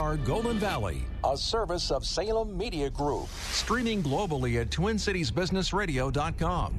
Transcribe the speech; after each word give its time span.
Our 0.00 0.16
Golden 0.16 0.58
Valley, 0.58 1.04
a 1.22 1.36
service 1.36 1.90
of 1.90 2.06
Salem 2.06 2.56
Media 2.56 2.88
Group. 2.88 3.28
streaming 3.50 4.02
globally 4.02 4.58
at 4.58 4.70
TwinCitiesBusinessRadio.com. 4.70 6.74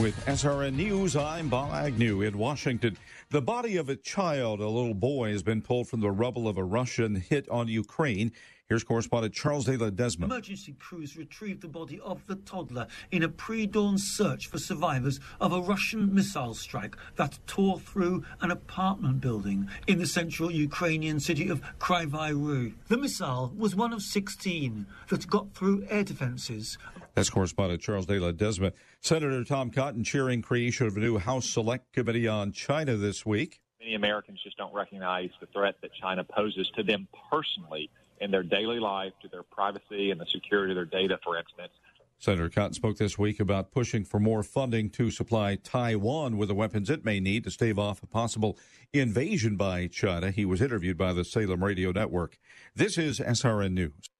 With 0.00 0.18
SRN 0.24 0.76
News, 0.76 1.14
I'm 1.14 1.50
Bob 1.50 1.74
Agnew 1.74 2.22
in 2.22 2.38
Washington. 2.38 2.96
The 3.28 3.42
body 3.42 3.76
of 3.76 3.90
a 3.90 3.96
child, 3.96 4.60
a 4.60 4.66
little 4.66 4.94
boy, 4.94 5.32
has 5.32 5.42
been 5.42 5.60
pulled 5.60 5.88
from 5.88 6.00
the 6.00 6.10
rubble 6.10 6.48
of 6.48 6.56
a 6.56 6.64
Russian 6.64 7.14
hit 7.14 7.46
on 7.50 7.68
Ukraine. 7.68 8.32
Here's 8.70 8.82
correspondent 8.82 9.34
Charles 9.34 9.66
de 9.66 9.76
la 9.76 9.90
Desma. 9.90 10.24
Emergency 10.24 10.74
crews 10.78 11.18
retrieved 11.18 11.60
the 11.60 11.68
body 11.68 12.00
of 12.00 12.26
the 12.26 12.36
toddler 12.36 12.86
in 13.10 13.22
a 13.22 13.28
pre 13.28 13.66
dawn 13.66 13.98
search 13.98 14.46
for 14.46 14.58
survivors 14.58 15.20
of 15.38 15.52
a 15.52 15.60
Russian 15.60 16.14
missile 16.14 16.54
strike 16.54 16.96
that 17.16 17.38
tore 17.46 17.78
through 17.78 18.24
an 18.40 18.50
apartment 18.50 19.20
building 19.20 19.68
in 19.86 19.98
the 19.98 20.06
central 20.06 20.50
Ukrainian 20.50 21.20
city 21.20 21.50
of 21.50 21.60
Kryvyi 21.78 22.32
Rih. 22.32 22.72
The 22.88 22.96
missile 22.96 23.52
was 23.54 23.76
one 23.76 23.92
of 23.92 24.00
16 24.00 24.86
that 25.08 25.28
got 25.28 25.52
through 25.52 25.86
air 25.90 26.02
defenses. 26.02 26.78
That's 27.12 27.28
correspondent 27.28 27.82
Charles 27.82 28.06
de 28.06 28.18
la 28.18 28.32
Desma. 28.32 28.72
Senator 29.02 29.44
Tom 29.44 29.72
Cotton 29.72 30.04
cheering 30.04 30.40
creation 30.40 30.86
of 30.86 30.96
a 30.96 31.00
new 31.00 31.18
House 31.18 31.50
Select 31.50 31.92
Committee 31.92 32.26
on 32.26 32.50
China 32.52 32.96
this 32.96 33.26
week. 33.26 33.60
Many 33.78 33.94
Americans 33.94 34.40
just 34.42 34.56
don't 34.56 34.72
recognize 34.72 35.28
the 35.40 35.46
threat 35.48 35.74
that 35.82 35.90
China 35.92 36.24
poses 36.24 36.70
to 36.76 36.82
them 36.82 37.06
personally 37.30 37.90
in 38.20 38.30
their 38.30 38.42
daily 38.42 38.78
life, 38.78 39.12
to 39.22 39.28
their 39.28 39.42
privacy 39.42 40.10
and 40.10 40.20
the 40.20 40.26
security 40.26 40.72
of 40.72 40.76
their 40.76 40.84
data, 40.84 41.18
for 41.24 41.38
instance. 41.38 41.72
Senator 42.18 42.48
Cotton 42.48 42.72
spoke 42.72 42.96
this 42.96 43.18
week 43.18 43.40
about 43.40 43.70
pushing 43.70 44.04
for 44.04 44.18
more 44.18 44.42
funding 44.42 44.88
to 44.90 45.10
supply 45.10 45.56
Taiwan 45.56 46.38
with 46.38 46.48
the 46.48 46.54
weapons 46.54 46.88
it 46.88 47.04
may 47.04 47.20
need 47.20 47.44
to 47.44 47.50
stave 47.50 47.78
off 47.78 48.02
a 48.02 48.06
possible 48.06 48.56
invasion 48.92 49.56
by 49.56 49.88
China. 49.88 50.30
He 50.30 50.44
was 50.44 50.62
interviewed 50.62 50.96
by 50.96 51.12
the 51.12 51.24
Salem 51.24 51.62
Radio 51.62 51.92
Network. 51.92 52.38
This 52.74 52.96
is 52.96 53.20
SRN 53.20 53.72
News. 53.72 54.13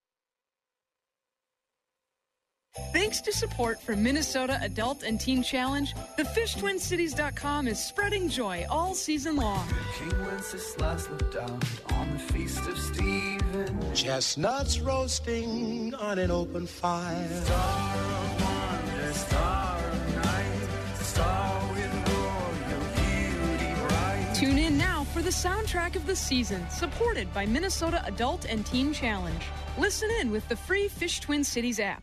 Thanks 2.93 3.21
to 3.21 3.33
support 3.33 3.81
from 3.81 4.03
Minnesota 4.03 4.59
Adult 4.61 5.05
and 5.05 5.21
Teen 5.21 5.45
Challenge, 5.45 5.95
the 6.17 6.25
FishTwinCities.com 6.25 7.69
is 7.69 7.79
spreading 7.79 8.29
joy 8.29 8.67
all 8.69 8.95
season 8.95 9.37
long. 9.37 9.69
King 9.97 10.27
Wenceslas 10.27 11.09
looked 11.09 11.35
down 11.35 11.61
on 11.93 12.13
the 12.13 12.19
feast 12.19 12.67
of 12.67 12.77
Stephen. 12.77 13.95
Chestnuts 13.95 14.81
roasting 14.81 15.95
on 15.95 16.19
an 16.19 16.33
open 16.33 16.67
fire. 16.67 17.29
Star 17.45 17.97
of 17.97 18.43
wonder, 18.43 19.13
star 19.13 19.79
of 19.79 20.15
night, 20.17 20.95
star 20.97 21.73
with 21.75 22.09
royal 22.09 22.87
beauty 22.97 23.75
bright. 23.87 24.33
Tune 24.35 24.59
in 24.59 24.77
now 24.77 25.05
for 25.05 25.23
the 25.23 25.31
soundtrack 25.31 25.95
of 25.95 26.07
the 26.07 26.17
season, 26.17 26.69
supported 26.71 27.33
by 27.33 27.47
Minnesota 27.47 28.03
Adult 28.05 28.47
and 28.47 28.67
Teen 28.67 28.93
Challenge. 28.93 29.45
Listen 29.79 30.11
in 30.21 30.33
with 30.33 30.49
the 30.49 30.57
free 30.57 30.89
Fish 30.89 31.21
Twin 31.21 31.45
Cities 31.45 31.79
app. 31.79 32.03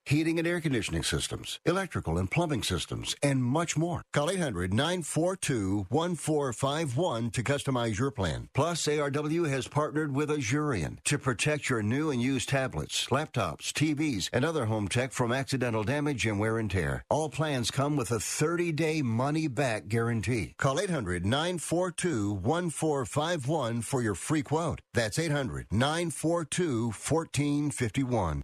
heating 0.11 0.37
and 0.37 0.47
air 0.47 0.59
conditioning 0.59 1.03
systems, 1.03 1.59
electrical 1.65 2.17
and 2.17 2.29
plumbing 2.29 2.61
systems, 2.61 3.15
and 3.23 3.41
much 3.41 3.77
more. 3.77 4.03
Call 4.11 4.29
800 4.29 4.73
942 4.73 5.85
1451 5.87 7.31
to 7.31 7.43
customize 7.43 7.97
your 7.97 8.11
plan. 8.11 8.49
Plus, 8.53 8.87
ARW 8.87 9.49
has 9.49 9.69
partnered 9.69 10.13
with 10.13 10.29
Asurion 10.29 11.01
to 11.05 11.17
protect 11.17 11.69
your 11.69 11.81
new 11.81 12.11
and 12.11 12.21
used 12.21 12.49
tablets, 12.49 13.07
laptops, 13.07 13.71
TVs, 13.71 14.29
and 14.33 14.43
other 14.43 14.65
home 14.65 14.89
tech 14.89 15.13
from 15.13 15.31
accidental 15.31 15.83
damage 15.83 16.25
and 16.25 16.39
wear 16.39 16.57
and 16.57 16.69
tear. 16.69 17.05
All 17.09 17.29
plans 17.29 17.71
come 17.71 17.95
with 17.95 18.11
a 18.11 18.19
30 18.19 18.73
day 18.73 19.01
money 19.01 19.47
back 19.47 19.87
guarantee. 19.87 20.55
Call 20.57 20.79
800 20.79 21.25
942 21.25 22.33
1451 22.33 23.81
for 23.81 24.01
your 24.01 24.15
free 24.15 24.43
quote. 24.43 24.81
That's 24.93 25.17
800 25.17 25.67
942 25.71 26.87
1451. 26.87 28.43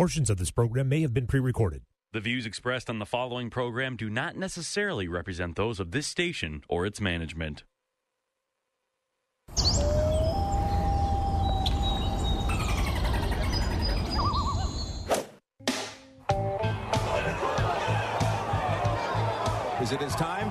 Portions 0.00 0.30
of 0.30 0.38
this 0.38 0.50
program 0.50 0.88
may 0.88 1.02
have 1.02 1.12
been 1.12 1.26
pre 1.26 1.40
recorded. 1.40 1.82
The 2.14 2.20
views 2.20 2.46
expressed 2.46 2.88
on 2.88 2.98
the 3.00 3.04
following 3.04 3.50
program 3.50 3.96
do 3.96 4.08
not 4.08 4.34
necessarily 4.34 5.06
represent 5.08 5.56
those 5.56 5.78
of 5.78 5.90
this 5.90 6.06
station 6.06 6.62
or 6.70 6.86
its 6.86 7.02
management. 7.02 7.64
Is 19.82 19.92
it 19.92 20.00
his 20.00 20.14
time? 20.14 20.50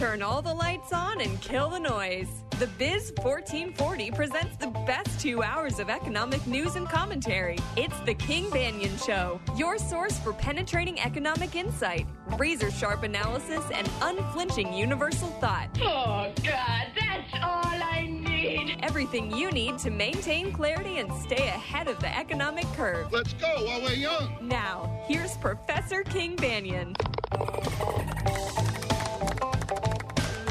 Turn 0.00 0.22
all 0.22 0.40
the 0.40 0.54
lights 0.54 0.94
on 0.94 1.20
and 1.20 1.38
kill 1.42 1.68
the 1.68 1.78
noise. 1.78 2.42
The 2.58 2.68
Biz 2.78 3.12
1440 3.18 4.10
presents 4.12 4.56
the 4.56 4.68
best 4.86 5.20
two 5.20 5.42
hours 5.42 5.78
of 5.78 5.90
economic 5.90 6.46
news 6.46 6.74
and 6.74 6.88
commentary. 6.88 7.58
It's 7.76 8.00
the 8.06 8.14
King 8.14 8.46
Banaian 8.46 9.04
Show, 9.04 9.38
your 9.58 9.76
source 9.76 10.18
for 10.18 10.32
penetrating 10.32 10.98
economic 11.00 11.54
insight, 11.54 12.06
razor 12.38 12.70
sharp 12.70 13.02
analysis, 13.02 13.62
and 13.74 13.90
unflinching 14.00 14.72
universal 14.72 15.28
thought. 15.32 15.68
Oh, 15.82 16.32
God, 16.46 16.86
that's 16.98 17.34
all 17.34 17.82
I 17.82 18.08
need. 18.10 18.78
Everything 18.82 19.30
you 19.36 19.50
need 19.50 19.76
to 19.80 19.90
maintain 19.90 20.50
clarity 20.50 20.96
and 20.96 21.12
stay 21.12 21.48
ahead 21.48 21.88
of 21.88 22.00
the 22.00 22.16
economic 22.16 22.64
curve. 22.72 23.12
Let's 23.12 23.34
go 23.34 23.66
while 23.66 23.82
we're 23.82 23.92
young. 23.92 24.38
Now, 24.40 25.04
here's 25.06 25.36
Professor 25.36 26.04
King 26.04 26.36
Banaian. 26.36 26.96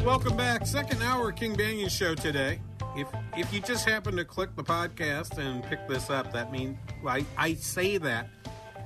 Welcome 0.06 0.38
back. 0.38 0.66
Second 0.66 1.04
hour 1.04 1.34
King 1.34 1.56
Banaian 1.56 1.90
show 1.90 2.16
today. 2.16 2.62
If 2.96 3.07
if 3.38 3.54
you 3.54 3.60
just 3.60 3.88
happen 3.88 4.16
to 4.16 4.24
click 4.24 4.56
the 4.56 4.63
podcast 4.63 5.38
and 5.38 5.62
pick 5.63 5.86
this 5.90 6.10
up, 6.10 6.31
that 6.31 6.51
means 6.51 6.78
I, 7.06 7.25
I 7.38 7.56
say 7.56 7.98
that 7.98 8.30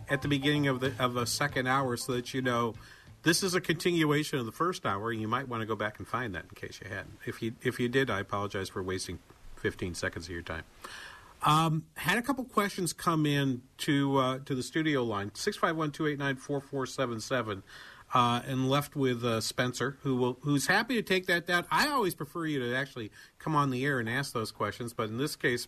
at 0.09 0.23
the 0.23 0.27
beginning 0.27 0.67
of 0.67 0.79
the 0.79 0.91
of 0.99 1.13
the 1.13 1.25
second 1.25 1.67
hour 1.67 1.97
so 1.97 2.13
that 2.13 2.33
you 2.33 2.41
know 2.41 2.73
this 3.21 3.43
is 3.43 3.53
a 3.53 3.61
continuation 3.61 4.39
of 4.39 4.47
the 4.47 4.51
first 4.51 4.83
hour. 4.85 5.13
You 5.13 5.27
might 5.27 5.47
want 5.47 5.61
to 5.61 5.67
go 5.67 5.75
back 5.75 5.99
and 5.99 6.07
find 6.07 6.33
that 6.35 6.45
in 6.45 6.49
case 6.55 6.79
you 6.83 6.89
hadn't. 6.89 7.19
If 7.25 7.43
you 7.43 7.53
if 7.61 7.79
you 7.79 7.87
did, 7.89 8.09
I 8.09 8.19
apologize 8.19 8.69
for 8.69 8.81
wasting 8.81 9.19
15 9.57 9.93
seconds 9.93 10.25
of 10.25 10.31
your 10.31 10.41
time. 10.41 10.63
Um, 11.43 11.83
had 11.95 12.17
a 12.17 12.21
couple 12.21 12.43
questions 12.45 12.91
come 12.91 13.25
in 13.25 13.61
to 13.79 14.17
uh, 14.17 14.39
to 14.45 14.55
the 14.55 14.63
studio 14.63 15.03
line 15.03 15.29
651-289-4477 15.31 17.61
uh, 18.13 18.41
and 18.45 18.69
left 18.69 18.95
with 18.95 19.23
uh, 19.23 19.41
Spencer 19.41 19.97
who 20.03 20.15
will 20.15 20.37
who's 20.41 20.67
happy 20.67 20.95
to 20.95 21.01
take 21.01 21.25
that 21.27 21.47
down. 21.47 21.65
I 21.71 21.87
always 21.89 22.15
prefer 22.15 22.45
you 22.45 22.59
to 22.59 22.75
actually 22.75 23.11
come 23.39 23.55
on 23.55 23.71
the 23.71 23.85
air 23.85 23.99
and 23.99 24.09
ask 24.09 24.33
those 24.33 24.51
questions, 24.51 24.93
but 24.93 25.09
in 25.09 25.17
this 25.17 25.35
case 25.35 25.67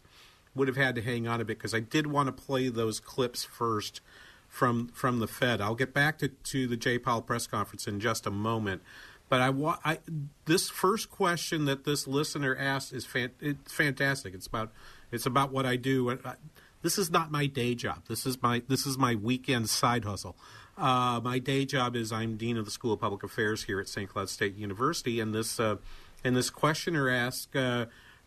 would 0.54 0.68
have 0.68 0.78
had 0.78 0.96
to 0.96 1.02
hang 1.02 1.28
on 1.28 1.42
a 1.42 1.46
bit 1.46 1.58
because 1.58 1.74
I 1.74 1.80
did 1.82 2.08
want 2.08 2.28
to 2.28 2.32
play 2.32 2.70
those 2.70 3.00
clips 3.00 3.44
first 3.44 4.02
from 4.48 4.88
from 4.90 5.20
the 5.20 5.28
Fed. 5.28 5.60
I'll 5.60 5.76
get 5.76 5.94
back 5.94 6.18
to, 6.20 6.30
to 6.30 6.68
the 6.68 6.78
J. 6.78 6.98
Powell 6.98 7.22
press 7.22 7.48
conference 7.48 7.88
in 7.88 8.00
just 8.00 8.26
a 8.26 8.32
moment. 8.32 8.82
But 9.28 9.42
I, 9.42 9.50
wa- 9.50 9.80
I 9.84 10.00
this 10.46 10.70
first 10.70 11.10
question 11.10 11.66
that 11.66 11.84
this 11.84 12.08
listener 12.08 12.56
asked 12.56 12.94
is 12.94 13.06
fan- 13.06 13.32
it's 13.42 13.74
fantastic. 13.74 14.34
It's 14.34 14.48
about 14.48 14.72
it's 15.12 15.26
about 15.26 15.52
what 15.52 15.66
I 15.66 15.76
do. 15.76 16.12
I, 16.24 16.36
this 16.84 17.00
is 17.00 17.10
not 17.10 17.32
my 17.32 17.48
day 17.48 17.74
job. 17.74 18.04
This 18.08 18.26
is 18.26 18.42
my 18.42 18.62
this 18.68 18.86
is 18.86 18.98
my 18.98 19.16
weekend 19.16 19.70
side 19.70 20.06
hustle. 20.06 20.36
Uh, 20.78 21.22
my 21.24 21.40
day 21.40 21.66
job 21.66 21.96
is 21.96 22.12
I'm 22.12 22.36
dean 22.36 22.58
of 22.58 22.66
the 22.66 22.72
School 22.72 22.94
of 22.94 23.00
Public 23.00 23.24
Affairs 23.24 23.64
here 23.64 23.80
at 23.80 23.88
St. 23.88 24.10
Cloud 24.10 24.30
State 24.30 24.56
University, 24.56 25.20
and 25.20 25.34
this 25.34 25.60
uh, 25.60 25.78
and 26.24 26.36
this 26.36 26.50
questioner 26.50 27.10
asked. 27.10 27.56
Uh, 27.56 27.86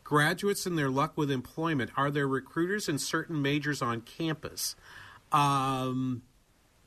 graduates 0.09 0.65
and 0.65 0.79
their 0.79 0.89
luck 0.89 1.13
with 1.17 1.31
employment. 1.31 1.91
Are 1.95 2.11
there 2.11 2.27
recruiters 2.27 2.89
in 2.89 2.99
certain 2.99 3.43
majors 3.43 3.83
on 3.83 4.01
campus? 4.01 4.75
Um, 5.33 6.23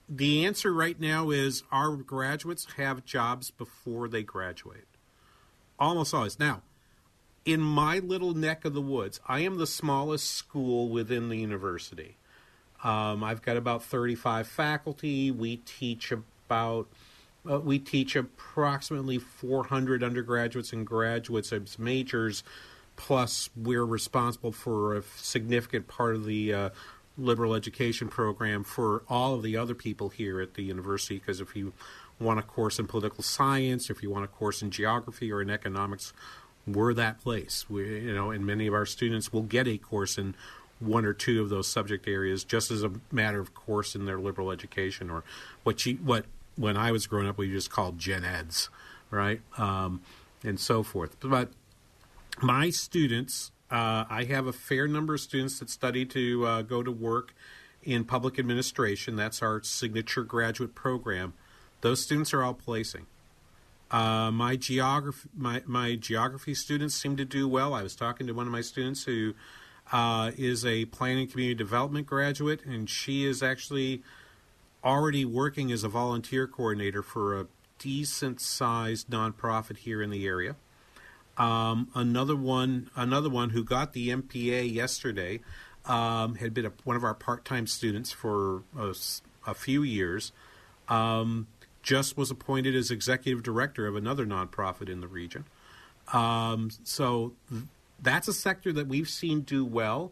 the 0.09 0.43
answer 0.43 0.73
right 0.73 0.99
now 0.99 1.29
is 1.29 1.61
our 1.71 1.95
graduates 1.97 2.65
have 2.77 3.05
jobs 3.05 3.51
before 3.51 4.07
they 4.07 4.23
graduate. 4.23 4.87
Almost 5.77 6.15
always. 6.15 6.39
Now, 6.39 6.63
in 7.45 7.61
my 7.61 7.99
little 7.99 8.33
neck 8.33 8.65
of 8.65 8.73
the 8.73 8.81
woods, 8.81 9.19
I 9.27 9.41
am 9.41 9.57
the 9.57 9.67
smallest 9.67 10.31
school 10.31 10.89
within 10.89 11.29
the 11.29 11.37
university. 11.37 12.17
Um, 12.83 13.23
I've 13.23 13.41
got 13.41 13.57
about 13.57 13.83
35 13.83 14.47
faculty. 14.47 15.31
We 15.31 15.57
teach 15.57 16.11
about 16.11 16.87
uh, 17.49 17.59
we 17.59 17.79
teach 17.79 18.15
approximately 18.15 19.17
400 19.17 20.03
undergraduates 20.03 20.73
and 20.73 20.85
graduates 20.85 21.51
as 21.51 21.79
majors 21.79 22.43
plus 22.95 23.49
we're 23.55 23.85
responsible 23.85 24.51
for 24.51 24.95
a 24.95 25.01
significant 25.15 25.87
part 25.87 26.15
of 26.15 26.25
the 26.25 26.53
uh, 26.53 26.69
liberal 27.17 27.55
education 27.55 28.07
program 28.07 28.63
for 28.63 29.03
all 29.09 29.33
of 29.33 29.43
the 29.43 29.57
other 29.57 29.73
people 29.73 30.09
here 30.09 30.39
at 30.39 30.53
the 30.53 30.61
university 30.61 31.17
because 31.17 31.41
if 31.41 31.55
you 31.55 31.73
want 32.19 32.37
a 32.37 32.43
course 32.43 32.77
in 32.77 32.85
political 32.85 33.23
science 33.23 33.89
if 33.89 34.03
you 34.03 34.09
want 34.09 34.23
a 34.23 34.27
course 34.27 34.61
in 34.61 34.69
geography 34.69 35.31
or 35.31 35.41
in 35.41 35.49
economics 35.49 36.13
we're 36.67 36.93
that 36.93 37.19
place 37.19 37.65
we, 37.69 38.01
you 38.01 38.13
know 38.13 38.29
and 38.29 38.45
many 38.45 38.67
of 38.67 38.73
our 38.73 38.85
students 38.85 39.33
will 39.33 39.41
get 39.41 39.67
a 39.67 39.77
course 39.77 40.17
in 40.17 40.35
one 40.81 41.05
or 41.05 41.13
two 41.13 41.41
of 41.41 41.49
those 41.49 41.67
subject 41.67 42.07
areas 42.07 42.43
just 42.43 42.71
as 42.71 42.83
a 42.83 42.91
matter 43.11 43.39
of 43.39 43.53
course 43.53 43.95
in 43.95 44.05
their 44.05 44.19
liberal 44.19 44.51
education 44.51 45.09
or 45.09 45.23
what 45.63 45.85
you 45.85 45.95
what 45.95 46.25
when 46.55 46.75
I 46.75 46.91
was 46.91 47.07
growing 47.07 47.27
up 47.27 47.37
we 47.37 47.49
just 47.49 47.69
called 47.69 47.97
gen 47.97 48.25
eds 48.25 48.69
right 49.09 49.41
um, 49.57 50.01
and 50.43 50.59
so 50.59 50.83
forth 50.83 51.15
but 51.21 51.51
my 52.41 52.69
students, 52.69 53.51
uh, 53.69 54.05
I 54.09 54.25
have 54.25 54.47
a 54.47 54.53
fair 54.53 54.87
number 54.87 55.15
of 55.15 55.19
students 55.19 55.59
that 55.59 55.69
study 55.69 56.05
to 56.07 56.45
uh, 56.45 56.61
go 56.61 56.83
to 56.83 56.91
work 56.91 57.33
in 57.83 58.03
public 58.03 58.39
administration. 58.39 59.15
That's 59.15 59.41
our 59.41 59.61
signature 59.63 60.23
graduate 60.23 60.75
program. 60.75 61.33
Those 61.81 62.01
students 62.01 62.33
are 62.33 62.43
all 62.43 62.53
placing. 62.53 63.07
Uh, 63.89 64.31
my 64.31 64.55
geography, 64.55 65.29
my, 65.35 65.61
my 65.65 65.95
geography 65.95 66.53
students 66.53 66.95
seem 66.95 67.17
to 67.17 67.25
do 67.25 67.47
well. 67.47 67.73
I 67.73 67.83
was 67.83 67.95
talking 67.95 68.27
to 68.27 68.33
one 68.33 68.47
of 68.47 68.51
my 68.51 68.61
students 68.61 69.03
who 69.03 69.33
uh, 69.91 70.31
is 70.37 70.65
a 70.65 70.85
planning 70.85 71.27
community 71.27 71.55
development 71.55 72.07
graduate, 72.07 72.63
and 72.65 72.89
she 72.89 73.25
is 73.25 73.43
actually 73.43 74.01
already 74.83 75.25
working 75.25 75.71
as 75.71 75.83
a 75.83 75.89
volunteer 75.89 76.47
coordinator 76.47 77.03
for 77.03 77.39
a 77.39 77.47
decent 77.77 78.39
sized 78.39 79.09
nonprofit 79.09 79.77
here 79.77 80.01
in 80.01 80.09
the 80.09 80.25
area. 80.25 80.55
Um, 81.37 81.89
another 81.95 82.35
one, 82.35 82.89
another 82.95 83.29
one 83.29 83.51
who 83.51 83.63
got 83.63 83.93
the 83.93 84.09
MPA 84.09 84.71
yesterday, 84.71 85.41
um, 85.85 86.35
had 86.35 86.53
been 86.53 86.65
a, 86.65 86.71
one 86.83 86.95
of 86.95 87.03
our 87.03 87.13
part-time 87.13 87.67
students 87.67 88.11
for 88.11 88.63
a, 88.77 88.93
a 89.47 89.53
few 89.53 89.83
years. 89.83 90.31
Um, 90.87 91.47
just 91.81 92.15
was 92.15 92.29
appointed 92.29 92.75
as 92.75 92.91
executive 92.91 93.41
director 93.41 93.87
of 93.87 93.95
another 93.95 94.25
nonprofit 94.25 94.87
in 94.87 95.01
the 95.01 95.07
region. 95.07 95.45
Um, 96.13 96.69
so 96.83 97.33
that's 98.01 98.27
a 98.27 98.33
sector 98.33 98.73
that 98.73 98.87
we've 98.87 99.09
seen 99.09 99.41
do 99.41 99.65
well. 99.65 100.11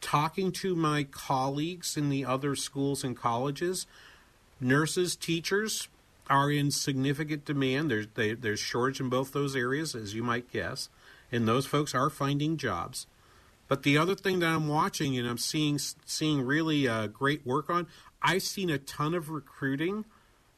Talking 0.00 0.50
to 0.52 0.74
my 0.74 1.04
colleagues 1.04 1.96
in 1.96 2.08
the 2.08 2.24
other 2.24 2.56
schools 2.56 3.04
and 3.04 3.16
colleges, 3.16 3.86
nurses, 4.60 5.14
teachers, 5.14 5.88
are 6.28 6.50
in 6.50 6.70
significant 6.70 7.44
demand. 7.44 7.90
There's 7.90 8.06
they, 8.14 8.34
there's 8.34 8.60
shortage 8.60 9.00
in 9.00 9.08
both 9.08 9.32
those 9.32 9.54
areas, 9.54 9.94
as 9.94 10.14
you 10.14 10.22
might 10.22 10.50
guess, 10.50 10.88
and 11.30 11.46
those 11.46 11.66
folks 11.66 11.94
are 11.94 12.10
finding 12.10 12.56
jobs. 12.56 13.06
But 13.68 13.84
the 13.84 13.96
other 13.96 14.14
thing 14.14 14.40
that 14.40 14.48
I'm 14.48 14.68
watching 14.68 15.16
and 15.16 15.28
I'm 15.28 15.38
seeing 15.38 15.78
seeing 16.04 16.42
really 16.42 16.88
uh, 16.88 17.06
great 17.06 17.46
work 17.46 17.70
on, 17.70 17.86
I've 18.20 18.42
seen 18.42 18.70
a 18.70 18.78
ton 18.78 19.14
of 19.14 19.30
recruiting 19.30 20.04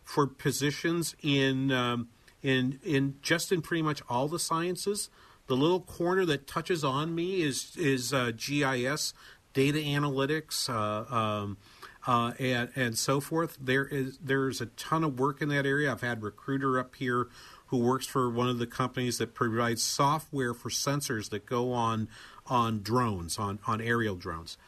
for 0.03 0.27
positions 0.27 1.15
in 1.23 1.71
um, 1.71 2.09
in 2.43 2.79
in 2.83 3.17
just 3.23 3.53
in 3.53 3.63
pretty 3.63 3.83
much 3.83 4.03
all 4.09 4.29
the 4.29 4.39
sciences. 4.39 5.11
The 5.47 5.57
little 5.57 5.81
corner 5.81 6.25
that 6.27 6.47
touches 6.47 6.85
on 6.85 7.15
me 7.15 7.43
is 7.43 7.77
is 7.77 8.13
uh, 8.13 8.33
GIS, 8.37 9.15
data 9.53 9.79
analytics. 9.79 10.69
Uh, 10.69 11.15
um, 11.15 11.57
uh, 12.07 12.33
and 12.39 12.71
and 12.77 12.99
so 12.99 13.21
forth. 13.21 13.57
There 13.61 13.87
is 13.87 14.19
there's 14.23 14.61
a 14.61 14.67
ton 14.67 15.05
of 15.05 15.19
work 15.19 15.41
in 15.41 15.49
that 15.49 15.67
area. 15.67 15.91
I've 15.91 16.03
had 16.03 16.23
recruiter 16.23 16.79
up 16.79 16.97
here 16.97 17.29
who 17.67 17.79
works 17.79 18.07
for 18.07 18.29
one 18.31 18.49
of 18.49 18.59
the 18.59 18.67
companies 18.67 19.19
that 19.19 19.35
provides 19.35 19.83
software 19.83 20.53
for 20.55 20.69
sensors 20.69 21.31
that 21.31 21.47
go 21.47 21.73
on 21.73 22.09
on 22.47 22.83
drones 22.83 23.39
on 23.39 23.59
on 23.67 23.81
aerial 23.81 24.17
drones, 24.17 24.59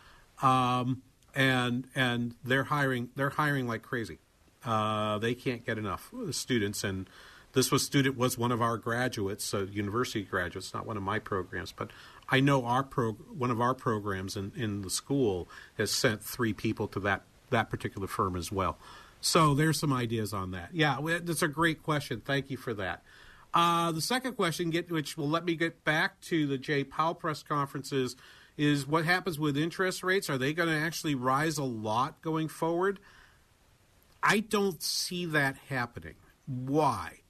um, 0.43 1.03
and 1.35 1.87
and 1.95 2.35
they're 2.43 2.65
hiring 2.65 3.11
they're 3.17 3.31
hiring 3.31 3.67
like 3.67 3.83
crazy. 3.83 4.19
Uh, 4.65 5.19
they 5.19 5.35
can't 5.35 5.65
get 5.65 5.79
enough 5.79 6.13
students 6.31 6.85
and. 6.85 7.09
This 7.57 7.73
was 7.73 7.83
student 7.83 8.19
was 8.19 8.37
one 8.37 8.53
of 8.53 8.61
our 8.61 8.77
graduates, 8.77 9.55
uh, 9.55 9.65
university 9.73 10.23
graduates, 10.23 10.75
not 10.75 10.85
one 10.85 10.99
of 10.99 11.03
my 11.03 11.19
programs, 11.19 11.73
but 11.73 11.91
I 12.29 12.39
know 12.39 12.67
our 12.67 12.83
pro, 12.83 13.13
one 13.13 13.51
of 13.51 13.63
our 13.63 13.73
programs 13.73 14.37
in, 14.37 14.53
in 14.55 14.83
the 14.83 14.91
school 14.91 15.49
has 15.79 15.91
sent 15.91 16.23
three 16.23 16.53
people 16.53 16.87
to 16.89 17.01
that 17.01 17.23
that 17.49 17.71
particular 17.71 18.09
firm 18.09 18.37
as 18.37 18.53
well. 18.53 18.77
So 19.23 19.55
there's 19.55 19.81
some 19.81 19.91
ideas 19.91 20.35
on 20.35 20.51
that. 20.51 20.69
Yeah, 20.75 20.99
that's 21.23 21.41
a 21.41 21.49
great 21.49 21.83
question. 21.83 22.21
Thank 22.21 22.51
you 22.51 22.59
for 22.59 22.75
that. 22.75 23.03
Uh, 23.55 23.91
the 23.91 24.03
second 24.03 24.35
question, 24.35 24.69
get, 24.69 24.91
which 24.91 25.17
will 25.17 25.31
let 25.31 25.47
me 25.47 25.57
get 25.57 25.83
back 25.83 26.21
to 26.23 26.47
the 26.47 26.59
Jay 26.59 26.85
Powell 26.85 27.15
press 27.15 27.43
conferences, 27.43 28.17
is 28.59 28.87
what 28.87 29.07
happens 29.07 29.39
with 29.39 29.57
interest 29.57 30.03
rates? 30.03 30.29
Are 30.29 30.37
they 30.37 30.53
going 30.53 30.69
to 30.69 30.75
actually 30.75 31.15
rise 31.15 31.57
a 31.57 31.65
lot 31.65 32.21
going 32.21 32.49
forward? 32.49 33.01
I 34.23 34.41
don't 34.41 34.83
see 34.83 35.25
that 35.25 35.57
happening. 35.71 36.17
Why? 36.45 37.21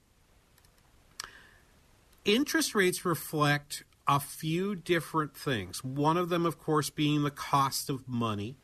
Interest 2.27 2.75
rates 2.75 3.05
reflect 3.05 3.85
a 4.05 4.19
few 4.19 4.75
different 4.75 5.33
things. 5.33 5.81
One 5.81 6.17
of 6.17 6.27
them, 6.27 6.45
of 6.45 6.59
course, 6.59 6.89
being 6.89 7.23
the 7.23 7.31
cost 7.31 7.89
of 7.89 8.05
money, 8.05 8.57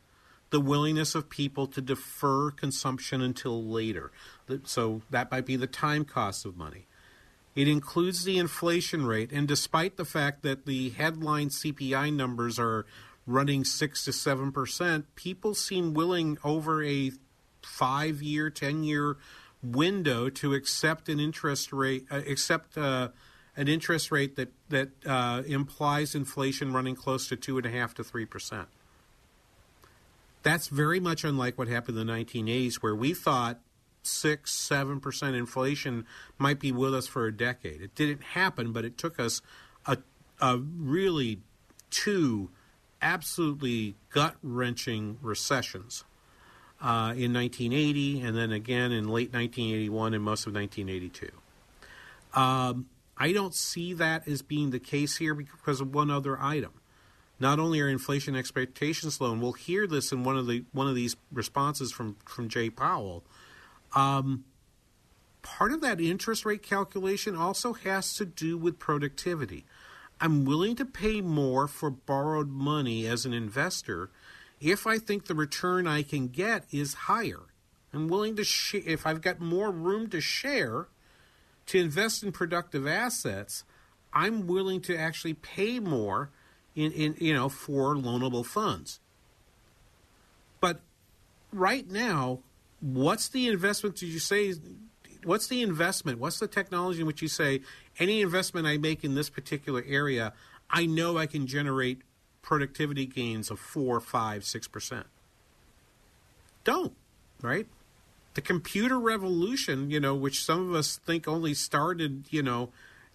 the 0.50 0.60
willingness 0.60 1.14
of 1.14 1.30
people 1.30 1.66
to 1.68 1.80
defer 1.80 2.50
consumption 2.50 3.22
until 3.22 3.64
later. 3.64 4.12
So 4.64 5.00
that 5.08 5.30
might 5.30 5.46
be 5.46 5.56
the 5.56 5.66
time 5.66 6.04
cost 6.04 6.44
of 6.44 6.58
money. 6.58 6.86
It 7.56 7.66
includes 7.66 8.24
the 8.24 8.36
inflation 8.36 9.06
rate, 9.06 9.32
and 9.32 9.48
despite 9.48 9.96
the 9.96 10.04
fact 10.04 10.42
that 10.42 10.66
the 10.66 10.90
headline 10.90 11.48
CPI 11.48 12.12
numbers 12.12 12.58
are 12.58 12.84
running 13.26 13.64
6 13.64 14.04
to 14.04 14.10
7%, 14.10 15.04
people 15.14 15.54
seem 15.54 15.94
willing 15.94 16.36
over 16.44 16.84
a 16.84 17.12
five 17.62 18.20
year, 18.20 18.50
10 18.50 18.84
year 18.84 19.16
window 19.62 20.28
to 20.28 20.52
accept 20.52 21.08
an 21.08 21.18
interest 21.18 21.72
rate, 21.72 22.04
uh, 22.10 22.20
accept 22.28 22.76
uh, 22.76 23.08
an 23.56 23.68
interest 23.68 24.10
rate 24.10 24.36
that 24.36 24.52
that 24.68 24.90
uh, 25.06 25.42
implies 25.46 26.14
inflation 26.14 26.72
running 26.72 26.94
close 26.94 27.28
to 27.28 27.36
two 27.36 27.56
and 27.56 27.66
a 27.66 27.70
half 27.70 27.94
to 27.94 28.04
three 28.04 28.24
percent. 28.24 28.68
That's 30.42 30.68
very 30.68 31.00
much 31.00 31.24
unlike 31.24 31.56
what 31.56 31.68
happened 31.68 31.98
in 31.98 32.06
the 32.06 32.12
1980s, 32.12 32.76
where 32.76 32.94
we 32.94 33.14
thought 33.14 33.60
six, 34.02 34.52
seven 34.52 35.00
percent 35.00 35.36
inflation 35.36 36.06
might 36.38 36.60
be 36.60 36.72
with 36.72 36.94
us 36.94 37.06
for 37.06 37.26
a 37.26 37.32
decade. 37.32 37.80
It 37.80 37.94
didn't 37.94 38.22
happen, 38.22 38.72
but 38.72 38.84
it 38.84 38.98
took 38.98 39.18
us 39.18 39.40
a, 39.86 39.98
a 40.40 40.58
really 40.58 41.40
two 41.90 42.50
absolutely 43.00 43.94
gut 44.10 44.36
wrenching 44.42 45.18
recessions 45.22 46.04
uh, 46.80 47.14
in 47.16 47.32
1980, 47.32 48.20
and 48.20 48.36
then 48.36 48.52
again 48.52 48.92
in 48.92 49.04
late 49.08 49.32
1981 49.32 50.14
and 50.14 50.24
most 50.24 50.46
of 50.46 50.54
1982. 50.54 51.30
Um, 52.38 52.86
I 53.16 53.32
don't 53.32 53.54
see 53.54 53.92
that 53.94 54.26
as 54.26 54.42
being 54.42 54.70
the 54.70 54.80
case 54.80 55.16
here 55.16 55.34
because 55.34 55.80
of 55.80 55.94
one 55.94 56.10
other 56.10 56.38
item. 56.40 56.72
Not 57.40 57.58
only 57.58 57.80
are 57.80 57.88
inflation 57.88 58.36
expectations 58.36 59.20
low, 59.20 59.32
and 59.32 59.42
we'll 59.42 59.52
hear 59.52 59.86
this 59.86 60.12
in 60.12 60.24
one 60.24 60.36
of 60.36 60.46
the 60.46 60.64
one 60.72 60.88
of 60.88 60.94
these 60.94 61.16
responses 61.32 61.92
from 61.92 62.16
from 62.24 62.48
Jay 62.48 62.70
Powell. 62.70 63.24
Um, 63.94 64.44
part 65.42 65.72
of 65.72 65.80
that 65.80 66.00
interest 66.00 66.44
rate 66.44 66.62
calculation 66.62 67.36
also 67.36 67.72
has 67.72 68.14
to 68.16 68.24
do 68.24 68.56
with 68.56 68.78
productivity. 68.78 69.64
I'm 70.20 70.44
willing 70.44 70.76
to 70.76 70.84
pay 70.84 71.20
more 71.20 71.66
for 71.66 71.90
borrowed 71.90 72.48
money 72.48 73.06
as 73.06 73.26
an 73.26 73.34
investor 73.34 74.10
if 74.60 74.86
I 74.86 74.98
think 74.98 75.26
the 75.26 75.34
return 75.34 75.86
I 75.86 76.02
can 76.02 76.28
get 76.28 76.64
is 76.70 76.94
higher. 76.94 77.42
I'm 77.92 78.08
willing 78.08 78.36
to 78.36 78.44
sh- 78.44 78.76
if 78.86 79.06
I've 79.06 79.20
got 79.20 79.40
more 79.40 79.70
room 79.70 80.08
to 80.10 80.20
share 80.20 80.88
to 81.66 81.78
invest 81.78 82.22
in 82.22 82.32
productive 82.32 82.86
assets, 82.86 83.64
I'm 84.12 84.46
willing 84.46 84.80
to 84.82 84.96
actually 84.96 85.34
pay 85.34 85.80
more 85.80 86.30
in, 86.74 86.92
in 86.92 87.16
you 87.18 87.34
know 87.34 87.48
for 87.48 87.94
loanable 87.94 88.44
funds. 88.44 89.00
But 90.60 90.80
right 91.52 91.88
now, 91.90 92.40
what's 92.80 93.28
the 93.28 93.48
investment 93.48 93.96
did 93.96 94.08
you 94.08 94.18
say 94.18 94.54
what's 95.24 95.46
the 95.46 95.62
investment? 95.62 96.18
What's 96.18 96.38
the 96.38 96.48
technology 96.48 97.00
in 97.00 97.06
which 97.06 97.22
you 97.22 97.28
say 97.28 97.62
any 97.98 98.20
investment 98.20 98.66
I 98.66 98.76
make 98.76 99.04
in 99.04 99.14
this 99.14 99.30
particular 99.30 99.84
area, 99.86 100.32
I 100.70 100.86
know 100.86 101.18
I 101.18 101.26
can 101.26 101.46
generate 101.46 102.02
productivity 102.42 103.06
gains 103.06 103.50
of 103.50 103.58
four, 103.58 104.00
five, 104.00 104.44
six 104.44 104.68
percent. 104.68 105.06
Don't, 106.64 106.94
right? 107.42 107.66
The 108.34 108.42
computer 108.42 108.98
revolution, 108.98 109.90
you 109.90 110.00
know, 110.00 110.14
which 110.14 110.44
some 110.44 110.68
of 110.68 110.74
us 110.74 110.96
think 110.96 111.28
only 111.28 111.54
started, 111.54 112.26
you 112.30 112.42
know, 112.42 112.70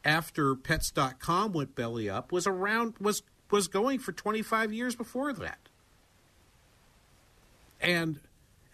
after 0.06 0.56
pets.com 0.56 1.52
went 1.52 1.76
belly 1.76 2.10
up, 2.10 2.32
was 2.32 2.48
around 2.48 2.96
was 3.00 3.22
was 3.52 3.68
going 3.68 4.00
for 4.00 4.12
25 4.12 4.72
years 4.72 4.96
before 4.96 5.34
that. 5.34 5.70
And 7.82 8.20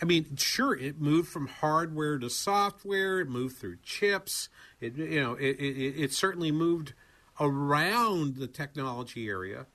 I 0.02 0.06
mean, 0.06 0.36
sure, 0.36 0.76
it 0.76 1.00
moved 1.00 1.30
from 1.30 1.48
hardware 1.48 2.18
to 2.20 2.30
software. 2.30 3.20
It 3.20 3.30
moved 3.30 3.58
through 3.58 3.78
chips. 3.84 4.50
It 4.80 4.98
you 4.98 5.22
know 5.22 5.34
it 5.34 5.58
it, 5.58 6.04
it 6.04 6.14
certainly 6.14 6.52
moved 6.52 6.94
around 7.40 8.36
the 8.36 8.48
technology 8.48 9.28
area. 9.28 9.68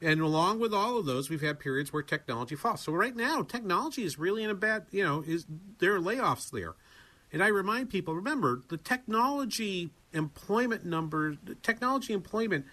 And 0.00 0.20
along 0.20 0.60
with 0.60 0.72
all 0.72 0.98
of 0.98 1.06
those, 1.06 1.28
we've 1.28 1.40
had 1.40 1.58
periods 1.58 1.92
where 1.92 2.02
technology 2.02 2.54
falls. 2.54 2.82
So 2.82 2.92
right 2.92 3.16
now, 3.16 3.42
technology 3.42 4.04
is 4.04 4.18
really 4.18 4.44
in 4.44 4.50
a 4.50 4.54
bad 4.54 4.86
you 4.90 5.02
know 5.02 5.24
is 5.26 5.46
there 5.78 5.94
are 5.94 6.00
layoffs 6.00 6.50
there. 6.50 6.74
And 7.32 7.42
I 7.42 7.48
remind 7.48 7.90
people, 7.90 8.14
remember 8.14 8.62
the 8.68 8.78
technology 8.78 9.90
employment 10.14 10.86
number, 10.86 11.36
technology 11.62 12.14
employment 12.14 12.64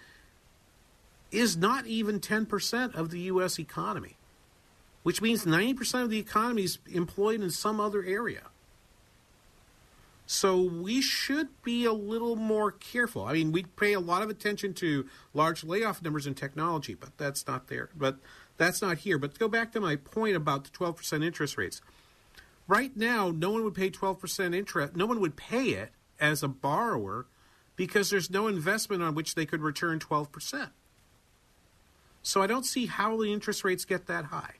is 1.30 1.56
not 1.58 1.86
even 1.86 2.20
10% 2.20 2.94
of 2.94 3.10
the 3.10 3.20
U.S. 3.20 3.58
economy 3.58 4.16
which 5.06 5.22
means 5.22 5.44
90% 5.44 6.02
of 6.02 6.10
the 6.10 6.18
economy 6.18 6.64
is 6.64 6.80
employed 6.90 7.40
in 7.40 7.48
some 7.48 7.78
other 7.78 8.02
area. 8.02 8.42
So 10.36 10.60
we 10.60 11.00
should 11.00 11.48
be 11.62 11.86
a 11.86 11.94
little 11.94 12.36
more 12.36 12.70
careful. 12.70 13.24
I 13.24 13.32
mean, 13.32 13.52
we 13.52 13.62
pay 13.62 13.94
a 13.94 14.00
lot 14.00 14.20
of 14.20 14.28
attention 14.28 14.74
to 14.74 15.06
large 15.32 15.64
layoff 15.64 16.02
numbers 16.02 16.26
in 16.26 16.34
technology, 16.34 16.92
but 16.92 17.16
that's 17.16 17.46
not 17.46 17.68
there. 17.68 17.88
But 17.96 18.18
that's 18.58 18.82
not 18.82 18.98
here. 18.98 19.16
But 19.16 19.32
to 19.32 19.40
go 19.40 19.48
back 19.48 19.72
to 19.72 19.80
my 19.80 19.96
point 19.96 20.36
about 20.36 20.64
the 20.64 20.70
12% 20.70 21.24
interest 21.24 21.56
rates. 21.56 21.80
Right 22.68 22.94
now, 22.94 23.30
no 23.30 23.50
one 23.50 23.64
would 23.64 23.74
pay 23.74 23.88
12% 23.88 24.54
interest. 24.54 24.94
No 24.94 25.06
one 25.06 25.20
would 25.20 25.36
pay 25.36 25.70
it 25.70 25.92
as 26.20 26.42
a 26.42 26.48
borrower 26.48 27.24
because 27.74 28.10
there's 28.10 28.28
no 28.28 28.46
investment 28.46 29.02
on 29.02 29.14
which 29.14 29.36
they 29.36 29.46
could 29.46 29.62
return 29.62 29.98
12%. 29.98 30.68
So 32.22 32.42
I 32.42 32.46
don't 32.46 32.66
see 32.66 32.84
how 32.84 33.16
the 33.16 33.32
interest 33.32 33.64
rates 33.64 33.86
get 33.86 34.06
that 34.08 34.26
high. 34.26 34.56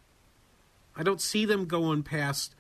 I 0.97 1.03
don't 1.03 1.21
see 1.21 1.45
them 1.45 1.67
going 1.67 2.03
past 2.03 2.55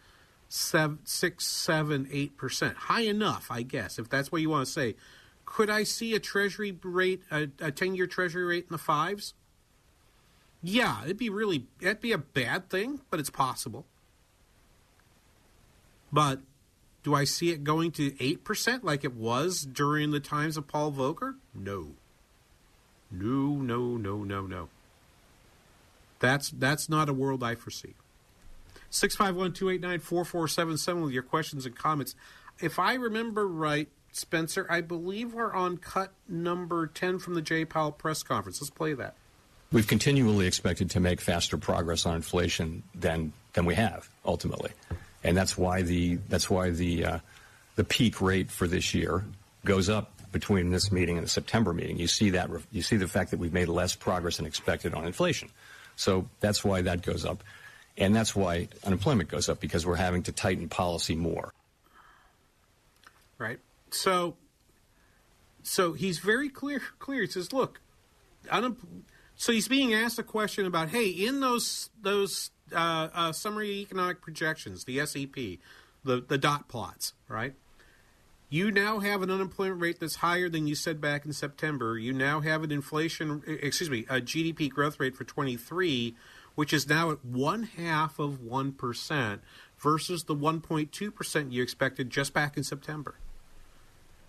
seven, 0.48 0.98
six, 1.04 1.46
seven, 1.46 2.08
eight 2.10 2.36
percent. 2.36 2.76
High 2.76 3.02
enough, 3.02 3.48
I 3.50 3.62
guess, 3.62 3.98
if 3.98 4.08
that's 4.08 4.30
what 4.30 4.40
you 4.40 4.50
want 4.50 4.66
to 4.66 4.72
say. 4.72 4.96
Could 5.44 5.70
I 5.70 5.84
see 5.84 6.14
a 6.14 6.18
treasury 6.18 6.76
rate, 6.82 7.22
a, 7.30 7.70
ten-year 7.70 8.06
treasury 8.06 8.44
rate 8.44 8.66
in 8.68 8.72
the 8.72 8.78
fives? 8.78 9.34
Yeah, 10.62 11.04
it'd 11.04 11.18
be 11.18 11.30
really, 11.30 11.66
that'd 11.80 12.00
be 12.00 12.12
a 12.12 12.18
bad 12.18 12.68
thing, 12.68 13.00
but 13.10 13.20
it's 13.20 13.30
possible. 13.30 13.86
But 16.12 16.40
do 17.02 17.14
I 17.14 17.24
see 17.24 17.50
it 17.50 17.62
going 17.62 17.92
to 17.92 18.14
eight 18.22 18.42
percent 18.42 18.82
like 18.84 19.04
it 19.04 19.14
was 19.14 19.62
during 19.62 20.10
the 20.10 20.20
times 20.20 20.56
of 20.56 20.66
Paul 20.66 20.90
Volcker? 20.92 21.36
No. 21.54 21.92
No, 23.10 23.54
no, 23.54 23.96
no, 23.96 24.24
no, 24.24 24.46
no. 24.46 24.68
That's 26.18 26.50
that's 26.50 26.88
not 26.88 27.08
a 27.08 27.12
world 27.12 27.44
I 27.44 27.54
foresee. 27.54 27.94
651 28.96 29.52
289 29.52 30.00
4477 30.00 31.02
with 31.02 31.12
your 31.12 31.22
questions 31.22 31.66
and 31.66 31.76
comments. 31.76 32.14
If 32.60 32.78
I 32.78 32.94
remember 32.94 33.46
right, 33.46 33.88
Spencer, 34.12 34.66
I 34.70 34.80
believe 34.80 35.34
we're 35.34 35.52
on 35.52 35.76
cut 35.76 36.12
number 36.28 36.86
10 36.86 37.18
from 37.18 37.34
the 37.34 37.42
J 37.42 37.64
Powell 37.64 37.92
press 37.92 38.22
conference. 38.22 38.60
Let's 38.60 38.70
play 38.70 38.94
that. 38.94 39.14
We've 39.72 39.86
continually 39.86 40.46
expected 40.46 40.90
to 40.90 41.00
make 41.00 41.20
faster 41.20 41.58
progress 41.58 42.06
on 42.06 42.14
inflation 42.14 42.82
than 42.94 43.32
than 43.52 43.64
we 43.64 43.74
have 43.74 44.08
ultimately, 44.24 44.70
and 45.24 45.36
that's 45.36 45.58
why 45.58 45.82
the 45.82 46.16
that's 46.28 46.48
why 46.48 46.70
the 46.70 47.04
uh, 47.04 47.18
the 47.74 47.84
peak 47.84 48.20
rate 48.20 48.50
for 48.50 48.68
this 48.68 48.94
year 48.94 49.24
goes 49.64 49.88
up 49.88 50.12
between 50.30 50.70
this 50.70 50.92
meeting 50.92 51.18
and 51.18 51.26
the 51.26 51.30
September 51.30 51.72
meeting. 51.72 51.98
You 51.98 52.06
see 52.06 52.30
that 52.30 52.48
you 52.70 52.80
see 52.80 52.96
the 52.96 53.08
fact 53.08 53.32
that 53.32 53.40
we've 53.40 53.52
made 53.52 53.68
less 53.68 53.96
progress 53.96 54.36
than 54.36 54.46
expected 54.46 54.94
on 54.94 55.04
inflation, 55.04 55.50
so 55.96 56.28
that's 56.40 56.64
why 56.64 56.82
that 56.82 57.02
goes 57.02 57.24
up. 57.24 57.42
And 57.98 58.14
that's 58.14 58.36
why 58.36 58.68
unemployment 58.84 59.28
goes 59.28 59.48
up 59.48 59.60
because 59.60 59.86
we're 59.86 59.96
having 59.96 60.22
to 60.24 60.32
tighten 60.32 60.68
policy 60.68 61.14
more. 61.14 61.52
Right. 63.38 63.58
So 63.90 64.36
so 65.62 65.94
he's 65.94 66.18
very 66.18 66.48
clear 66.48 66.80
clear. 66.98 67.22
He 67.22 67.28
says, 67.28 67.52
look, 67.52 67.80
unem- 68.46 68.76
so 69.34 69.52
he's 69.52 69.68
being 69.68 69.92
asked 69.92 70.18
a 70.18 70.22
question 70.22 70.66
about, 70.66 70.90
hey, 70.90 71.08
in 71.08 71.40
those 71.40 71.90
those 72.00 72.50
uh, 72.72 73.08
uh, 73.14 73.32
summary 73.32 73.80
economic 73.80 74.20
projections, 74.20 74.84
the 74.84 75.04
SEP, 75.04 75.34
the 76.04 76.24
the 76.26 76.38
dot 76.38 76.68
plots, 76.68 77.14
right? 77.28 77.54
You 78.48 78.70
now 78.70 79.00
have 79.00 79.22
an 79.22 79.30
unemployment 79.30 79.80
rate 79.80 79.98
that's 79.98 80.16
higher 80.16 80.48
than 80.48 80.68
you 80.68 80.76
said 80.76 81.00
back 81.00 81.26
in 81.26 81.32
September. 81.32 81.98
You 81.98 82.12
now 82.12 82.40
have 82.40 82.62
an 82.62 82.70
inflation, 82.70 83.42
excuse 83.44 83.90
me, 83.90 84.06
a 84.08 84.20
GDP 84.20 84.70
growth 84.70 85.00
rate 85.00 85.16
for 85.16 85.24
23 85.24 86.14
which 86.56 86.72
is 86.72 86.88
now 86.88 87.12
at 87.12 87.24
one 87.24 87.62
half 87.62 88.18
of 88.18 88.40
1% 88.40 89.38
versus 89.78 90.24
the 90.24 90.34
1.2% 90.34 91.52
you 91.52 91.62
expected 91.62 92.10
just 92.10 92.34
back 92.34 92.56
in 92.56 92.64
September. 92.64 93.14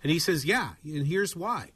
And 0.02 0.12
he 0.12 0.20
says, 0.20 0.44
yeah, 0.44 0.72
and 0.84 1.08
here's 1.08 1.34
why. 1.34 1.70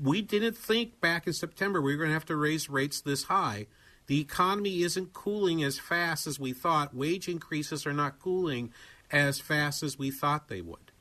We 0.00 0.22
didn't 0.22 0.56
think 0.56 1.00
back 1.00 1.26
in 1.26 1.34
September 1.34 1.82
we 1.82 1.92
were 1.92 1.98
going 1.98 2.08
to 2.08 2.14
have 2.14 2.24
to 2.26 2.36
raise 2.36 2.70
rates 2.70 3.02
this 3.02 3.24
high. 3.24 3.66
The 4.06 4.20
economy 4.20 4.82
isn't 4.82 5.12
cooling 5.12 5.62
as 5.62 5.78
fast 5.78 6.26
as 6.26 6.40
we 6.40 6.52
thought. 6.52 6.94
Wage 6.94 7.28
increases 7.28 7.86
are 7.86 7.92
not 7.92 8.18
cooling 8.18 8.72
as 9.10 9.40
fast 9.40 9.82
as 9.82 9.98
we 9.98 10.10
thought 10.10 10.48
they 10.48 10.62
would. 10.62 10.92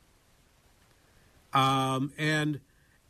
Um, 1.54 2.12
and 2.18 2.60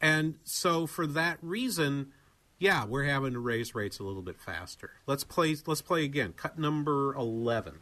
and 0.01 0.35
so 0.43 0.87
for 0.87 1.05
that 1.07 1.37
reason, 1.41 2.11
yeah, 2.59 2.85
we're 2.85 3.05
having 3.05 3.33
to 3.33 3.39
raise 3.39 3.73
rates 3.73 3.99
a 3.99 4.03
little 4.03 4.21
bit 4.21 4.37
faster. 4.37 4.91
Let's 5.07 5.23
play. 5.23 5.55
Let's 5.65 5.81
play 5.81 6.03
again. 6.03 6.33
Cut 6.35 6.59
number 6.59 7.13
eleven. 7.15 7.75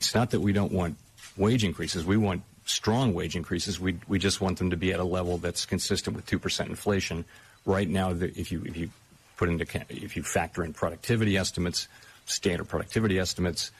It's 0.00 0.14
not 0.14 0.30
that 0.30 0.40
we 0.40 0.52
don't 0.52 0.72
want 0.72 0.96
wage 1.36 1.62
increases. 1.62 2.04
We 2.04 2.16
want 2.16 2.42
strong 2.64 3.12
wage 3.12 3.36
increases. 3.36 3.78
We 3.78 3.98
we 4.08 4.18
just 4.18 4.40
want 4.40 4.58
them 4.58 4.70
to 4.70 4.76
be 4.76 4.92
at 4.92 5.00
a 5.00 5.04
level 5.04 5.38
that's 5.38 5.66
consistent 5.66 6.16
with 6.16 6.26
two 6.26 6.38
percent 6.38 6.70
inflation. 6.70 7.26
Right 7.66 7.88
now, 7.88 8.10
if 8.10 8.50
you 8.50 8.62
if 8.64 8.76
you 8.76 8.90
put 9.36 9.50
into 9.50 9.66
if 9.90 10.16
you 10.16 10.22
factor 10.22 10.64
in 10.64 10.72
productivity 10.72 11.36
estimates, 11.36 11.86
standard 12.24 12.68
productivity 12.68 13.18
estimates, 13.18 13.70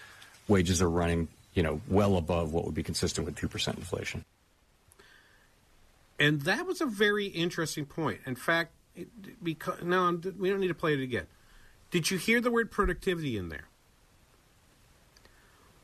wages 0.46 0.82
are 0.82 0.90
running 0.90 1.28
you 1.54 1.62
know 1.62 1.80
well 1.88 2.16
above 2.16 2.52
what 2.52 2.66
would 2.66 2.74
be 2.74 2.82
consistent 2.82 3.26
with 3.26 3.36
two 3.36 3.48
percent 3.48 3.78
inflation. 3.78 4.24
And 6.18 6.42
that 6.42 6.66
was 6.66 6.80
a 6.80 6.86
very 6.86 7.26
interesting 7.26 7.86
point. 7.86 8.20
In 8.26 8.36
fact, 8.36 8.72
it, 8.94 9.08
because 9.42 9.82
no, 9.82 10.20
we 10.38 10.50
don't 10.50 10.60
need 10.60 10.68
to 10.68 10.74
play 10.74 10.94
it 10.94 11.00
again. 11.00 11.26
Did 11.90 12.10
you 12.10 12.18
hear 12.18 12.40
the 12.40 12.50
word 12.50 12.70
productivity 12.70 13.36
in 13.36 13.48
there? 13.48 13.68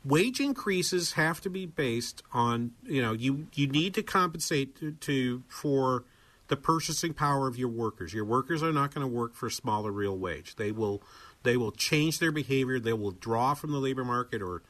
Wage 0.05 0.39
increases 0.39 1.13
have 1.13 1.41
to 1.41 1.49
be 1.49 1.65
based 1.65 2.23
on 2.33 2.71
you 2.83 3.01
know 3.01 3.13
you 3.13 3.47
you 3.53 3.67
need 3.67 3.93
to 3.95 4.03
compensate 4.03 4.75
to, 4.79 4.91
to 4.93 5.43
for 5.47 6.05
the 6.47 6.55
purchasing 6.55 7.13
power 7.13 7.47
of 7.47 7.57
your 7.57 7.69
workers. 7.69 8.13
Your 8.13 8.25
workers 8.25 8.63
are 8.63 8.73
not 8.73 8.93
going 8.93 9.07
to 9.07 9.13
work 9.13 9.35
for 9.35 9.47
a 9.47 9.51
smaller 9.51 9.91
real 9.91 10.17
wage. 10.17 10.55
They 10.55 10.71
will 10.71 11.01
they 11.43 11.57
will 11.57 11.71
change 11.71 12.19
their 12.19 12.31
behavior. 12.31 12.79
They 12.79 12.93
will 12.93 13.11
draw 13.11 13.53
from 13.53 13.71
the 13.71 13.79
labor 13.79 14.03
market 14.03 14.41
or 14.41 14.61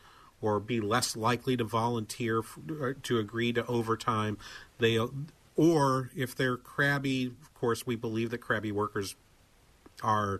or 0.41 0.59
be 0.59 0.79
less 0.79 1.15
likely 1.15 1.57
to 1.57 1.63
volunteer 1.63 2.43
to 3.03 3.17
agree 3.17 3.53
to 3.53 3.65
overtime. 3.65 4.37
They 4.77 4.97
or 5.59 6.09
if 6.15 6.33
they're 6.35 6.55
crabby, 6.55 7.25
of 7.25 7.53
course, 7.53 7.85
we 7.85 7.97
believe 7.97 8.29
that 8.29 8.37
crabby 8.37 8.71
workers 8.71 9.17
are 10.01 10.39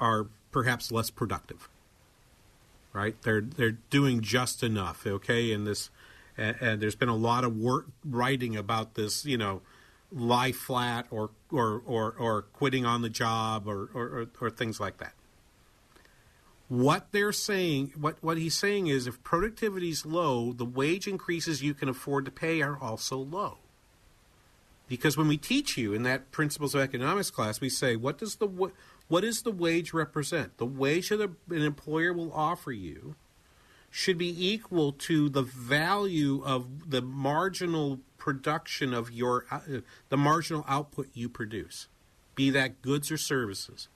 are 0.00 0.26
perhaps 0.50 0.90
less 0.90 1.08
productive. 1.08 1.68
Right? 2.92 3.14
They're 3.22 3.40
they're 3.40 3.78
doing 3.90 4.22
just 4.22 4.64
enough. 4.64 5.06
Okay, 5.06 5.52
and 5.52 5.64
this 5.64 5.88
and, 6.36 6.56
and 6.60 6.82
there's 6.82 6.96
been 6.96 7.08
a 7.08 7.14
lot 7.14 7.44
of 7.44 7.56
work 7.56 7.86
writing 8.04 8.56
about 8.56 8.94
this. 8.94 9.24
You 9.24 9.38
know, 9.38 9.62
lie 10.10 10.50
flat 10.50 11.06
or 11.12 11.30
or 11.52 11.80
or, 11.86 12.16
or 12.18 12.42
quitting 12.42 12.84
on 12.84 13.02
the 13.02 13.08
job 13.08 13.68
or, 13.68 13.88
or, 13.94 14.02
or, 14.02 14.26
or 14.40 14.50
things 14.50 14.80
like 14.80 14.98
that. 14.98 15.14
What 16.66 17.12
they're 17.12 17.30
saying, 17.30 17.92
what, 18.00 18.16
what 18.20 18.38
he's 18.38 18.54
saying 18.54 18.86
is 18.88 19.06
if 19.06 19.22
productivity 19.22 19.90
is 19.90 20.06
low, 20.06 20.52
the 20.52 20.64
wage 20.64 21.06
increases 21.06 21.62
you 21.62 21.74
can 21.74 21.90
afford 21.90 22.24
to 22.24 22.30
pay 22.32 22.62
are 22.62 22.78
also 22.80 23.18
low. 23.18 23.58
Because 24.86 25.16
when 25.16 25.28
we 25.28 25.36
teach 25.36 25.78
you 25.78 25.94
in 25.94 26.02
that 26.02 26.30
principles 26.30 26.74
of 26.74 26.82
economics 26.82 27.30
class, 27.30 27.60
we 27.60 27.70
say, 27.70 27.96
what 27.96 28.18
does 28.18 28.36
the 28.36 28.46
what 28.46 29.20
does 29.20 29.42
the 29.42 29.50
wage 29.50 29.92
represent? 29.92 30.58
The 30.58 30.66
wage 30.66 31.08
that 31.08 31.20
an 31.20 31.62
employer 31.62 32.12
will 32.12 32.32
offer 32.32 32.72
you 32.72 33.16
should 33.90 34.18
be 34.18 34.50
equal 34.50 34.92
to 34.92 35.28
the 35.28 35.42
value 35.42 36.42
of 36.44 36.90
the 36.90 37.00
marginal 37.00 38.00
production 38.18 38.92
of 38.92 39.12
your 39.12 39.46
uh, 39.50 39.60
the 40.08 40.16
marginal 40.16 40.64
output 40.66 41.08
you 41.14 41.28
produce, 41.28 41.88
be 42.34 42.50
that 42.50 42.82
goods 42.82 43.12
or 43.12 43.16
services. 43.16 43.88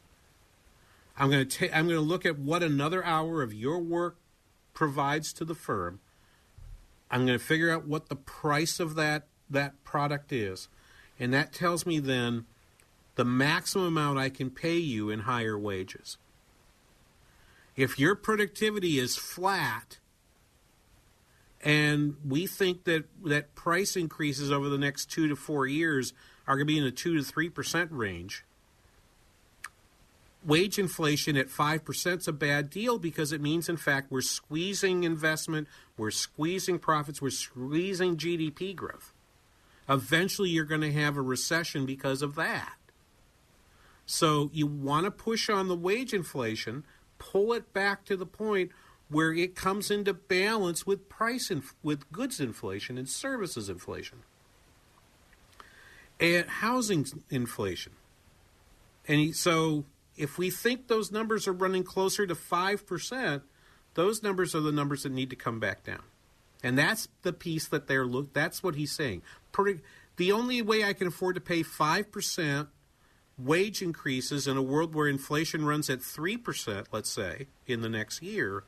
I'm 1.18 1.30
going 1.30 1.48
to 1.48 1.68
ta- 1.68 1.74
I'm 1.76 1.86
going 1.86 1.98
to 1.98 2.04
look 2.04 2.24
at 2.24 2.38
what 2.38 2.62
another 2.62 3.04
hour 3.04 3.42
of 3.42 3.52
your 3.52 3.78
work 3.78 4.16
provides 4.72 5.32
to 5.32 5.44
the 5.44 5.54
firm. 5.54 5.98
I'm 7.10 7.26
going 7.26 7.38
to 7.38 7.44
figure 7.44 7.70
out 7.70 7.86
what 7.86 8.08
the 8.08 8.16
price 8.16 8.78
of 8.78 8.94
that 8.94 9.26
that 9.50 9.82
product 9.82 10.32
is, 10.32 10.68
and 11.18 11.32
that 11.32 11.52
tells 11.52 11.84
me 11.84 11.98
then 11.98 12.46
the 13.16 13.24
maximum 13.24 13.86
amount 13.86 14.18
I 14.18 14.28
can 14.30 14.50
pay 14.50 14.76
you 14.76 15.10
in 15.10 15.20
higher 15.20 15.58
wages. 15.58 16.18
If 17.76 17.98
your 17.98 18.14
productivity 18.14 18.98
is 18.98 19.16
flat 19.16 19.98
and 21.62 22.16
we 22.26 22.46
think 22.46 22.84
that 22.84 23.04
that 23.24 23.54
price 23.54 23.96
increases 23.96 24.52
over 24.52 24.68
the 24.68 24.78
next 24.78 25.10
2 25.10 25.28
to 25.28 25.36
4 25.36 25.66
years 25.66 26.12
are 26.46 26.56
going 26.56 26.66
to 26.66 26.72
be 26.72 26.78
in 26.78 26.84
the 26.84 26.90
2 26.90 27.20
to 27.20 27.32
3% 27.32 27.88
range, 27.90 28.44
wage 30.44 30.78
inflation 30.78 31.36
at 31.36 31.48
5% 31.48 32.18
is 32.18 32.28
a 32.28 32.32
bad 32.32 32.70
deal 32.70 32.98
because 32.98 33.32
it 33.32 33.40
means, 33.40 33.68
in 33.68 33.76
fact, 33.76 34.10
we're 34.10 34.20
squeezing 34.20 35.04
investment, 35.04 35.68
we're 35.96 36.10
squeezing 36.10 36.78
profits, 36.78 37.20
we're 37.20 37.30
squeezing 37.30 38.16
GDP 38.16 38.74
growth. 38.74 39.12
Eventually, 39.88 40.50
you're 40.50 40.64
going 40.64 40.80
to 40.82 40.92
have 40.92 41.16
a 41.16 41.22
recession 41.22 41.86
because 41.86 42.22
of 42.22 42.34
that. 42.34 42.74
So, 44.06 44.50
you 44.52 44.66
want 44.66 45.04
to 45.04 45.10
push 45.10 45.48
on 45.48 45.68
the 45.68 45.76
wage 45.76 46.12
inflation, 46.12 46.84
pull 47.18 47.52
it 47.52 47.72
back 47.72 48.04
to 48.06 48.16
the 48.16 48.26
point 48.26 48.70
where 49.08 49.32
it 49.32 49.54
comes 49.54 49.90
into 49.90 50.12
balance 50.12 50.86
with 50.86 51.08
price 51.08 51.50
inf- 51.50 51.74
with 51.82 52.10
goods 52.12 52.40
inflation 52.40 52.98
and 52.98 53.08
services 53.08 53.68
inflation 53.68 54.18
and 56.20 56.48
housing 56.48 57.06
inflation. 57.30 57.92
And 59.06 59.34
so 59.34 59.84
if 60.16 60.36
we 60.36 60.50
think 60.50 60.88
those 60.88 61.10
numbers 61.10 61.48
are 61.48 61.52
running 61.52 61.84
closer 61.84 62.26
to 62.26 62.34
5%, 62.34 63.42
those 63.94 64.22
numbers 64.22 64.54
are 64.54 64.60
the 64.60 64.72
numbers 64.72 65.04
that 65.04 65.12
need 65.12 65.30
to 65.30 65.36
come 65.36 65.60
back 65.60 65.84
down. 65.84 66.02
And 66.62 66.76
that's 66.76 67.08
the 67.22 67.32
piece 67.32 67.68
that 67.68 67.86
they're 67.86 68.04
look 68.04 68.32
that's 68.32 68.62
what 68.62 68.74
he's 68.74 68.92
saying. 68.92 69.22
Pretty, 69.52 69.80
the 70.16 70.32
only 70.32 70.62
way 70.62 70.84
I 70.84 70.92
can 70.92 71.06
afford 71.06 71.34
to 71.36 71.40
pay 71.40 71.62
5% 71.62 72.68
wage 73.38 73.82
increases 73.82 74.46
in 74.46 74.56
a 74.56 74.62
world 74.62 74.94
where 74.94 75.06
inflation 75.06 75.64
runs 75.64 75.88
at 75.88 76.00
3%, 76.00 76.86
let's 76.92 77.10
say, 77.10 77.46
in 77.66 77.82
the 77.82 77.88
next 77.88 78.22
year 78.22 78.64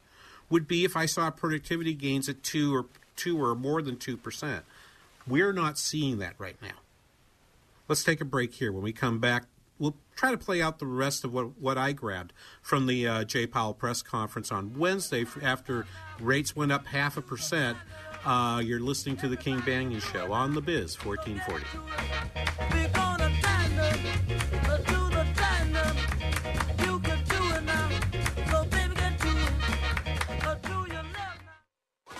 would 0.48 0.66
be 0.66 0.84
if 0.84 0.96
I 0.96 1.06
saw 1.06 1.30
productivity 1.30 1.94
gains 1.94 2.28
at 2.28 2.42
2 2.42 2.74
or 2.74 2.86
2 3.16 3.40
or 3.40 3.54
more 3.54 3.82
than 3.82 3.96
2%. 3.96 4.62
We're 5.26 5.52
not 5.52 5.78
seeing 5.78 6.18
that 6.18 6.34
right 6.38 6.56
now. 6.60 6.78
Let's 7.88 8.04
take 8.04 8.20
a 8.20 8.24
break 8.24 8.54
here. 8.54 8.72
When 8.72 8.82
we 8.82 8.92
come 8.92 9.18
back, 9.18 9.44
we'll 9.78 9.96
try 10.14 10.30
to 10.30 10.38
play 10.38 10.62
out 10.62 10.78
the 10.78 10.86
rest 10.86 11.24
of 11.24 11.32
what, 11.32 11.58
what 11.58 11.78
I 11.78 11.92
grabbed 11.92 12.32
from 12.62 12.86
the 12.86 13.06
uh, 13.06 13.24
Jay 13.24 13.46
Powell 13.46 13.74
press 13.74 14.02
conference 14.02 14.52
on 14.52 14.78
Wednesday 14.78 15.24
after 15.42 15.86
rates 16.20 16.54
went 16.54 16.72
up 16.72 16.86
half 16.86 17.16
a 17.16 17.22
percent. 17.22 17.78
Uh, 18.24 18.60
you're 18.64 18.80
listening 18.80 19.16
to 19.16 19.28
the 19.28 19.36
King 19.36 19.60
Banaian 19.60 20.02
Show 20.12 20.32
on 20.32 20.54
the 20.54 20.60
Biz 20.60 20.96
1440. 21.04 21.64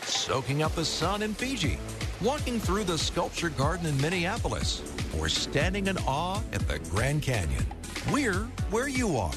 Soaking 0.02 0.62
up 0.62 0.72
the 0.74 0.84
sun 0.84 1.22
in 1.22 1.34
Fiji, 1.34 1.78
walking 2.22 2.58
through 2.60 2.84
the 2.84 2.96
sculpture 2.96 3.50
garden 3.50 3.86
in 3.86 4.00
Minneapolis, 4.00 4.82
or 5.18 5.28
standing 5.28 5.88
in 5.88 5.98
awe 6.06 6.40
at 6.52 6.66
the 6.68 6.78
Grand 6.90 7.20
Canyon. 7.20 7.66
We're 8.12 8.44
where 8.70 8.88
you 8.88 9.16
are. 9.16 9.32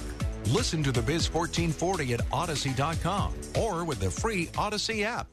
Listen 0.48 0.84
to 0.84 0.92
the 0.92 1.02
Biz 1.02 1.34
1440 1.34 2.14
at 2.14 2.22
Odyssey.com 2.32 3.34
or 3.60 3.84
with 3.84 4.00
the 4.00 4.12
free 4.12 4.50
Odyssey 4.58 5.04
app. 5.04 5.33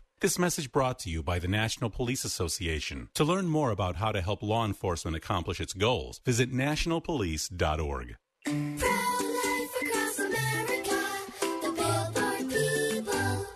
This 0.21 0.37
message 0.37 0.71
brought 0.71 0.99
to 0.99 1.09
you 1.09 1.23
by 1.23 1.39
the 1.39 1.47
National 1.47 1.89
Police 1.89 2.23
Association. 2.23 3.09
To 3.15 3.23
learn 3.23 3.47
more 3.47 3.71
about 3.71 3.95
how 3.95 4.11
to 4.11 4.21
help 4.21 4.43
law 4.43 4.63
enforcement 4.63 5.17
accomplish 5.17 5.59
its 5.59 5.73
goals, 5.73 6.21
visit 6.23 6.53
nationalpolice.org. 6.53 8.17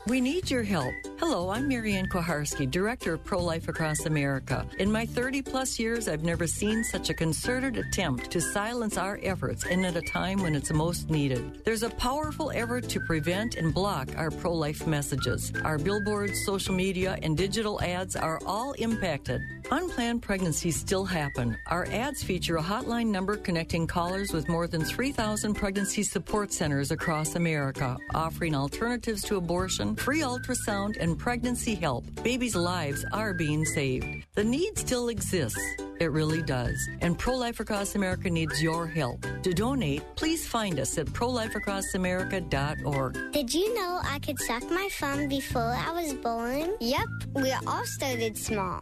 We 0.07 0.19
need 0.19 0.49
your 0.49 0.63
help. 0.63 0.95
Hello, 1.27 1.49
I'm 1.49 1.67
Marianne 1.67 2.07
Kuharski, 2.07 2.69
Director 2.69 3.15
of 3.15 3.23
Pro 3.23 3.43
Life 3.43 3.67
Across 3.67 4.05
America. 4.05 4.63
In 4.77 4.91
my 4.91 5.07
30 5.07 5.41
plus 5.41 5.79
years, 5.79 6.07
I've 6.07 6.23
never 6.23 6.45
seen 6.45 6.83
such 6.83 7.09
a 7.09 7.15
concerted 7.15 7.77
attempt 7.77 8.29
to 8.29 8.39
silence 8.39 8.95
our 8.95 9.19
efforts 9.23 9.65
and 9.65 9.83
at 9.87 9.95
a 9.95 10.03
time 10.03 10.43
when 10.43 10.53
it's 10.53 10.71
most 10.71 11.09
needed. 11.09 11.63
There's 11.65 11.81
a 11.81 11.89
powerful 11.89 12.51
effort 12.53 12.87
to 12.89 12.99
prevent 12.99 13.55
and 13.55 13.73
block 13.73 14.09
our 14.15 14.29
pro 14.29 14.53
life 14.53 14.85
messages. 14.85 15.51
Our 15.63 15.79
billboards, 15.79 16.45
social 16.45 16.75
media, 16.75 17.17
and 17.23 17.35
digital 17.35 17.81
ads 17.81 18.15
are 18.15 18.39
all 18.45 18.73
impacted. 18.73 19.41
Unplanned 19.71 20.21
pregnancies 20.21 20.79
still 20.79 21.05
happen. 21.05 21.57
Our 21.65 21.87
ads 21.87 22.21
feature 22.21 22.57
a 22.57 22.61
hotline 22.61 23.07
number 23.07 23.35
connecting 23.35 23.87
callers 23.87 24.31
with 24.31 24.47
more 24.47 24.67
than 24.67 24.83
3,000 24.83 25.55
pregnancy 25.55 26.03
support 26.03 26.53
centers 26.53 26.91
across 26.91 27.33
America, 27.33 27.97
offering 28.13 28.53
alternatives 28.53 29.23
to 29.23 29.37
abortion, 29.37 29.95
free 29.95 30.21
ultrasound, 30.21 30.97
and 30.99 31.14
pregnancy 31.15 31.75
help. 31.75 32.05
Babies' 32.23 32.55
lives 32.55 33.05
are 33.11 33.33
being 33.33 33.65
saved. 33.65 34.05
The 34.35 34.43
need 34.43 34.77
still 34.77 35.09
exists. 35.09 35.59
It 35.99 36.11
really 36.11 36.41
does. 36.41 36.77
And 37.01 37.17
Pro 37.17 37.35
Life 37.35 37.61
Across 37.61 37.95
America 37.95 38.29
needs 38.29 38.61
your 38.61 38.85
help. 38.85 39.25
To 39.43 39.53
donate, 39.53 40.03
please 40.15 40.45
find 40.45 40.79
us 40.79 40.97
at 40.97 41.07
prolifeacrossamerica.org. 41.07 43.31
Did 43.31 43.53
you 43.53 43.73
know 43.73 44.01
I 44.03 44.19
could 44.19 44.39
suck 44.39 44.69
my 44.69 44.89
thumb 44.91 45.27
before 45.27 45.73
I 45.73 45.91
was 45.91 46.13
born? 46.13 46.75
Yep, 46.79 47.07
we 47.33 47.51
all 47.65 47.85
started 47.85 48.37
small. 48.37 48.81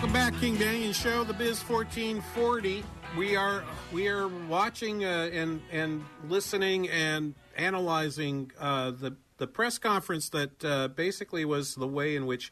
Welcome 0.00 0.14
back, 0.14 0.40
King 0.40 0.56
Banaian 0.56 0.94
Show, 0.94 1.24
the 1.24 1.34
Biz 1.34 1.60
1440. 1.60 2.82
We 3.18 3.36
are 3.36 3.62
we 3.92 4.08
are 4.08 4.28
watching 4.28 5.04
uh, 5.04 5.28
and 5.30 5.60
and 5.70 6.06
listening 6.26 6.88
and 6.88 7.34
analyzing 7.54 8.50
uh, 8.58 8.92
the 8.92 9.16
the 9.36 9.46
press 9.46 9.76
conference 9.76 10.30
that 10.30 10.64
uh, 10.64 10.88
basically 10.88 11.44
was 11.44 11.74
the 11.74 11.86
way 11.86 12.16
in 12.16 12.24
which 12.24 12.50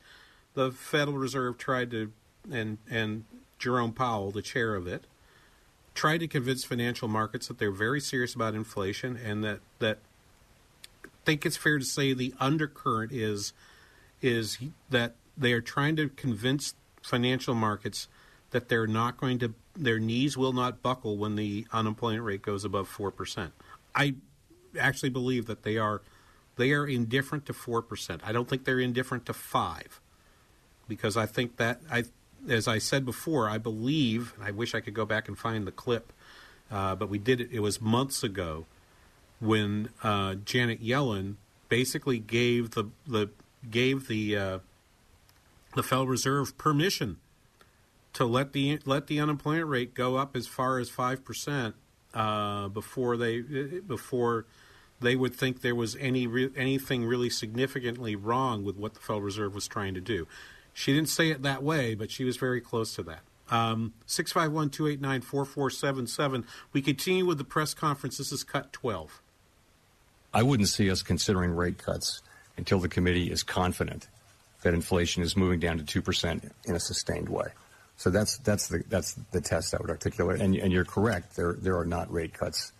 the 0.52 0.72
Federal 0.72 1.16
Reserve 1.16 1.56
tried 1.56 1.90
to 1.92 2.12
and 2.52 2.76
and 2.90 3.24
Jerome 3.58 3.94
Powell, 3.94 4.30
the 4.30 4.42
chair 4.42 4.74
of 4.74 4.86
it, 4.86 5.06
tried 5.94 6.18
to 6.18 6.28
convince 6.28 6.64
financial 6.64 7.08
markets 7.08 7.48
that 7.48 7.58
they're 7.58 7.70
very 7.70 8.02
serious 8.02 8.34
about 8.34 8.54
inflation 8.54 9.16
and 9.16 9.42
that 9.42 9.60
that 9.78 10.00
I 11.02 11.08
think 11.24 11.46
it's 11.46 11.56
fair 11.56 11.78
to 11.78 11.84
say 11.86 12.12
the 12.12 12.34
undercurrent 12.38 13.10
is 13.10 13.54
is 14.20 14.58
that 14.90 15.14
they 15.34 15.54
are 15.54 15.62
trying 15.62 15.96
to 15.96 16.10
convince 16.10 16.74
financial 17.08 17.54
markets 17.54 18.08
that 18.50 18.68
they're 18.68 18.86
not 18.86 19.16
going 19.16 19.38
to 19.38 19.54
their 19.76 19.98
knees 19.98 20.36
will 20.36 20.52
not 20.52 20.82
buckle 20.82 21.16
when 21.16 21.36
the 21.36 21.66
unemployment 21.72 22.24
rate 22.24 22.42
goes 22.42 22.64
above 22.64 22.88
4%. 22.90 23.52
I 23.94 24.14
actually 24.78 25.10
believe 25.10 25.46
that 25.46 25.62
they 25.62 25.78
are 25.78 26.02
they 26.56 26.72
are 26.72 26.86
indifferent 26.86 27.46
to 27.46 27.52
4%. 27.52 28.20
I 28.24 28.32
don't 28.32 28.48
think 28.48 28.64
they're 28.64 28.80
indifferent 28.80 29.26
to 29.26 29.32
5 29.32 30.00
because 30.88 31.16
I 31.16 31.26
think 31.26 31.56
that 31.56 31.80
I 31.90 32.04
as 32.48 32.68
I 32.68 32.78
said 32.78 33.04
before, 33.04 33.48
I 33.48 33.58
believe, 33.58 34.32
and 34.36 34.44
I 34.44 34.52
wish 34.52 34.74
I 34.74 34.80
could 34.80 34.94
go 34.94 35.04
back 35.04 35.28
and 35.28 35.36
find 35.36 35.66
the 35.66 35.72
clip, 35.72 36.12
uh, 36.70 36.94
but 36.94 37.08
we 37.08 37.18
did 37.18 37.40
it. 37.40 37.48
It 37.52 37.60
was 37.60 37.80
months 37.80 38.22
ago 38.22 38.66
when 39.40 39.90
uh, 40.02 40.34
Janet 40.36 40.82
Yellen 40.82 41.34
basically 41.68 42.18
gave 42.18 42.72
the 42.72 42.84
the 43.06 43.30
gave 43.68 44.08
the 44.08 44.36
uh, 44.36 44.58
the 45.74 45.82
Federal 45.82 46.06
Reserve 46.06 46.56
permission 46.58 47.18
to 48.14 48.24
let 48.24 48.52
the 48.52 48.80
let 48.84 49.06
the 49.06 49.20
unemployment 49.20 49.68
rate 49.68 49.94
go 49.94 50.16
up 50.16 50.36
as 50.36 50.46
far 50.46 50.78
as 50.78 50.88
five 50.88 51.24
percent 51.24 51.74
uh, 52.14 52.68
before 52.68 53.16
they 53.16 53.40
before 53.40 54.46
they 55.00 55.14
would 55.14 55.34
think 55.34 55.60
there 55.60 55.74
was 55.74 55.96
any 55.96 56.26
re- 56.26 56.50
anything 56.56 57.04
really 57.04 57.30
significantly 57.30 58.16
wrong 58.16 58.64
with 58.64 58.76
what 58.76 58.94
the 58.94 59.00
Federal 59.00 59.22
Reserve 59.22 59.54
was 59.54 59.66
trying 59.68 59.94
to 59.94 60.00
do. 60.00 60.26
She 60.72 60.92
didn't 60.92 61.08
say 61.08 61.30
it 61.30 61.42
that 61.42 61.62
way, 61.62 61.94
but 61.94 62.10
she 62.10 62.24
was 62.24 62.36
very 62.36 62.60
close 62.60 62.94
to 62.94 63.02
that. 63.04 63.20
Um, 63.50 63.94
651 64.06 64.70
289 64.70 65.20
4477. 65.22 66.46
We 66.72 66.82
continue 66.82 67.24
with 67.24 67.38
the 67.38 67.44
press 67.44 67.74
conference. 67.74 68.18
This 68.18 68.32
is 68.32 68.44
cut 68.44 68.72
12. 68.72 69.22
I 70.34 70.42
wouldn't 70.42 70.68
see 70.68 70.90
us 70.90 71.02
considering 71.02 71.52
rate 71.52 71.78
cuts 71.78 72.20
until 72.56 72.78
the 72.78 72.88
committee 72.88 73.30
is 73.30 73.42
confident 73.42 74.08
that 74.62 74.74
inflation 74.74 75.22
is 75.22 75.36
moving 75.36 75.60
down 75.60 75.78
to 75.78 76.02
2% 76.02 76.50
in 76.64 76.74
a 76.74 76.80
sustained 76.80 77.28
way. 77.28 77.48
So 77.96 78.10
that's 78.10 78.38
that's 78.38 78.68
the 78.68 78.84
that's 78.88 79.14
the 79.32 79.40
test 79.40 79.74
I 79.74 79.78
would 79.80 79.90
articulate. 79.90 80.40
And, 80.40 80.54
and 80.54 80.72
you're 80.72 80.84
correct. 80.84 81.34
There 81.34 81.54
there 81.54 81.76
are 81.76 81.84
not 81.84 82.12
rate 82.12 82.32
cuts 82.32 82.72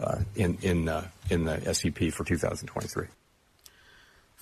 uh, 0.00 0.20
in 0.34 0.56
in 0.62 0.88
uh, 0.88 1.08
in 1.30 1.44
the 1.44 1.74
SEP 1.74 2.10
for 2.12 2.24
2023. 2.24 3.06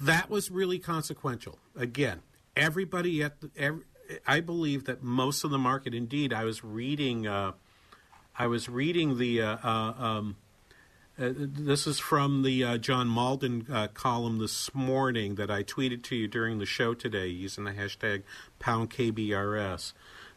That 0.00 0.30
was 0.30 0.50
really 0.50 0.78
consequential. 0.78 1.58
Again, 1.76 2.22
everybody 2.56 3.22
at 3.24 3.40
the, 3.40 3.50
every, 3.56 3.82
I 4.26 4.40
believe 4.40 4.84
that 4.84 5.02
most 5.02 5.42
of 5.42 5.50
the 5.50 5.58
market. 5.58 5.94
Indeed, 5.94 6.32
I 6.32 6.44
was 6.44 6.62
reading. 6.62 7.26
Uh, 7.26 7.52
I 8.38 8.46
was 8.46 8.68
reading 8.68 9.18
the. 9.18 9.42
Uh, 9.42 9.56
uh, 9.64 9.94
um, 9.98 10.36
uh, 11.16 11.30
this 11.36 11.86
is 11.86 12.00
from 12.00 12.42
the 12.42 12.64
uh, 12.64 12.78
John 12.78 13.08
Mauldin 13.08 13.70
uh, 13.70 13.86
column 13.88 14.38
this 14.38 14.74
morning 14.74 15.36
that 15.36 15.50
I 15.50 15.62
tweeted 15.62 16.02
to 16.04 16.16
you 16.16 16.26
during 16.26 16.58
the 16.58 16.66
show 16.66 16.92
today 16.92 17.28
using 17.28 17.64
the 17.64 17.70
hashtag 17.70 18.24
PoundKBRS. 18.60 19.92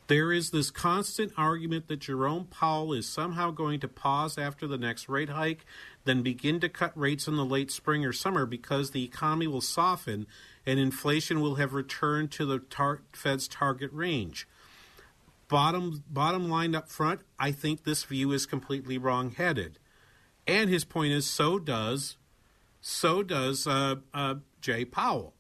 There 0.05 0.31
is 0.31 0.51
this 0.51 0.69
constant 0.69 1.33
argument 1.35 1.87
that 1.87 2.01
Jerome 2.01 2.45
Powell 2.45 2.93
is 2.93 3.09
somehow 3.09 3.49
going 3.51 3.79
to 3.79 3.87
pause 3.87 4.37
after 4.37 4.67
the 4.67 4.77
next 4.77 5.09
rate 5.09 5.29
hike, 5.29 5.65
then 6.05 6.21
begin 6.21 6.59
to 6.59 6.69
cut 6.69 6.95
rates 6.95 7.27
in 7.27 7.37
the 7.37 7.45
late 7.45 7.71
spring 7.71 8.05
or 8.05 8.13
summer 8.13 8.45
because 8.45 8.91
the 8.91 9.03
economy 9.03 9.47
will 9.47 9.61
soften 9.61 10.27
and 10.65 10.79
inflation 10.79 11.41
will 11.41 11.55
have 11.55 11.73
returned 11.73 12.31
to 12.31 12.45
the 12.45 12.59
tar- 12.59 13.01
Fed's 13.13 13.47
target 13.47 13.91
range. 13.91 14.47
Bottom 15.49 16.03
bottom 16.09 16.49
line 16.49 16.75
up 16.75 16.89
front, 16.89 17.21
I 17.39 17.51
think 17.51 17.83
this 17.83 18.03
view 18.03 18.31
is 18.31 18.45
completely 18.45 18.97
wrong-headed. 18.97 19.79
And 20.47 20.69
his 20.69 20.85
point 20.85 21.11
is, 21.11 21.27
so 21.27 21.59
does, 21.59 22.15
so 22.79 23.21
does 23.21 23.67
uh, 23.67 23.95
uh, 24.13 24.35
Jay 24.61 24.85
Powell. 24.85 25.33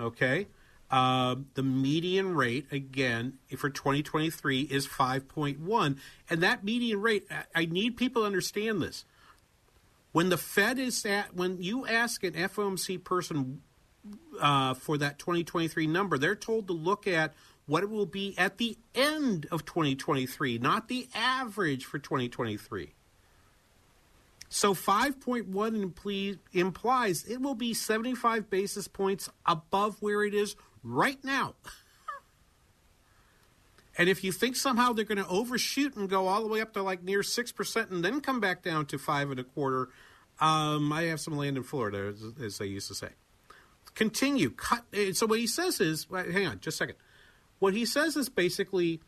Okay, 0.00 0.48
uh, 0.90 1.36
the 1.54 1.62
median 1.62 2.34
rate 2.34 2.66
again 2.72 3.34
for 3.56 3.68
2023 3.68 4.62
is 4.62 4.88
5.1, 4.88 5.98
and 6.30 6.42
that 6.42 6.64
median 6.64 7.00
rate, 7.00 7.28
I 7.54 7.66
need 7.66 7.96
people 7.96 8.22
to 8.22 8.26
understand 8.26 8.82
this. 8.82 9.04
When 10.12 10.28
the 10.28 10.36
Fed 10.36 10.78
is 10.78 11.04
at, 11.06 11.34
when 11.34 11.62
you 11.62 11.86
ask 11.86 12.24
an 12.24 12.32
FOMC 12.32 13.02
person 13.02 13.62
uh, 14.40 14.74
for 14.74 14.98
that 14.98 15.18
2023 15.18 15.86
number, 15.86 16.18
they're 16.18 16.34
told 16.34 16.66
to 16.66 16.74
look 16.74 17.06
at 17.06 17.32
what 17.66 17.82
it 17.82 17.90
will 17.90 18.06
be 18.06 18.34
at 18.36 18.58
the 18.58 18.76
end 18.94 19.46
of 19.50 19.64
2023, 19.64 20.58
not 20.58 20.88
the 20.88 21.08
average 21.14 21.84
for 21.84 21.98
2023. 21.98 22.92
So 24.54 24.74
5.1 24.74 26.38
implies 26.52 27.24
it 27.24 27.40
will 27.40 27.54
be 27.54 27.72
75 27.72 28.50
basis 28.50 28.86
points 28.86 29.30
above 29.46 29.96
where 30.02 30.22
it 30.24 30.34
is 30.34 30.56
right 30.82 31.18
now. 31.24 31.54
and 33.98 34.10
if 34.10 34.22
you 34.22 34.30
think 34.30 34.56
somehow 34.56 34.92
they're 34.92 35.06
going 35.06 35.16
to 35.16 35.26
overshoot 35.26 35.96
and 35.96 36.06
go 36.06 36.26
all 36.26 36.42
the 36.42 36.48
way 36.48 36.60
up 36.60 36.74
to 36.74 36.82
like 36.82 37.02
near 37.02 37.20
6% 37.20 37.90
and 37.90 38.04
then 38.04 38.20
come 38.20 38.40
back 38.40 38.62
down 38.62 38.84
to 38.86 38.98
five 38.98 39.30
and 39.30 39.40
a 39.40 39.44
quarter, 39.44 39.88
um, 40.38 40.92
I 40.92 41.04
have 41.04 41.20
some 41.20 41.38
land 41.38 41.56
in 41.56 41.62
Florida, 41.62 42.12
as, 42.14 42.22
as 42.38 42.58
they 42.58 42.66
used 42.66 42.88
to 42.88 42.94
say. 42.94 43.08
Continue. 43.94 44.50
Cut. 44.50 44.84
So 45.14 45.24
what 45.24 45.38
he 45.38 45.46
says 45.46 45.80
is, 45.80 46.06
hang 46.12 46.46
on, 46.46 46.60
just 46.60 46.76
a 46.76 46.84
second. 46.84 46.96
What 47.58 47.72
he 47.72 47.86
says 47.86 48.18
is 48.18 48.28
basically 48.28 49.00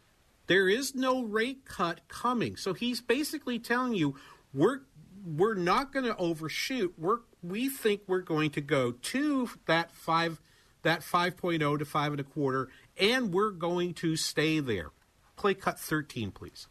there 0.46 0.70
is 0.70 0.94
no 0.94 1.22
rate 1.22 1.66
cut 1.66 2.00
coming. 2.08 2.56
So 2.56 2.72
he's 2.72 3.02
basically 3.02 3.58
telling 3.58 3.92
you 3.92 4.16
we're 4.54 4.80
we're 5.24 5.54
not 5.54 5.92
going 5.92 6.04
to 6.04 6.16
overshoot. 6.16 6.94
We're 6.98 7.18
we 7.42 7.68
think 7.68 8.02
we're 8.06 8.20
going 8.20 8.50
to 8.50 8.60
go 8.60 8.92
to 8.92 9.50
that 9.66 9.90
five 9.92 10.40
that 10.82 11.00
5.0 11.00 11.78
to 11.78 11.84
five 11.86 12.12
and 12.12 12.20
a 12.20 12.24
quarter, 12.24 12.68
and 12.98 13.32
we're 13.32 13.50
going 13.50 13.94
to 13.94 14.16
stay 14.16 14.60
there. 14.60 14.90
Play 15.36 15.54
cut 15.54 15.80
13, 15.80 16.30
please. 16.30 16.66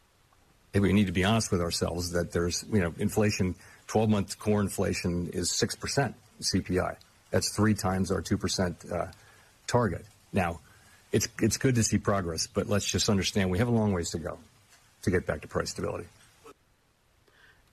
We 0.76 0.94
need 0.94 1.08
to 1.08 1.12
be 1.12 1.24
honest 1.24 1.52
with 1.52 1.62
ourselves 1.62 2.12
that 2.12 2.32
there's 2.32 2.64
you 2.72 2.80
know 2.80 2.94
inflation. 2.98 3.56
12 3.88 4.10
month 4.10 4.40
core 4.40 4.62
inflation 4.62 5.30
is 5.34 5.52
six 5.52 5.76
percent 5.76 6.16
CPI. 6.42 6.96
That's 7.32 7.54
three 7.56 7.74
times 7.74 8.12
our 8.12 8.22
two 8.22 8.38
percent 8.38 8.78
uh, 8.92 9.08
target. 9.68 10.06
Now, 10.32 10.62
it's 11.12 11.28
it's 11.40 11.58
good 11.58 11.76
to 11.76 11.84
see 11.84 11.98
progress, 11.98 12.48
but 12.48 12.68
let's 12.68 12.86
just 12.86 13.10
understand 13.10 13.52
we 13.52 13.60
have 13.60 13.68
a 13.68 13.72
long 13.72 13.94
ways 13.94 14.12
to 14.12 14.20
go 14.20 14.40
to 15.04 15.12
get 15.12 15.28
back 15.28 15.42
to 15.42 15.48
price 15.48 15.72
stability 15.72 16.06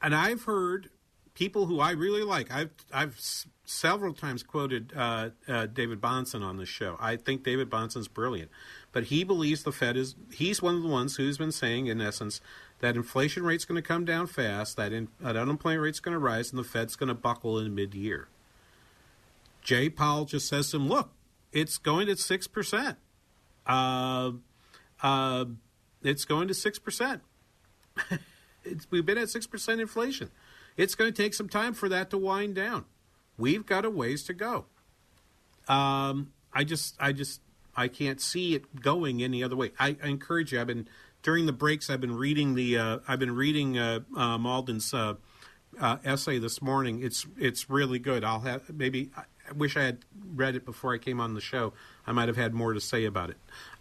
and 0.02 0.14
I've 0.14 0.44
heard 0.44 0.90
people 1.34 1.66
who 1.66 1.80
I 1.80 1.92
really 1.92 2.22
like. 2.22 2.50
I've 2.50 2.70
I've 2.92 3.18
several 3.64 4.12
times 4.12 4.42
quoted 4.42 4.92
uh, 4.96 5.30
uh, 5.48 5.66
David 5.66 6.00
Bahnsen 6.00 6.42
on 6.42 6.56
this 6.56 6.68
show. 6.68 6.96
I 7.00 7.16
think 7.16 7.44
David 7.44 7.70
Bahnsen's 7.70 8.08
brilliant, 8.08 8.50
but 8.92 9.04
he 9.04 9.24
believes 9.24 9.62
the 9.62 9.72
Fed 9.72 9.96
is. 9.96 10.14
He's 10.32 10.60
one 10.60 10.76
of 10.76 10.82
the 10.82 10.88
ones 10.88 11.16
who's 11.16 11.38
been 11.38 11.52
saying, 11.52 11.86
in 11.86 12.00
essence, 12.00 12.40
that 12.80 12.96
inflation 12.96 13.44
rate's 13.44 13.64
going 13.64 13.80
to 13.80 13.86
come 13.86 14.04
down 14.04 14.26
fast, 14.26 14.76
that, 14.76 14.92
in, 14.92 15.08
that 15.20 15.36
unemployment 15.36 15.82
rate's 15.82 16.00
going 16.00 16.14
to 16.14 16.18
rise, 16.18 16.50
and 16.50 16.58
the 16.58 16.64
Fed's 16.64 16.96
going 16.96 17.08
to 17.08 17.14
buckle 17.14 17.58
in 17.58 17.74
mid-year. 17.74 18.28
Jay 19.62 19.88
Powell 19.88 20.24
just 20.24 20.48
says 20.48 20.70
to 20.70 20.78
him, 20.78 20.88
"Look, 20.88 21.10
it's 21.52 21.78
going 21.78 22.06
to 22.06 22.16
six 22.16 22.46
percent. 22.46 22.98
Uh, 23.66 24.32
uh, 25.02 25.44
it's 26.02 26.24
going 26.24 26.48
to 26.48 26.54
six 26.54 26.78
percent. 26.78 27.22
We've 28.90 29.06
been 29.06 29.18
at 29.18 29.30
six 29.30 29.46
percent 29.46 29.80
inflation. 29.80 30.30
It's 30.76 30.94
going 30.94 31.12
to 31.12 31.22
take 31.22 31.34
some 31.34 31.48
time 31.48 31.74
for 31.74 31.88
that 31.88 32.10
to 32.10 32.18
wind 32.18 32.54
down. 32.54 32.84
We've 33.36 33.66
got 33.66 33.84
a 33.84 33.90
ways 33.90 34.22
to 34.24 34.34
go. 34.34 34.66
Um, 35.68 36.32
I 36.52 36.64
just, 36.64 36.94
I 36.98 37.12
just, 37.12 37.40
I 37.76 37.88
can't 37.88 38.20
see 38.20 38.54
it 38.54 38.82
going 38.82 39.22
any 39.22 39.42
other 39.42 39.56
way. 39.56 39.72
I, 39.78 39.96
I 40.02 40.08
encourage 40.08 40.52
you. 40.52 40.60
I've 40.60 40.66
been 40.66 40.88
during 41.22 41.46
the 41.46 41.52
breaks. 41.52 41.90
I've 41.90 42.00
been 42.00 42.16
reading 42.16 42.54
the. 42.54 42.78
Uh, 42.78 42.98
I've 43.08 43.18
been 43.18 43.34
reading 43.34 43.78
uh, 43.78 44.00
uh, 44.16 44.38
Mauldin's 44.38 44.92
uh, 44.94 45.14
essay 46.04 46.38
this 46.38 46.60
morning. 46.60 47.02
It's 47.02 47.26
it's 47.38 47.70
really 47.70 47.98
good. 47.98 48.24
I'll 48.24 48.40
have 48.40 48.72
maybe. 48.72 49.10
I 49.16 49.52
wish 49.52 49.76
I 49.76 49.82
had 49.82 49.98
read 50.34 50.54
it 50.54 50.64
before 50.64 50.94
I 50.94 50.98
came 50.98 51.20
on 51.20 51.34
the 51.34 51.40
show. 51.40 51.72
I 52.06 52.12
might 52.12 52.28
have 52.28 52.36
had 52.36 52.54
more 52.54 52.72
to 52.72 52.80
say 52.80 53.04
about 53.04 53.30
it. 53.30 53.36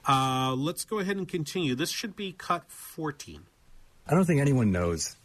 Uh, 0.07 0.55
let's 0.57 0.83
go 0.83 0.99
ahead 0.99 1.17
and 1.17 1.27
continue. 1.27 1.75
This 1.75 1.89
should 1.89 2.15
be 2.15 2.31
cut 2.31 2.71
14. 2.71 3.43
I 4.09 4.15
don't 4.15 4.25
think 4.25 4.41
anyone 4.41 4.71
knows 4.71 5.15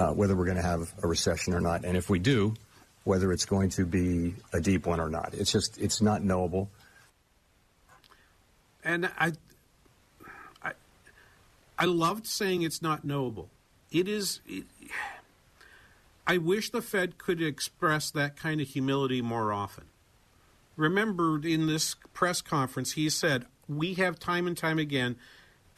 uh, 0.00 0.08
whether 0.08 0.34
we're 0.34 0.44
going 0.44 0.56
to 0.56 0.62
have 0.62 0.92
a 1.02 1.06
recession 1.06 1.54
or 1.54 1.60
not, 1.60 1.84
and 1.84 1.96
if 1.96 2.10
we 2.10 2.18
do, 2.18 2.54
whether 3.04 3.32
it's 3.32 3.46
going 3.46 3.70
to 3.70 3.86
be 3.86 4.34
a 4.52 4.60
deep 4.60 4.86
one 4.86 4.98
or 4.98 5.08
not. 5.08 5.34
It's 5.34 5.52
just 5.52 5.78
it's 5.78 6.02
not 6.02 6.22
knowable. 6.22 6.68
And 8.84 9.06
I, 9.18 9.32
I, 10.62 10.72
I 11.78 11.84
loved 11.84 12.26
saying 12.26 12.62
it's 12.62 12.82
not 12.82 13.04
knowable. 13.04 13.48
It 13.92 14.08
is. 14.08 14.40
It, 14.46 14.64
I 16.26 16.38
wish 16.38 16.70
the 16.70 16.82
Fed 16.82 17.18
could 17.18 17.40
express 17.40 18.10
that 18.10 18.36
kind 18.36 18.60
of 18.60 18.68
humility 18.68 19.22
more 19.22 19.52
often. 19.52 19.84
Remember, 20.76 21.40
in 21.42 21.66
this 21.66 21.96
press 22.12 22.42
conference, 22.42 22.92
he 22.92 23.08
said, 23.08 23.46
We 23.68 23.94
have 23.94 24.18
time 24.18 24.46
and 24.46 24.56
time 24.56 24.78
again 24.78 25.16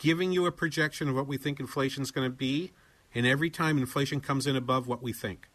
giving 0.00 0.32
you 0.32 0.46
a 0.46 0.52
projection 0.52 1.08
of 1.10 1.14
what 1.14 1.26
we 1.26 1.36
think 1.36 1.60
inflation 1.60 2.02
is 2.02 2.10
going 2.10 2.26
to 2.26 2.34
be, 2.34 2.72
and 3.14 3.26
every 3.26 3.50
time 3.50 3.76
inflation 3.76 4.20
comes 4.20 4.46
in 4.46 4.56
above 4.56 4.88
what 4.88 5.02
we 5.02 5.12
think. 5.12 5.48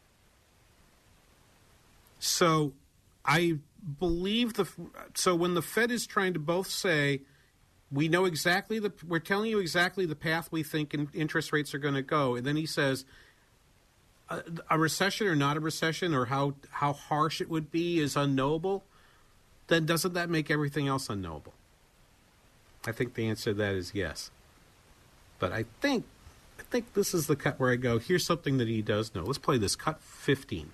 So 2.20 2.74
I 3.26 3.58
believe 4.00 4.54
the. 4.54 4.68
So 5.16 5.36
when 5.36 5.56
the 5.56 5.62
Fed 5.62 5.92
is 5.92 6.06
trying 6.06 6.34
to 6.34 6.40
both 6.40 6.68
say, 6.70 7.22
we 7.92 8.08
know 8.08 8.26
exactly 8.26 8.78
the 8.78 8.92
we're 9.08 9.20
telling 9.20 9.50
you 9.50 9.60
exactly 9.60 10.06
the 10.06 10.16
path 10.16 10.52
we 10.52 10.64
think 10.64 10.94
in, 10.94 11.10
interest 11.14 11.52
rates 11.52 11.74
are 11.74 11.80
going 11.80 11.94
to 11.94 12.02
go 12.02 12.36
and 12.36 12.46
then 12.46 12.56
he 12.56 12.66
says 12.66 13.06
a, 14.30 14.42
a, 14.72 14.80
recession 14.80 15.28
or 15.28 15.36
not 15.36 15.56
a 15.56 15.60
recession 15.60 16.14
or 16.14 16.26
how 16.26 16.56
how 16.72 16.94
harsh 16.94 17.42
it 17.42 17.50
would 17.50 17.72
be 17.72 18.00
is 18.00 18.16
unknowable 18.16 18.84
then 19.68 19.86
doesn't 19.86 20.14
that 20.14 20.30
make 20.30 20.50
everything 20.50 20.88
else 20.88 21.10
unknowable 21.10 21.54
i 22.88 22.92
think 22.92 23.14
the 23.14 23.28
answer 23.28 23.52
to 23.52 23.54
that 23.54 23.76
is 23.76 23.94
yes 23.94 24.32
but 25.40 25.52
i 25.52 25.64
think 25.82 26.06
i 26.60 26.64
think 26.64 26.94
this 26.94 27.14
is 27.14 27.28
the 27.28 27.36
cut 27.36 27.60
where 27.60 27.72
i 27.72 27.76
go 27.76 28.00
here's 28.00 28.26
something 28.26 28.58
that 28.58 28.68
he 28.68 28.82
does 28.82 29.14
know 29.16 29.24
let's 29.24 29.38
play 29.38 29.58
this 29.58 29.76
cut 29.76 30.00
15 30.02 30.72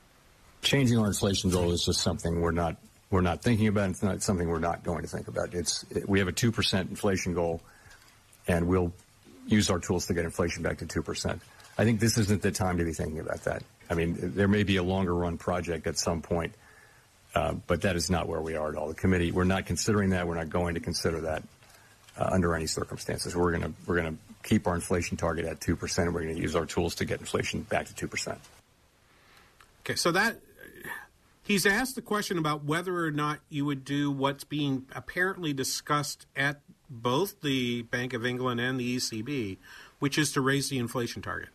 Changing 0.62 1.00
our 1.00 1.08
inflation 1.08 1.50
goal 1.50 1.72
is 1.72 1.84
just 1.84 2.02
something 2.02 2.40
we're 2.40 2.52
not 2.52 2.78
we're 3.10 3.22
not 3.22 3.42
thinking 3.42 3.68
about. 3.68 3.90
It's 3.90 4.04
not 4.04 4.22
something 4.24 4.48
we're 4.48 4.60
not 4.60 4.84
going 4.84 5.02
to 5.02 5.08
think 5.08 5.28
about. 5.28 5.54
It's 5.54 5.84
it, 5.90 6.08
we 6.08 6.20
have 6.20 6.28
a 6.28 6.32
two 6.32 6.52
percent 6.52 6.90
inflation 6.90 7.34
goal, 7.34 7.62
and 8.48 8.68
we'll 8.68 8.94
use 9.48 9.70
our 9.72 9.80
tools 9.80 10.06
to 10.08 10.14
get 10.14 10.24
inflation 10.24 10.62
back 10.62 10.78
to 10.78 10.86
two 10.86 11.02
percent. 11.02 11.42
I 11.78 11.84
think 11.84 12.00
this 12.00 12.18
isn't 12.18 12.42
the 12.42 12.52
time 12.52 12.78
to 12.78 12.84
be 12.84 12.94
thinking 12.94 13.20
about 13.20 13.44
that. 13.46 13.64
I 13.90 13.96
mean, 13.96 14.16
there 14.20 14.48
may 14.48 14.64
be 14.64 14.78
a 14.78 14.84
longer 14.84 15.16
run 15.16 15.38
project 15.38 15.88
at 15.88 15.98
some 15.98 16.22
point, 16.22 16.54
uh, 17.34 17.54
but 17.54 17.82
that 17.82 17.96
is 17.96 18.10
not 18.10 18.28
where 18.28 18.42
we 18.42 18.56
are 18.56 18.70
at 18.70 18.76
all. 18.76 18.88
The 18.88 18.94
committee, 18.94 19.32
we're 19.32 19.44
not 19.44 19.66
considering 19.66 20.12
that. 20.12 20.28
We're 20.28 20.36
not 20.36 20.50
going 20.50 20.76
to 20.76 20.80
consider 20.80 21.22
that 21.22 21.44
Uh, 22.18 22.28
under 22.30 22.54
any 22.54 22.68
circumstances. 22.68 23.38
We're 23.38 23.58
going 23.58 23.74
to 23.88 24.16
keep 24.44 24.68
our 24.68 24.76
inflation 24.76 25.16
target 25.16 25.46
at 25.46 25.62
two 25.62 25.78
percent. 25.78 26.12
We're 26.12 26.24
going 26.24 26.36
to 26.36 26.42
use 26.42 26.58
our 26.58 26.66
tools 26.66 26.94
to 26.96 27.06
get 27.06 27.22
inflation 27.22 27.62
back 27.62 27.86
to 27.86 27.96
two 27.96 28.10
percent. 28.10 28.38
Okay, 29.86 29.96
so 29.96 30.12
that 30.12 30.36
he's 31.42 31.66
asked 31.66 31.96
the 31.96 32.02
question 32.02 32.38
about 32.38 32.66
whether 32.66 33.06
or 33.06 33.12
not 33.12 33.40
you 33.50 33.64
would 33.64 33.86
do 33.86 34.12
what's 34.12 34.44
being 34.44 34.88
apparently 34.94 35.54
discussed 35.54 36.26
at 36.36 36.60
both 36.90 37.40
the 37.42 37.84
Bank 37.84 38.12
of 38.14 38.26
England 38.26 38.60
and 38.60 38.78
the 38.78 38.98
ECB, 38.98 39.58
which 40.00 40.18
is 40.18 40.34
to 40.34 40.42
raise 40.42 40.68
the 40.68 40.80
inflation 40.80 41.22
target 41.22 41.50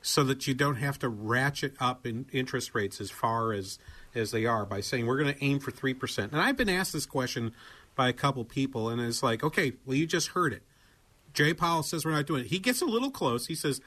so 0.00 0.24
that 0.24 0.46
you 0.46 0.54
don't 0.54 0.76
have 0.76 0.98
to 0.98 1.08
ratchet 1.08 1.74
up 1.78 2.06
in 2.06 2.26
interest 2.32 2.74
rates 2.74 3.00
as 3.00 3.10
far 3.10 3.52
as 3.52 3.78
as 4.14 4.30
they 4.30 4.44
are 4.44 4.66
by 4.66 4.80
saying 4.80 5.06
we're 5.06 5.16
going 5.16 5.34
to 5.34 5.44
aim 5.44 5.58
for 5.58 5.70
3%. 5.70 6.18
And 6.32 6.40
I've 6.40 6.56
been 6.56 6.68
asked 6.68 6.92
this 6.92 7.06
question 7.06 7.54
by 7.94 8.08
a 8.08 8.12
couple 8.12 8.44
people 8.44 8.88
and 8.88 9.00
it's 9.00 9.22
like, 9.22 9.42
"Okay, 9.42 9.74
well 9.84 9.96
you 9.96 10.06
just 10.06 10.28
heard 10.28 10.52
it. 10.52 10.62
Jay 11.32 11.54
Powell 11.54 11.82
says 11.82 12.04
we're 12.04 12.12
not 12.12 12.26
doing 12.26 12.44
it." 12.44 12.48
He 12.48 12.58
gets 12.58 12.82
a 12.82 12.86
little 12.86 13.10
close. 13.10 13.46
He 13.46 13.54
says, 13.54 13.80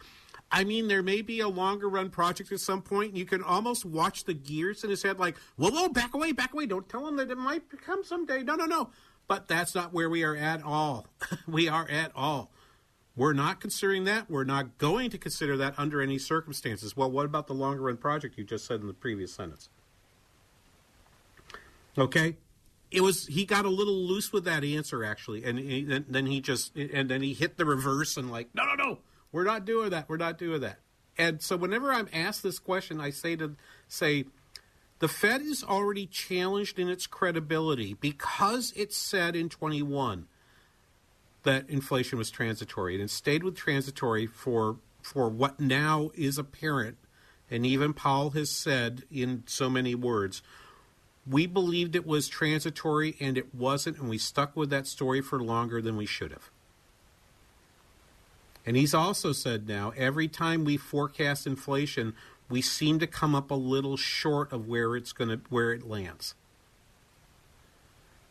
I 0.52 0.64
mean, 0.64 0.88
there 0.88 1.04
may 1.04 1.22
be 1.22 1.40
a 1.40 1.48
longer 1.48 1.90
run 1.90 2.10
project 2.10 2.52
at 2.52 2.60
some 2.60 2.82
point, 2.82 3.10
and 3.10 3.18
you 3.18 3.26
can 3.26 3.44
almost 3.44 3.84
watch 3.84 4.26
the 4.26 4.34
gears 4.34 4.84
in 4.84 4.90
his 4.90 5.04
head, 5.04 5.20
like, 5.20 5.38
whoa, 5.58 5.72
whoa, 5.72 5.90
back 5.90 6.14
away, 6.14 6.32
back 6.32 6.54
away. 6.54 6.66
Don't 6.66 6.88
tell 6.88 7.08
him 7.08 7.18
that 7.18 7.32
it 7.32 7.38
might 7.38 7.64
come 7.84 8.04
someday. 8.04 8.44
No, 8.44 8.56
no, 8.56 8.66
no. 8.66 8.90
But 9.28 9.48
that's 9.48 9.74
not 9.74 9.92
where 9.92 10.10
we 10.10 10.24
are 10.24 10.36
at 10.36 10.64
all. 10.64 11.08
we 11.48 11.68
are 11.68 11.88
at 11.90 12.12
all. 12.16 12.52
We're 13.16 13.34
not 13.34 13.60
considering 13.60 14.04
that. 14.06 14.30
We're 14.30 14.44
not 14.44 14.78
going 14.78 15.10
to 15.10 15.18
consider 15.18 15.58
that 15.58 15.74
under 15.78 16.02
any 16.02 16.20
circumstances. 16.20 16.96
Well, 16.96 17.10
what 17.10 17.26
about 17.26 17.48
the 17.48 17.54
longer 17.54 17.82
run 17.82 17.98
project 17.98 18.38
you 18.38 18.44
just 18.44 18.66
said 18.66 18.82
in 18.82 18.88
the 18.88 18.94
previous 18.94 19.34
sentence? 19.34 19.70
Okay, 21.98 22.36
it 22.96 23.02
was 23.02 23.28
he 23.28 23.46
got 23.46 23.66
a 23.66 23.70
little 23.70 23.94
loose 23.94 24.32
with 24.32 24.46
that 24.46 24.64
answer 24.64 25.04
actually, 25.04 25.44
and 25.44 25.60
he, 25.60 25.84
then 25.84 26.26
he 26.26 26.40
just 26.40 26.76
and 26.76 27.10
then 27.10 27.22
he 27.22 27.34
hit 27.34 27.58
the 27.58 27.66
reverse 27.66 28.16
and 28.16 28.32
like, 28.32 28.50
no, 28.54 28.64
no, 28.64 28.76
no, 28.76 29.00
we're 29.32 29.44
not 29.44 29.66
doing 29.66 29.90
that. 29.90 30.08
We're 30.08 30.18
not 30.18 30.38
doing 30.38 30.62
that. 30.62 30.80
And 31.18 31.42
so 31.42 31.58
whenever 31.58 31.92
I'm 31.92 32.08
asked 32.14 32.42
this 32.42 32.58
question, 32.58 33.02
I 33.02 33.10
say 33.10 33.36
to 33.36 33.56
say, 33.88 34.26
the 35.00 35.08
Fed 35.10 35.42
is 35.42 35.64
already 35.64 36.08
challenged 36.08 36.80
in 36.80 36.90
its 36.90 37.06
credibility 37.06 37.96
because 37.96 38.72
it 38.78 38.94
said 38.94 39.36
in 39.36 39.50
21 39.50 40.28
that 41.44 41.70
inflation 41.70 42.18
was 42.18 42.32
transitory 42.32 42.96
and 42.96 43.04
it 43.04 43.10
stayed 43.10 43.44
with 43.44 43.56
transitory 43.56 44.26
for 44.26 44.78
for 45.02 45.30
what 45.30 45.60
now 45.60 46.12
is 46.16 46.38
apparent 46.38 46.98
and 47.52 47.66
even 47.66 47.94
Powell 47.94 48.32
has 48.32 48.50
said 48.50 49.04
in 49.12 49.44
so 49.46 49.70
many 49.70 49.94
words 49.94 50.42
we 51.30 51.48
believed 51.48 51.96
it 51.96 52.06
was 52.06 52.28
transitory 52.28 53.16
and 53.20 53.38
it 53.38 53.54
wasn't 53.54 53.98
and 53.98 54.10
we 54.10 54.18
stuck 54.18 54.56
with 54.56 54.70
that 54.70 54.88
story 54.88 55.22
for 55.22 55.42
longer 55.42 55.82
than 55.82 55.98
we 55.98 56.06
should 56.06 56.32
have 56.32 56.50
and 58.66 58.76
he's 58.76 58.94
also 58.94 59.32
said 59.32 59.68
now 59.68 59.94
every 59.96 60.28
time 60.28 60.66
we 60.66 60.78
forecast 60.78 61.46
inflation, 61.46 62.16
we 62.50 62.62
seem 62.62 63.00
to 63.00 63.08
come 63.08 63.36
up 63.36 63.52
a 63.52 63.56
little 63.56 63.98
short 63.98 64.52
of 64.52 64.68
where 64.68 64.96
it's 64.96 65.14
going 65.14 65.30
to 65.30 65.40
where 65.50 65.72
it 65.72 65.88
lands. 65.88 66.34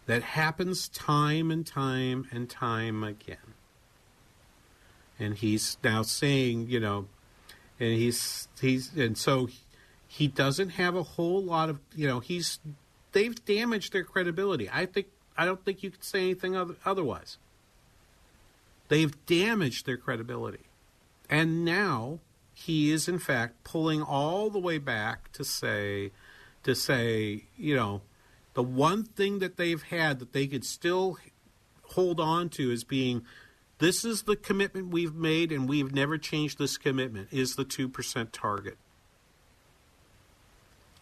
That 0.07 0.23
happens 0.23 0.89
time 0.89 1.51
and 1.51 1.67
time 1.67 2.27
and 2.31 2.51
time 2.51 3.05
again. 3.05 3.55
And 5.19 5.39
he's 5.39 5.79
now 5.85 6.03
saying, 6.03 6.67
you 6.69 6.81
know, 6.81 7.07
and 7.79 7.95
he's 7.95 8.49
he's 8.61 8.93
and 8.95 9.17
so 9.17 9.49
he 10.09 10.27
doesn't 10.27 10.71
have 10.71 10.97
a 10.97 11.03
whole 11.03 11.43
lot 11.43 11.71
of, 11.71 11.79
you 11.95 12.09
know, 12.09 12.21
he's 12.21 12.59
they've 13.15 13.43
damaged 13.47 13.95
their 13.95 14.05
credibility. 14.05 14.69
I 14.71 14.85
think 14.85 15.07
I 15.37 15.47
don't 15.47 15.65
think 15.65 15.83
you 15.83 15.91
could 15.91 16.05
say 16.05 16.21
anything 16.21 16.55
other, 16.55 16.77
otherwise. 16.85 17.39
They've 18.89 19.15
damaged 19.25 19.87
their 19.87 19.97
credibility. 19.97 20.67
And 21.31 21.65
now 21.65 22.21
he 22.53 22.93
is 22.93 23.09
in 23.09 23.19
fact 23.19 23.65
pulling 23.65 24.03
all 24.03 24.51
the 24.51 24.59
way 24.59 24.79
back 24.79 25.33
to 25.33 25.45
say 25.45 26.13
to 26.65 26.75
say, 26.75 27.45
you 27.57 27.75
know, 27.75 28.03
the 28.53 28.63
one 28.63 29.05
thing 29.05 29.39
that 29.39 29.57
they've 29.57 29.83
had 29.83 30.19
that 30.19 30.33
they 30.33 30.47
could 30.47 30.65
still 30.65 31.19
hold 31.83 32.21
on 32.21 32.49
to 32.51 32.71
is 32.71 32.85
being 32.85 33.25
this 33.79 34.05
is 34.05 34.23
the 34.23 34.37
commitment 34.37 34.89
we've 34.89 35.15
made 35.15 35.51
and 35.51 35.69
we've 35.69 35.93
never 35.93 36.17
changed 36.17 36.59
this 36.59 36.77
commitment 36.77 37.29
is 37.33 37.57
the 37.57 37.65
2% 37.65 38.29
target. 38.33 38.79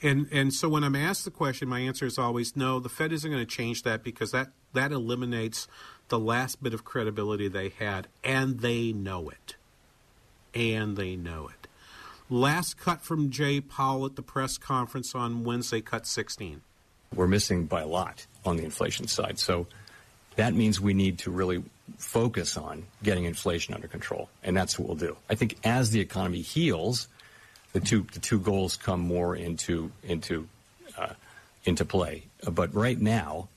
And 0.03 0.27
and 0.33 0.53
so 0.53 0.69
when 0.69 0.83
I'm 0.85 0.97
asked 0.97 1.25
the 1.25 1.31
question, 1.31 1.69
my 1.69 1.81
answer 1.81 2.07
is 2.07 2.19
always 2.19 2.57
no. 2.57 2.81
The 2.81 2.88
Fed 2.88 3.12
isn't 3.12 3.31
going 3.31 3.45
to 3.45 3.51
change 3.51 3.83
that 3.85 4.03
because 4.03 4.33
that 4.33 4.51
that 4.73 4.91
eliminates 4.91 5.69
the 6.09 6.19
last 6.19 6.62
bit 6.62 6.75
of 6.75 6.85
credibility 6.85 7.49
they 7.49 7.71
had, 7.71 8.09
and 8.25 8.61
they 8.61 8.93
know 8.93 9.31
it. 9.31 9.57
And 10.55 10.97
they 10.97 11.17
know 11.17 11.49
it. 11.49 11.69
Last 12.29 12.79
cut 12.79 13.03
from 13.03 13.31
Jay 13.31 13.61
Powell 13.61 14.07
at 14.07 14.17
the 14.17 14.23
press 14.23 14.59
conference 14.59 15.15
on 15.15 15.45
Wednesday, 15.45 15.81
cut 15.81 16.07
16. 16.07 16.62
We're 17.15 17.27
missing 17.27 17.67
by 17.67 17.83
a 17.83 17.87
lot 17.87 18.27
on 18.45 18.57
the 18.57 18.65
inflation 18.65 19.07
side. 19.07 19.38
So 19.38 19.67
that 20.37 20.55
means 20.55 20.81
we 20.81 20.95
need 20.95 21.19
to 21.21 21.31
really 21.31 21.62
focus 21.99 22.57
on 22.57 22.85
getting 23.03 23.25
inflation 23.25 23.75
under 23.75 23.88
control, 23.88 24.29
and 24.43 24.57
that's 24.57 24.79
what 24.79 24.88
we'll 24.88 24.97
do. 24.97 25.17
I 25.29 25.35
think 25.35 25.59
as 25.65 25.91
the 25.91 26.01
economy 26.01 26.41
heals, 26.41 27.09
the 27.73 27.81
two 27.81 28.07
the 28.13 28.21
two 28.21 28.39
goals 28.39 28.77
come 28.77 29.01
more 29.01 29.35
into 29.35 29.93
into 30.03 30.49
uh, 30.97 31.15
into 31.65 31.85
play. 31.85 32.25
But 32.51 32.75
right 32.75 33.01
now, 33.01 33.49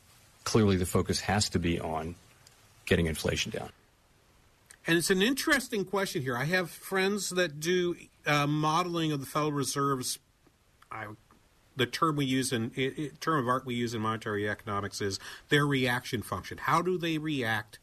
clearly 0.44 0.78
the 0.78 0.86
focus 0.86 1.22
has 1.22 1.50
to 1.50 1.60
be 1.60 1.80
on 1.80 2.16
getting 2.86 3.08
inflation 3.08 3.52
down. 3.52 3.70
And 4.88 4.98
it's 4.98 5.10
an 5.10 5.22
interesting 5.22 5.84
question 5.84 6.22
here. 6.22 6.38
I 6.38 6.46
have 6.46 6.70
friends 6.70 7.32
that 7.32 7.60
do 7.60 7.96
uh, 8.26 8.46
modeling 8.48 9.12
of 9.12 9.20
the 9.20 9.26
Federal 9.26 9.52
Reserve's. 9.52 10.20
I, 10.92 11.08
the 11.76 11.88
term 11.88 12.16
we 12.16 12.26
use 12.26 12.54
in 12.54 12.72
it, 12.76 12.98
it, 12.98 13.22
term 13.22 13.40
of 13.40 13.48
art 13.48 13.66
we 13.66 13.76
use 13.76 13.94
in 13.94 14.02
monetary 14.02 14.48
economics 14.48 15.02
is 15.02 15.20
their 15.50 15.66
reaction 15.66 16.22
function. 16.22 16.60
How 16.60 16.82
do 16.82 16.98
they 16.98 17.18
react 17.18 17.80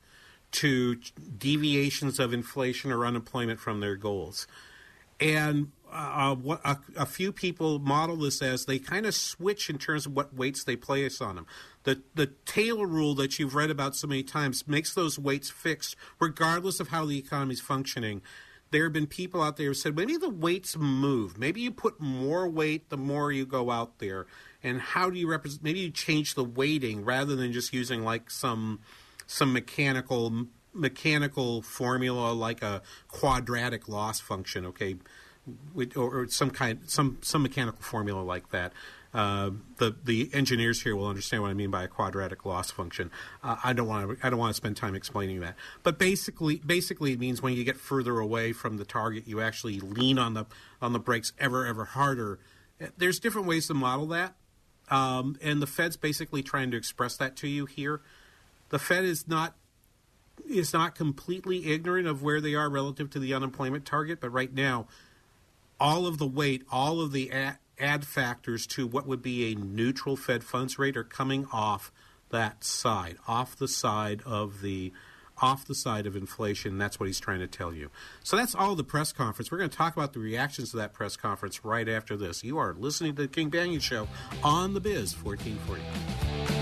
to 0.53 0.97
deviations 1.38 2.18
of 2.18 2.33
inflation 2.33 2.92
or 2.92 3.05
unemployment 3.05 3.59
from 3.61 3.81
their 3.81 3.97
goals? 3.97 4.47
And 5.21 5.73
uh, 5.92 6.35
what, 6.35 6.61
a, 6.64 6.76
a, 6.96 7.07
few 7.07 7.33
people 7.33 7.78
model 7.78 8.16
this 8.16 8.40
as 8.40 8.64
they 8.64 8.78
kind 8.78 9.07
of 9.07 9.14
switch 9.14 9.68
in 9.68 9.78
terms 9.78 10.07
of 10.07 10.12
what 10.12 10.35
weights 10.35 10.64
they 10.64 10.76
place 10.76 11.20
on 11.20 11.37
them. 11.37 11.46
The 11.85 12.02
the 12.14 12.28
Taylor 12.46 12.87
rule 12.87 13.14
that 13.16 13.38
you've 13.38 13.55
read 13.55 13.70
about 13.70 13.94
so 13.94 14.07
many 14.07 14.22
times 14.22 14.66
makes 14.66 14.94
those 14.94 15.18
weights 15.18 15.50
fixed 15.50 15.96
regardless 16.18 16.81
of 16.81 16.88
how 16.88 17.05
the 17.05 17.18
economy 17.18 17.55
is 17.55 17.61
functioning. 17.61 18.22
There 18.70 18.85
have 18.85 18.92
been 18.94 19.07
people 19.07 19.42
out 19.42 19.59
there 19.59 19.68
who 19.68 19.74
said 19.74 19.94
maybe 19.94 20.16
the 20.16 20.31
weights 20.31 20.78
move. 20.78 21.37
Maybe 21.37 21.61
you 21.61 21.70
put 21.70 22.00
more 22.00 22.48
weight 22.48 22.88
the 22.88 22.96
more 22.96 23.31
you 23.31 23.44
go 23.44 23.70
out 23.70 23.98
there. 23.98 24.26
And 24.62 24.81
how 24.81 25.11
do 25.11 25.18
you 25.18 25.28
represent? 25.28 25.62
Maybe 25.62 25.81
you 25.81 25.90
change 25.90 26.35
the 26.35 26.44
weighting 26.44 27.05
rather 27.05 27.37
than 27.37 27.52
just 27.52 27.74
using 27.74 28.02
like 28.02 28.31
some 28.31 28.81
some 29.26 29.52
mechanical 29.52 30.46
mechanical 30.72 31.61
formula 31.61 32.33
like 32.33 32.62
a 32.62 32.83
quadratic 33.09 33.88
loss 33.88 34.20
function. 34.20 34.64
Okay, 34.66 34.96
or, 35.96 36.28
some 36.28 36.50
kind 36.50 36.81
some 36.87 37.18
some 37.22 37.42
mechanical 37.42 37.83
formula 37.83 38.22
like 38.22 38.50
that. 38.50 38.72
Uh, 39.12 39.50
the 39.76 39.94
the 40.05 40.31
engineers 40.33 40.83
here 40.83 40.96
will 40.96 41.07
understand 41.07 41.42
what 41.42 41.50
I 41.50 41.55
mean 41.55 41.70
by 41.70 41.83
a 41.83 41.88
quadratic 41.88 42.46
loss 42.46 42.70
function. 42.70 43.11
Uh, 43.42 43.57
I 43.62 43.72
don't 43.72 43.87
want 43.87 44.18
to 44.18 44.26
I 44.26 44.31
don't 44.31 44.38
want 44.38 44.50
to 44.50 44.57
spend 44.57 44.76
time 44.76 44.94
explaining 44.94 45.40
that. 45.40 45.57
But 45.83 45.98
basically 45.98 46.57
basically 46.57 47.12
it 47.12 47.18
means 47.18 47.42
when 47.42 47.55
you 47.55 47.64
get 47.64 47.76
further 47.76 48.18
away 48.18 48.52
from 48.52 48.78
the 48.78 48.85
target, 48.85 49.26
you 49.26 49.40
actually 49.40 49.81
lean 49.81 50.18
on 50.18 50.35
the 50.35 50.46
on 50.81 50.92
the 50.92 50.98
brakes 50.98 51.33
ever 51.38 51.66
ever 51.66 51.85
harder. 51.85 52.38
There's 52.96 53.20
different 53.20 53.46
ways 53.46 53.66
to 53.68 53.74
model 53.74 54.07
that, 54.07 54.35
um, 54.88 55.37
and 55.42 55.61
the 55.62 55.66
Fed's 55.66 55.96
basically 55.96 56.42
trying 56.42 56.70
to 56.70 56.76
express 56.76 57.16
that 57.18 57.37
to 57.37 57.48
you 57.48 57.66
here. 57.66 58.00
The 58.70 58.78
Fed 58.78 59.05
is 59.05 59.28
not 59.28 59.55
is 60.48 60.72
not 60.72 60.94
completely 60.94 61.72
ignorant 61.72 62.07
of 62.07 62.22
where 62.22 62.40
they 62.40 62.55
are 62.55 62.70
relative 62.70 63.11
to 63.11 63.18
the 63.18 63.35
unemployment 63.35 63.85
target, 63.85 64.20
but 64.20 64.31
right 64.31 64.52
now 64.52 64.87
all 65.83 66.07
of 66.07 66.18
the 66.18 66.27
weight, 66.27 66.62
all 66.71 67.01
of 67.01 67.11
the 67.11 67.33
ad, 67.33 67.59
add 67.77 68.05
factors 68.07 68.68
to 68.68 68.87
what 68.87 69.05
would 69.05 69.21
be 69.21 69.51
a 69.51 69.57
neutral 69.57 70.16
Fed 70.16 70.45
funds 70.45 70.79
rate 70.79 70.97
are 70.97 71.03
coming 71.03 71.49
off 71.53 71.90
that 72.31 72.62
side, 72.62 73.16
off 73.27 73.57
the 73.57 73.66
side 73.66 74.23
of 74.25 74.62
the 74.62 74.92
off 75.38 75.66
the 75.66 75.75
side 75.75 76.07
of 76.07 76.14
inflation. 76.14 76.79
That's 76.79 77.01
what 77.01 77.07
he's 77.07 77.18
trying 77.18 77.40
to 77.40 77.49
tell 77.49 77.75
you. 77.75 77.90
So 78.23 78.37
that's 78.37 78.55
all 78.55 78.77
the 78.77 78.85
press 78.85 79.12
conference. 79.12 79.51
We're 79.51 79.59
going 79.59 79.71
to 79.71 79.77
talk 79.77 79.97
about 79.97 80.12
the 80.12 80.21
reactions 80.21 80.71
to 80.71 80.77
that 80.77 80.92
press 80.92 81.16
conference 81.16 81.64
right 81.64 81.88
after 81.88 82.16
this. 82.16 82.45
You 82.45 82.59
are 82.59 82.75
listening 82.75 83.16
to 83.16 83.23
the 83.23 83.29
King 83.29 83.51
Banaian 83.51 83.83
Show 83.83 84.07
on 84.45 84.75
the 84.75 84.81
Biz 84.81 85.16
1440. 85.21 86.62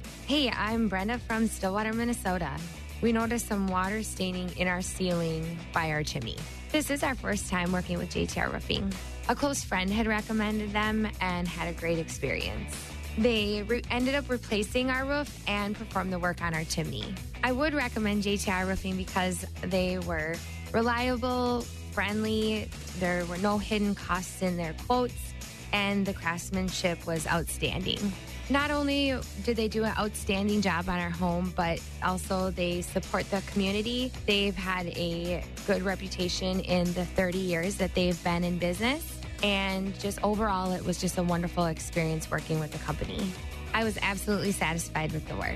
Hey, 0.31 0.49
I'm 0.49 0.87
Brenda 0.87 1.17
from 1.19 1.45
Stillwater, 1.47 1.91
Minnesota. 1.91 2.51
We 3.01 3.11
noticed 3.11 3.49
some 3.49 3.67
water 3.67 4.01
staining 4.01 4.49
in 4.55 4.65
our 4.65 4.81
ceiling 4.81 5.59
by 5.73 5.91
our 5.91 6.03
chimney. 6.03 6.37
This 6.71 6.89
is 6.89 7.03
our 7.03 7.15
first 7.15 7.49
time 7.49 7.73
working 7.73 7.97
with 7.97 8.11
JTR 8.11 8.53
Roofing. 8.53 8.93
A 9.27 9.35
close 9.35 9.61
friend 9.61 9.89
had 9.89 10.07
recommended 10.07 10.71
them 10.71 11.05
and 11.19 11.49
had 11.49 11.67
a 11.67 11.77
great 11.77 11.99
experience. 11.99 12.73
They 13.17 13.63
re- 13.63 13.81
ended 13.91 14.15
up 14.15 14.29
replacing 14.29 14.89
our 14.89 15.03
roof 15.03 15.43
and 15.49 15.75
performed 15.75 16.13
the 16.13 16.19
work 16.19 16.41
on 16.41 16.53
our 16.53 16.63
chimney. 16.63 17.13
I 17.43 17.51
would 17.51 17.73
recommend 17.73 18.23
JTR 18.23 18.69
Roofing 18.69 18.95
because 18.95 19.45
they 19.63 19.99
were 19.99 20.35
reliable, 20.71 21.65
friendly, 21.91 22.69
there 22.99 23.25
were 23.25 23.37
no 23.39 23.57
hidden 23.57 23.95
costs 23.95 24.41
in 24.41 24.55
their 24.55 24.75
quotes, 24.87 25.33
and 25.73 26.05
the 26.05 26.13
craftsmanship 26.13 27.05
was 27.05 27.27
outstanding. 27.27 28.13
Not 28.51 28.69
only 28.69 29.15
did 29.45 29.55
they 29.55 29.69
do 29.69 29.85
an 29.85 29.93
outstanding 29.97 30.61
job 30.61 30.89
on 30.89 30.99
our 30.99 31.09
home, 31.09 31.53
but 31.55 31.79
also 32.03 32.51
they 32.51 32.81
support 32.81 33.31
the 33.31 33.41
community. 33.47 34.11
They've 34.25 34.53
had 34.53 34.87
a 34.87 35.41
good 35.65 35.83
reputation 35.83 36.59
in 36.59 36.91
the 36.91 37.05
30 37.05 37.37
years 37.37 37.75
that 37.77 37.95
they've 37.95 38.21
been 38.25 38.43
in 38.43 38.57
business. 38.57 39.19
And 39.41 39.97
just 40.01 40.21
overall, 40.21 40.73
it 40.73 40.83
was 40.83 40.99
just 40.99 41.17
a 41.17 41.23
wonderful 41.23 41.67
experience 41.67 42.29
working 42.29 42.59
with 42.59 42.73
the 42.73 42.79
company. 42.79 43.25
I 43.73 43.85
was 43.85 43.97
absolutely 44.01 44.51
satisfied 44.51 45.13
with 45.13 45.25
the 45.29 45.35
work. 45.37 45.55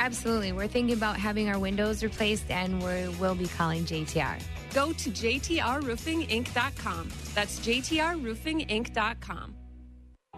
Absolutely. 0.00 0.50
We're 0.50 0.66
thinking 0.66 0.96
about 0.96 1.18
having 1.18 1.48
our 1.48 1.60
windows 1.60 2.02
replaced 2.02 2.50
and 2.50 2.82
we 2.82 3.06
will 3.20 3.36
be 3.36 3.46
calling 3.46 3.84
JTR. 3.84 4.42
Go 4.74 4.92
to 4.92 5.10
jtrroofinginc.com. 5.10 7.08
That's 7.36 7.60
jtrroofinginc.com. 7.60 9.54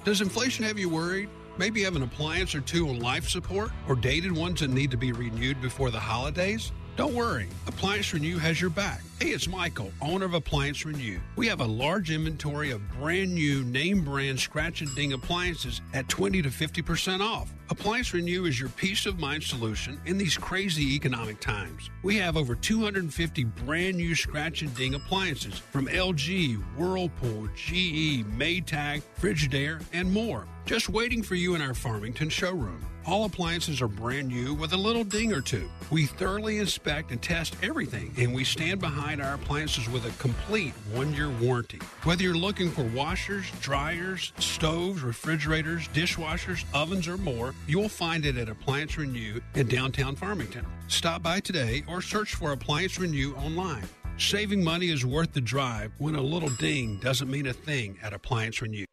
Does 0.04 0.20
inflation 0.20 0.66
have 0.66 0.78
you 0.78 0.90
worried? 0.90 1.30
Maybe 1.56 1.80
you 1.80 1.86
have 1.86 1.94
an 1.94 2.02
appliance 2.02 2.54
or 2.54 2.60
two 2.60 2.88
on 2.88 2.98
life 2.98 3.28
support 3.28 3.70
or 3.88 3.94
dated 3.94 4.32
ones 4.32 4.60
that 4.60 4.70
need 4.70 4.90
to 4.90 4.96
be 4.96 5.12
renewed 5.12 5.62
before 5.62 5.90
the 5.90 6.00
holidays? 6.00 6.72
Don't 6.96 7.14
worry, 7.14 7.48
Appliance 7.66 8.14
Renew 8.14 8.38
has 8.38 8.61
your 8.61 8.70
back. 8.70 9.02
Hey, 9.18 9.30
it's 9.30 9.48
Michael, 9.48 9.90
owner 10.00 10.26
of 10.26 10.35
Appliance 10.35 10.87
Renew. 10.87 11.18
We 11.35 11.48
have 11.48 11.61
a 11.61 11.66
large 11.66 12.12
inventory 12.12 12.70
of 12.70 12.88
brand 13.00 13.35
new 13.35 13.64
name 13.64 14.04
brand 14.04 14.38
scratch 14.38 14.80
and 14.80 14.94
ding 14.94 15.12
appliances 15.12 15.80
at 15.92 16.09
20 16.09 16.42
to 16.42 16.50
50% 16.50 17.20
off. 17.20 17.52
Appliance 17.68 18.14
Renew 18.14 18.44
is 18.44 18.61
your 18.61 18.68
peace 18.68 19.07
of 19.07 19.18
mind 19.18 19.42
solution 19.42 20.00
in 20.07 20.18
these 20.18 20.38
crazy 20.38 20.94
economic 20.94 21.40
times. 21.40 21.90
We 22.04 22.16
have 22.18 22.37
over 22.37 22.54
250 22.54 23.42
brand 23.42 23.96
new 23.96 24.14
scratch 24.14 24.62
and 24.62 24.72
ding 24.76 24.95
appliances 24.95 25.59
from 25.59 25.88
LG, 25.88 26.62
Whirlpool, 26.76 27.49
GE, 27.57 28.24
Maytag, 28.38 29.03
Frigidaire, 29.20 29.82
and 29.92 30.12
more. 30.12 30.47
Just 30.64 30.88
waiting 30.88 31.24
for 31.24 31.34
you 31.34 31.57
in 31.57 31.61
our 31.61 31.74
Farmington 31.74 32.28
showroom. 32.28 32.86
All 33.07 33.26
appliances 33.26 33.82
are 33.82 33.88
brand 33.88 34.28
new 34.28 34.55
with 34.55 34.72
a 34.72 34.78
little 34.78 35.05
ding 35.05 35.30
or 35.32 35.42
two. 35.42 35.68
We 35.90 36.07
thoroughly 36.07 36.59
inspect 36.59 37.11
and 37.11 37.20
test 37.20 37.55
everything, 37.62 38.14
and 38.16 38.34
we 38.34 38.44
stand 38.44 38.80
behind 38.80 39.20
our 39.20 39.34
appliances 39.34 39.90
with 39.90 40.07
a 40.07 40.18
complete 40.22 40.72
one 40.90 41.12
year 41.12 41.28
warranty. 41.28 41.80
Whether 42.05 42.22
you're 42.22 42.34
looking 42.34 42.70
for 42.70 42.84
washers, 42.84 43.44
dryers, 43.61 44.32
stoves, 44.38 45.02
refrigerators, 45.02 45.86
dishwashers, 45.88 46.64
ovens, 46.72 47.07
or 47.07 47.18
more, 47.18 47.55
you'll 47.66 47.90
find 47.90 48.24
it 48.24 48.38
at 48.38 48.48
Appliance 48.48 48.96
Renew 48.96 49.38
in 49.55 49.68
downtown 49.68 50.16
Farmington. 50.16 50.64
Stop 50.88 51.22
by 51.22 51.40
today 51.40 51.84
or 51.86 52.00
search 52.00 52.34
for 52.34 52.52
Appliance 52.52 52.98
Renew 52.98 53.34
online. 53.34 53.84
Saving 54.16 54.64
money 54.64 54.88
is 54.88 55.05
worth 55.05 55.32
the 55.32 55.40
drive 55.42 55.92
when 55.98 56.14
a 56.14 56.22
little 56.22 56.50
ding 56.50 56.96
doesn't 57.00 57.30
mean 57.30 57.48
a 57.48 57.52
thing 57.52 57.98
at 58.02 58.14
Appliance 58.14 58.62
Renew. 58.62 58.86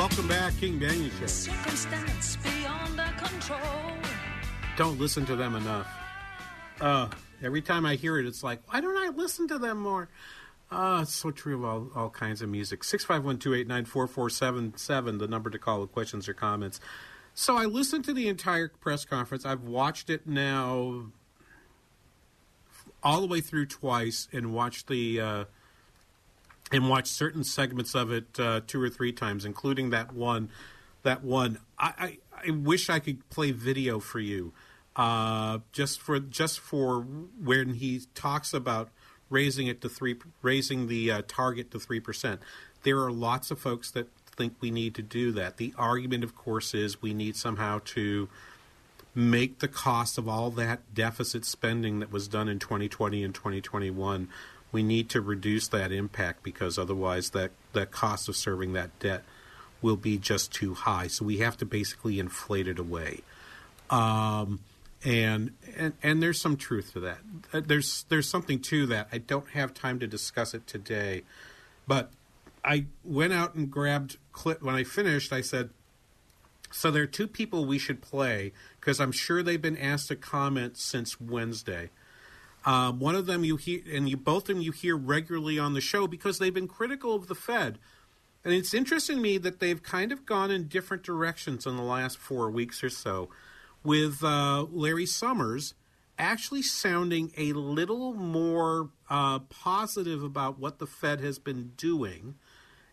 Welcome 0.00 0.28
back, 0.28 0.56
King 0.58 0.78
Banaian 0.78 1.10
Show. 1.18 1.26
Circumstance 1.26 2.36
beyond 2.36 3.00
our 3.00 3.12
control. 3.14 3.92
Don't 4.76 4.96
listen 4.98 5.26
to 5.26 5.36
them 5.36 5.56
enough. 5.56 5.88
Uh, 6.80 7.08
every 7.42 7.60
time 7.60 7.84
I 7.84 7.96
hear 7.96 8.16
it, 8.18 8.26
it's 8.26 8.44
like, 8.44 8.60
why 8.72 8.80
don't 8.80 8.96
I 8.96 9.08
listen 9.08 9.48
to 9.48 9.58
them 9.58 9.78
more? 9.78 10.08
Uh, 10.70 11.00
it's 11.02 11.14
so 11.14 11.30
true 11.30 11.56
of 11.56 11.64
all, 11.64 11.90
all 11.94 12.10
kinds 12.10 12.42
of 12.42 12.48
music. 12.48 12.82
651-289-4477, 12.82 15.18
the 15.18 15.26
number 15.26 15.50
to 15.50 15.58
call 15.58 15.80
with 15.80 15.90
questions 15.92 16.28
or 16.28 16.34
comments. 16.34 16.80
So 17.34 17.56
I 17.56 17.64
listened 17.64 18.04
to 18.06 18.14
the 18.14 18.28
entire 18.28 18.68
press 18.68 19.04
conference. 19.04 19.44
I've 19.44 19.64
watched 19.64 20.10
it 20.10 20.26
now 20.26 21.06
all 23.02 23.20
the 23.20 23.26
way 23.26 23.40
through 23.40 23.66
twice 23.66 24.28
and 24.32 24.52
watched 24.52 24.88
the 24.88 25.20
uh, 25.20 25.44
and 26.72 26.88
watched 26.88 27.08
certain 27.08 27.44
segments 27.44 27.94
of 27.94 28.12
it 28.12 28.38
uh, 28.38 28.60
two 28.66 28.80
or 28.80 28.88
three 28.88 29.12
times, 29.12 29.44
including 29.44 29.90
that 29.90 30.12
one. 30.12 30.50
That 31.02 31.24
one. 31.24 31.58
I, 31.78 32.18
I, 32.34 32.48
I 32.48 32.50
wish 32.50 32.90
I 32.90 32.98
could 32.98 33.28
play 33.30 33.52
video 33.52 34.00
for 34.00 34.20
you, 34.20 34.52
uh, 34.96 35.60
just 35.72 36.00
for 36.00 36.20
just 36.20 36.60
for 36.60 37.00
when 37.00 37.74
he 37.74 38.02
talks 38.14 38.52
about 38.52 38.90
raising 39.30 39.66
it 39.66 39.80
to 39.80 39.88
three, 39.88 40.16
raising 40.42 40.88
the 40.88 41.10
uh, 41.10 41.22
target 41.26 41.70
to 41.70 41.78
three 41.78 42.00
percent. 42.00 42.40
There 42.82 42.98
are 42.98 43.10
lots 43.10 43.50
of 43.50 43.58
folks 43.58 43.90
that 43.92 44.08
think 44.40 44.54
we 44.60 44.70
need 44.70 44.94
to 44.94 45.02
do 45.02 45.32
that. 45.32 45.58
The 45.58 45.74
argument, 45.76 46.24
of 46.24 46.34
course, 46.34 46.72
is 46.72 47.02
we 47.02 47.12
need 47.12 47.36
somehow 47.36 47.80
to 47.84 48.28
make 49.20 49.58
the 49.58 49.68
cost 49.68 50.18
of 50.18 50.28
all 50.28 50.50
that 50.50 50.94
deficit 50.94 51.44
spending 51.44 52.00
that 52.00 52.12
was 52.12 52.28
done 52.28 52.48
in 52.48 52.58
2020 52.58 53.22
and 53.22 53.34
2021 53.34 54.28
we 54.72 54.82
need 54.82 55.08
to 55.08 55.20
reduce 55.20 55.66
that 55.68 55.90
impact 55.90 56.42
because 56.42 56.78
otherwise 56.78 57.30
that 57.30 57.50
the 57.72 57.86
cost 57.86 58.28
of 58.28 58.36
serving 58.36 58.72
that 58.72 58.96
debt 59.00 59.24
will 59.82 59.96
be 59.96 60.16
just 60.16 60.52
too 60.52 60.74
high. 60.74 61.08
So 61.08 61.24
we 61.24 61.38
have 61.38 61.56
to 61.56 61.66
basically 61.66 62.20
inflate 62.20 62.68
it 62.68 62.78
away. 62.78 63.22
Um, 63.88 64.60
and, 65.04 65.54
and 65.76 65.94
and 66.04 66.22
there's 66.22 66.40
some 66.40 66.56
truth 66.56 66.92
to 66.92 67.00
that. 67.00 67.18
Uh, 67.52 67.62
there's 67.66 68.04
there's 68.10 68.28
something 68.28 68.60
to 68.60 68.86
that. 68.86 69.08
I 69.10 69.18
don't 69.18 69.48
have 69.48 69.74
time 69.74 69.98
to 69.98 70.06
discuss 70.06 70.54
it 70.54 70.68
today 70.68 71.24
but 71.90 72.10
i 72.64 72.86
went 73.04 73.32
out 73.32 73.54
and 73.56 73.68
grabbed 73.68 74.16
clip 74.32 74.62
when 74.62 74.76
i 74.76 74.84
finished 74.84 75.32
i 75.32 75.40
said 75.40 75.70
so 76.70 76.90
there 76.90 77.02
are 77.02 77.06
two 77.06 77.26
people 77.26 77.64
we 77.64 77.78
should 77.78 78.00
play 78.00 78.52
because 78.78 79.00
I'm 79.00 79.12
sure 79.12 79.42
they've 79.42 79.60
been 79.60 79.76
asked 79.76 80.08
to 80.08 80.16
comment 80.16 80.76
since 80.76 81.20
Wednesday. 81.20 81.90
Um, 82.64 82.98
one 83.00 83.14
of 83.14 83.26
them 83.26 83.44
you 83.44 83.56
hear, 83.56 83.80
and 83.92 84.08
you 84.08 84.16
both 84.16 84.48
of 84.48 84.56
them 84.56 84.60
you 84.60 84.72
hear 84.72 84.96
regularly 84.96 85.58
on 85.58 85.74
the 85.74 85.80
show 85.80 86.06
because 86.06 86.38
they've 86.38 86.54
been 86.54 86.68
critical 86.68 87.14
of 87.14 87.26
the 87.26 87.34
Fed. 87.34 87.78
And 88.44 88.54
it's 88.54 88.72
interesting 88.72 89.16
to 89.16 89.22
me 89.22 89.38
that 89.38 89.60
they've 89.60 89.82
kind 89.82 90.12
of 90.12 90.24
gone 90.24 90.50
in 90.50 90.68
different 90.68 91.02
directions 91.02 91.66
in 91.66 91.76
the 91.76 91.82
last 91.82 92.18
four 92.18 92.50
weeks 92.50 92.82
or 92.82 92.90
so, 92.90 93.28
with 93.82 94.22
uh, 94.22 94.66
Larry 94.70 95.06
Summers 95.06 95.74
actually 96.18 96.62
sounding 96.62 97.32
a 97.36 97.52
little 97.54 98.12
more 98.12 98.90
uh, 99.08 99.38
positive 99.38 100.22
about 100.22 100.58
what 100.58 100.78
the 100.78 100.86
Fed 100.86 101.20
has 101.20 101.38
been 101.38 101.72
doing, 101.76 102.34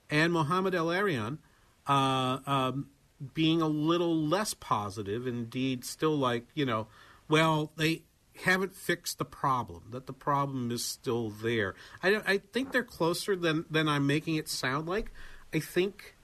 and 0.09 0.31
Mohamed 0.31 0.73
El-Erian 0.73 1.39
uh, 1.87 2.39
um, 2.45 2.89
being 3.33 3.61
a 3.61 3.67
little 3.67 4.15
less 4.15 4.53
positive, 4.53 5.25
indeed, 5.25 5.83
still 5.83 6.17
like, 6.17 6.45
you 6.53 6.65
know, 6.65 6.87
well, 7.27 7.71
they 7.75 8.03
haven't 8.41 8.75
fixed 8.75 9.17
the 9.17 9.25
problem, 9.25 9.83
that 9.91 10.05
the 10.05 10.13
problem 10.13 10.71
is 10.71 10.83
still 10.85 11.29
there. 11.29 11.75
I, 12.03 12.21
I 12.27 12.37
think 12.37 12.71
they're 12.71 12.83
closer 12.83 13.35
than, 13.35 13.65
than 13.69 13.87
I'm 13.87 14.05
making 14.05 14.35
it 14.35 14.47
sound 14.47 14.87
like. 14.87 15.11
I 15.53 15.59
think. 15.59 16.15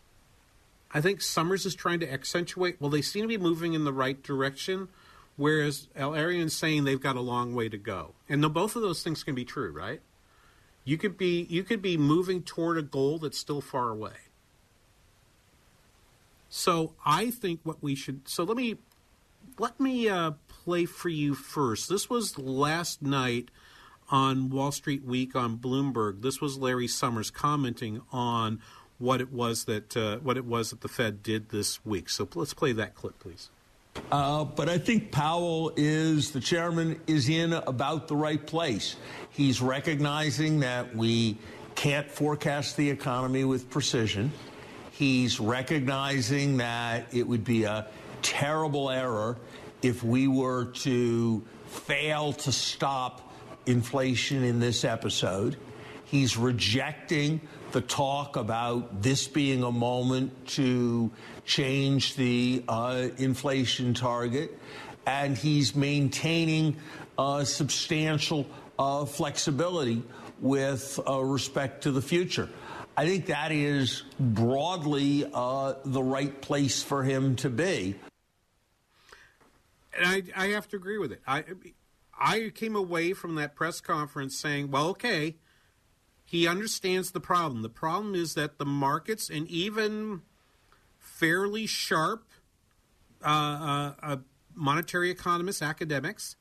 I 0.96 1.02
think 1.02 1.22
Summers 1.22 1.66
is 1.66 1.74
trying 1.74 2.02
to 2.02 2.12
accentuate. 2.12 2.80
Well, 2.80 2.92
they 2.92 3.02
seem 3.02 3.24
to 3.24 3.28
be 3.28 3.38
moving 3.38 3.74
in 3.74 3.84
the 3.84 3.94
right 3.94 4.22
direction, 4.22 4.90
whereas 5.38 5.88
El 5.96 6.14
saying 6.50 6.84
they've 6.84 7.02
got 7.02 7.16
a 7.16 7.22
long 7.22 7.56
way 7.56 7.68
to 7.68 7.80
go. 7.80 8.14
And 8.30 8.42
no, 8.42 8.50
both 8.50 8.76
of 8.76 8.84
those 8.84 9.02
things 9.02 9.24
can 9.24 9.34
be 9.34 9.44
true, 9.44 9.72
right? 9.72 10.02
You 10.86 10.98
could 11.00 11.18
be 11.18 11.48
you 11.50 11.64
could 11.64 11.82
be 11.82 11.98
moving 11.98 12.44
toward 12.44 12.78
a 12.78 12.84
goal 12.84 13.18
that's 13.18 13.40
still 13.40 13.62
far 13.62 13.90
away. 13.90 14.18
So 16.56 16.94
I 17.04 17.32
think 17.32 17.62
what 17.64 17.82
we 17.82 17.96
should. 17.96 18.30
So 18.30 18.44
let 18.44 18.56
me 18.56 18.76
let 19.58 19.80
me 19.80 20.08
uh, 20.08 20.34
play 20.48 20.86
for 20.86 21.10
you 21.10 21.34
first. 21.34 21.90
This 21.90 22.12
was 22.12 22.38
last 22.38 23.02
night 23.02 23.50
on 24.12 24.52
Wall 24.52 24.72
Street 24.72 25.04
Week 25.04 25.36
on 25.36 25.58
Bloomberg. 25.58 26.22
This 26.22 26.40
was 26.40 26.60
Larry 26.60 26.88
Summers 26.88 27.32
commenting 27.32 28.04
on 28.12 28.62
what 29.00 29.20
it 29.20 29.34
was 29.34 29.66
that 29.66 29.98
uh, 29.98 30.18
what 30.18 30.38
it 30.38 30.46
was 30.46 30.70
that 30.70 30.82
the 30.82 30.88
Fed 30.88 31.24
did 31.24 31.50
this 31.50 31.84
week. 31.84 32.08
So 32.08 32.30
let's 32.36 32.54
play 32.54 32.72
that 32.74 32.94
clip, 32.94 33.18
please. 33.18 33.50
Uh, 34.12 34.44
but 34.44 34.70
I 34.70 34.78
think 34.78 35.12
Powell 35.12 35.74
is, 35.76 36.32
the 36.32 36.40
chairman, 36.40 37.02
is 37.08 37.30
in 37.30 37.54
about 37.54 38.08
the 38.08 38.16
right 38.16 38.46
place. 38.46 38.96
He's 39.32 39.60
recognizing 39.60 40.60
that 40.60 40.96
we 40.96 41.40
can't 41.74 42.10
forecast 42.12 42.78
the 42.78 42.92
economy 42.92 43.44
with 43.44 43.72
precision. 43.72 44.32
He's 44.94 45.40
recognizing 45.40 46.58
that 46.58 47.08
it 47.12 47.28
would 47.28 47.44
be 47.44 47.64
a 47.64 47.88
terrible 48.22 48.92
error 48.92 49.38
if 49.82 50.04
we 50.04 50.28
were 50.28 50.66
to 50.66 51.44
fail 51.66 52.34
to 52.34 52.52
stop 52.52 53.34
inflation 53.66 54.44
in 54.44 54.60
this 54.60 54.86
episode. 54.86 55.58
He's 56.06 56.38
rejecting 56.38 57.42
the 57.72 57.82
talk 57.82 58.36
about 58.36 59.02
this 59.02 59.28
being 59.28 59.64
a 59.64 59.72
moment 59.72 60.46
to 60.50 61.10
change 61.44 62.16
the 62.16 62.64
uh, 62.68 63.08
inflation 63.18 63.96
target. 63.96 64.60
And 65.08 65.36
he's 65.36 65.76
maintaining 65.76 66.78
uh, 67.18 67.46
substantial 67.46 68.46
uh, 68.78 69.06
flexibility 69.06 70.04
with 70.40 71.00
uh, 71.08 71.20
respect 71.20 71.84
to 71.84 71.92
the 71.92 72.02
future. 72.02 72.48
I 72.96 73.08
think 73.08 73.26
that 73.28 73.52
is 73.52 74.04
broadly 74.20 75.30
uh, 75.34 75.74
the 75.84 76.04
right 76.04 76.42
place 76.42 76.84
for 76.84 77.04
him 77.04 77.36
to 77.38 77.50
be. 77.50 77.96
And 79.98 80.06
I, 80.36 80.46
I 80.46 80.48
have 80.50 80.68
to 80.70 80.76
agree 80.76 80.98
with 80.98 81.12
it. 81.12 81.22
I, 81.26 81.44
I 82.20 82.52
came 82.54 82.76
away 82.76 83.14
from 83.14 83.36
that 83.36 83.56
press 83.56 83.82
conference 83.82 84.38
saying, 84.38 84.70
well, 84.70 84.88
okay, 84.90 85.38
he 86.24 86.48
understands 86.48 87.12
the 87.12 87.20
problem. 87.20 87.64
The 87.64 87.70
problem 87.70 88.16
is 88.16 88.36
that 88.36 88.58
the 88.58 88.66
markets 88.66 89.30
and 89.30 89.48
even 89.48 90.22
fairly 91.00 91.66
sharp 91.66 92.28
uh, 93.24 93.28
uh, 93.28 93.94
uh, 94.02 94.18
monetary 94.54 95.10
economists, 95.10 95.62
academics, 95.62 96.36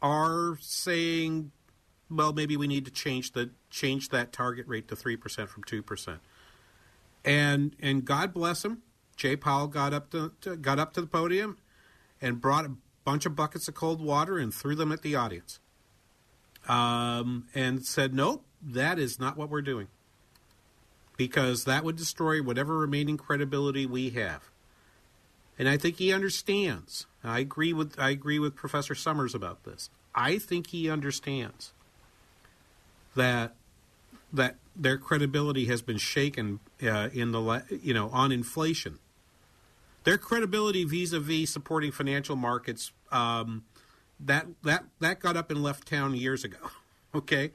are 0.00 0.56
saying, 0.60 1.52
well, 2.10 2.32
maybe 2.32 2.56
we 2.56 2.66
need 2.66 2.84
to 2.84 2.90
change 2.90 3.32
the 3.32 3.50
change 3.70 4.08
that 4.10 4.32
target 4.32 4.66
rate 4.66 4.88
to 4.88 4.96
three 4.96 5.16
percent 5.16 5.50
from 5.50 5.64
two 5.64 5.82
percent. 5.82 6.20
And 7.24 7.74
and 7.80 8.04
God 8.04 8.32
bless 8.32 8.64
him, 8.64 8.82
Jay 9.16 9.36
Powell 9.36 9.66
got 9.66 9.92
up 9.92 10.10
to, 10.10 10.32
to 10.42 10.56
got 10.56 10.78
up 10.78 10.92
to 10.94 11.00
the 11.00 11.06
podium 11.06 11.58
and 12.20 12.40
brought 12.40 12.64
a 12.64 12.72
bunch 13.04 13.26
of 13.26 13.36
buckets 13.36 13.68
of 13.68 13.74
cold 13.74 14.00
water 14.00 14.38
and 14.38 14.54
threw 14.54 14.74
them 14.74 14.92
at 14.92 15.02
the 15.02 15.14
audience. 15.14 15.60
Um, 16.68 17.46
and 17.54 17.84
said, 17.84 18.12
nope, 18.12 18.44
that 18.62 18.98
is 18.98 19.18
not 19.18 19.36
what 19.36 19.48
we're 19.48 19.62
doing. 19.62 19.88
Because 21.16 21.64
that 21.64 21.82
would 21.82 21.96
destroy 21.96 22.42
whatever 22.42 22.76
remaining 22.76 23.16
credibility 23.16 23.86
we 23.86 24.10
have. 24.10 24.50
And 25.58 25.68
I 25.68 25.76
think 25.76 25.96
he 25.96 26.12
understands. 26.12 27.06
I 27.24 27.40
agree 27.40 27.72
with 27.72 27.98
I 27.98 28.10
agree 28.10 28.38
with 28.38 28.54
Professor 28.54 28.94
Summers 28.94 29.34
about 29.34 29.64
this. 29.64 29.90
I 30.14 30.38
think 30.38 30.68
he 30.68 30.88
understands 30.90 31.72
that 33.18 33.54
that 34.32 34.56
their 34.76 34.96
credibility 34.96 35.66
has 35.66 35.82
been 35.82 35.98
shaken 35.98 36.60
uh, 36.82 37.08
in 37.12 37.32
the 37.32 37.62
you 37.82 37.92
know 37.92 38.08
on 38.10 38.32
inflation. 38.32 38.98
Their 40.04 40.16
credibility 40.16 40.84
vis-a-vis 40.84 41.50
supporting 41.50 41.92
financial 41.92 42.36
markets 42.36 42.92
um, 43.12 43.64
that 44.20 44.46
that 44.62 44.84
that 45.00 45.20
got 45.20 45.36
up 45.36 45.50
and 45.50 45.62
left 45.62 45.86
town 45.86 46.14
years 46.14 46.44
ago. 46.44 46.58
Okay, 47.14 47.52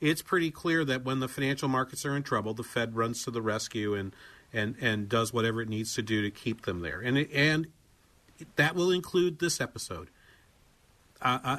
it's 0.00 0.22
pretty 0.22 0.52
clear 0.52 0.84
that 0.84 1.04
when 1.04 1.18
the 1.18 1.26
financial 1.26 1.68
markets 1.68 2.06
are 2.06 2.16
in 2.16 2.22
trouble, 2.22 2.54
the 2.54 2.62
Fed 2.62 2.94
runs 2.94 3.24
to 3.24 3.32
the 3.32 3.42
rescue 3.42 3.94
and 3.94 4.14
and 4.52 4.76
and 4.80 5.08
does 5.08 5.32
whatever 5.32 5.60
it 5.60 5.68
needs 5.68 5.92
to 5.96 6.02
do 6.02 6.22
to 6.22 6.30
keep 6.30 6.62
them 6.62 6.82
there. 6.82 7.00
And 7.00 7.18
it, 7.18 7.28
and 7.32 7.66
that 8.54 8.76
will 8.76 8.92
include 8.92 9.40
this 9.40 9.60
episode. 9.60 10.08
Uh, 11.20 11.38
uh, 11.42 11.58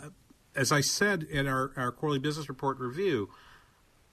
as 0.56 0.72
I 0.72 0.80
said 0.82 1.24
in 1.24 1.48
our, 1.48 1.72
our 1.76 1.92
quarterly 1.92 2.20
business 2.20 2.48
report 2.48 2.80
review, 2.80 3.30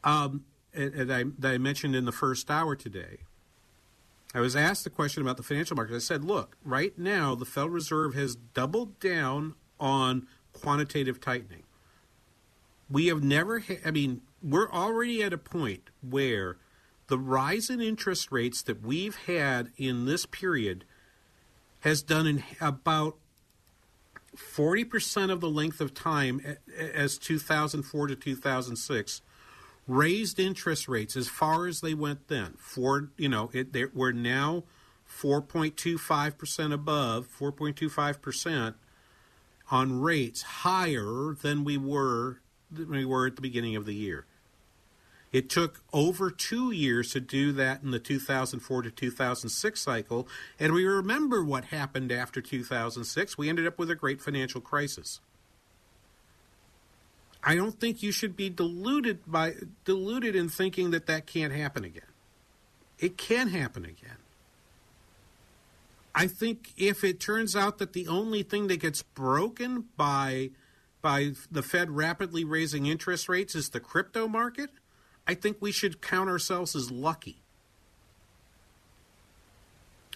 um, 0.04 0.44
and, 0.74 0.94
and 0.94 1.12
I, 1.12 1.24
that 1.38 1.52
I 1.52 1.58
mentioned 1.58 1.94
in 1.96 2.04
the 2.04 2.12
first 2.12 2.50
hour 2.50 2.76
today, 2.76 3.18
I 4.34 4.40
was 4.40 4.54
asked 4.54 4.84
the 4.84 4.90
question 4.90 5.22
about 5.22 5.36
the 5.36 5.42
financial 5.42 5.76
markets. 5.76 6.04
I 6.04 6.14
said, 6.14 6.24
look, 6.24 6.56
right 6.64 6.96
now 6.96 7.34
the 7.34 7.44
Federal 7.44 7.70
Reserve 7.70 8.14
has 8.14 8.36
doubled 8.36 9.00
down 9.00 9.54
on 9.78 10.28
quantitative 10.52 11.20
tightening. 11.20 11.64
We 12.88 13.06
have 13.06 13.22
never, 13.22 13.60
ha- 13.60 13.80
I 13.84 13.90
mean, 13.90 14.22
we're 14.42 14.70
already 14.70 15.22
at 15.22 15.32
a 15.32 15.38
point 15.38 15.90
where 16.08 16.58
the 17.08 17.18
rise 17.18 17.70
in 17.70 17.80
interest 17.80 18.30
rates 18.30 18.62
that 18.62 18.82
we've 18.82 19.16
had 19.16 19.70
in 19.76 20.06
this 20.06 20.26
period 20.26 20.84
has 21.80 22.02
done 22.02 22.26
in 22.26 22.44
about 22.60 23.16
40% 24.36 25.30
of 25.30 25.40
the 25.40 25.50
length 25.50 25.80
of 25.80 25.92
time 25.92 26.56
as 26.78 27.18
2004 27.18 28.06
to 28.06 28.14
2006 28.14 29.22
raised 29.86 30.38
interest 30.38 30.88
rates 30.88 31.16
as 31.16 31.28
far 31.28 31.66
as 31.66 31.80
they 31.80 31.94
went 31.94 32.28
then. 32.28 32.54
For 32.58 33.10
you 33.16 33.28
know, 33.28 33.50
it, 33.52 33.72
they, 33.72 33.86
we're 33.86 34.12
now 34.12 34.64
4.25% 35.10 36.72
above 36.72 37.28
4.25% 37.38 38.74
on 39.70 40.00
rates 40.00 40.42
higher 40.42 41.36
than 41.40 41.64
we 41.64 41.76
were 41.76 42.40
than 42.70 42.90
we 42.90 43.04
were 43.04 43.26
at 43.26 43.36
the 43.36 43.42
beginning 43.42 43.76
of 43.76 43.84
the 43.84 43.94
year. 43.94 44.26
It 45.32 45.48
took 45.48 45.82
over 45.92 46.30
two 46.30 46.72
years 46.72 47.12
to 47.12 47.20
do 47.20 47.52
that 47.52 47.82
in 47.82 47.92
the 47.92 48.00
2004 48.00 48.82
to 48.82 48.90
2006 48.90 49.80
cycle, 49.80 50.26
and 50.58 50.72
we 50.72 50.84
remember 50.84 51.44
what 51.44 51.66
happened 51.66 52.10
after 52.10 52.40
2006. 52.40 53.38
We 53.38 53.48
ended 53.48 53.66
up 53.66 53.78
with 53.78 53.90
a 53.90 53.94
great 53.94 54.20
financial 54.20 54.60
crisis. 54.60 55.20
I 57.42 57.54
don't 57.54 57.78
think 57.78 58.02
you 58.02 58.12
should 58.12 58.36
be 58.36 58.50
deluded 58.50 59.20
by 59.26 59.54
deluded 59.84 60.36
in 60.36 60.48
thinking 60.48 60.90
that 60.90 61.06
that 61.06 61.26
can't 61.26 61.52
happen 61.52 61.84
again. 61.84 62.02
It 62.98 63.16
can 63.16 63.48
happen 63.48 63.84
again. 63.84 64.18
I 66.14 66.26
think 66.26 66.72
if 66.76 67.02
it 67.02 67.20
turns 67.20 67.56
out 67.56 67.78
that 67.78 67.92
the 67.92 68.08
only 68.08 68.42
thing 68.42 68.66
that 68.66 68.80
gets 68.80 69.02
broken 69.02 69.86
by 69.96 70.50
by 71.00 71.32
the 71.50 71.62
Fed 71.62 71.90
rapidly 71.90 72.44
raising 72.44 72.86
interest 72.86 73.28
rates 73.28 73.54
is 73.54 73.70
the 73.70 73.80
crypto 73.80 74.28
market, 74.28 74.70
I 75.26 75.34
think 75.34 75.56
we 75.60 75.72
should 75.72 76.02
count 76.02 76.28
ourselves 76.28 76.76
as 76.76 76.90
lucky. 76.90 77.40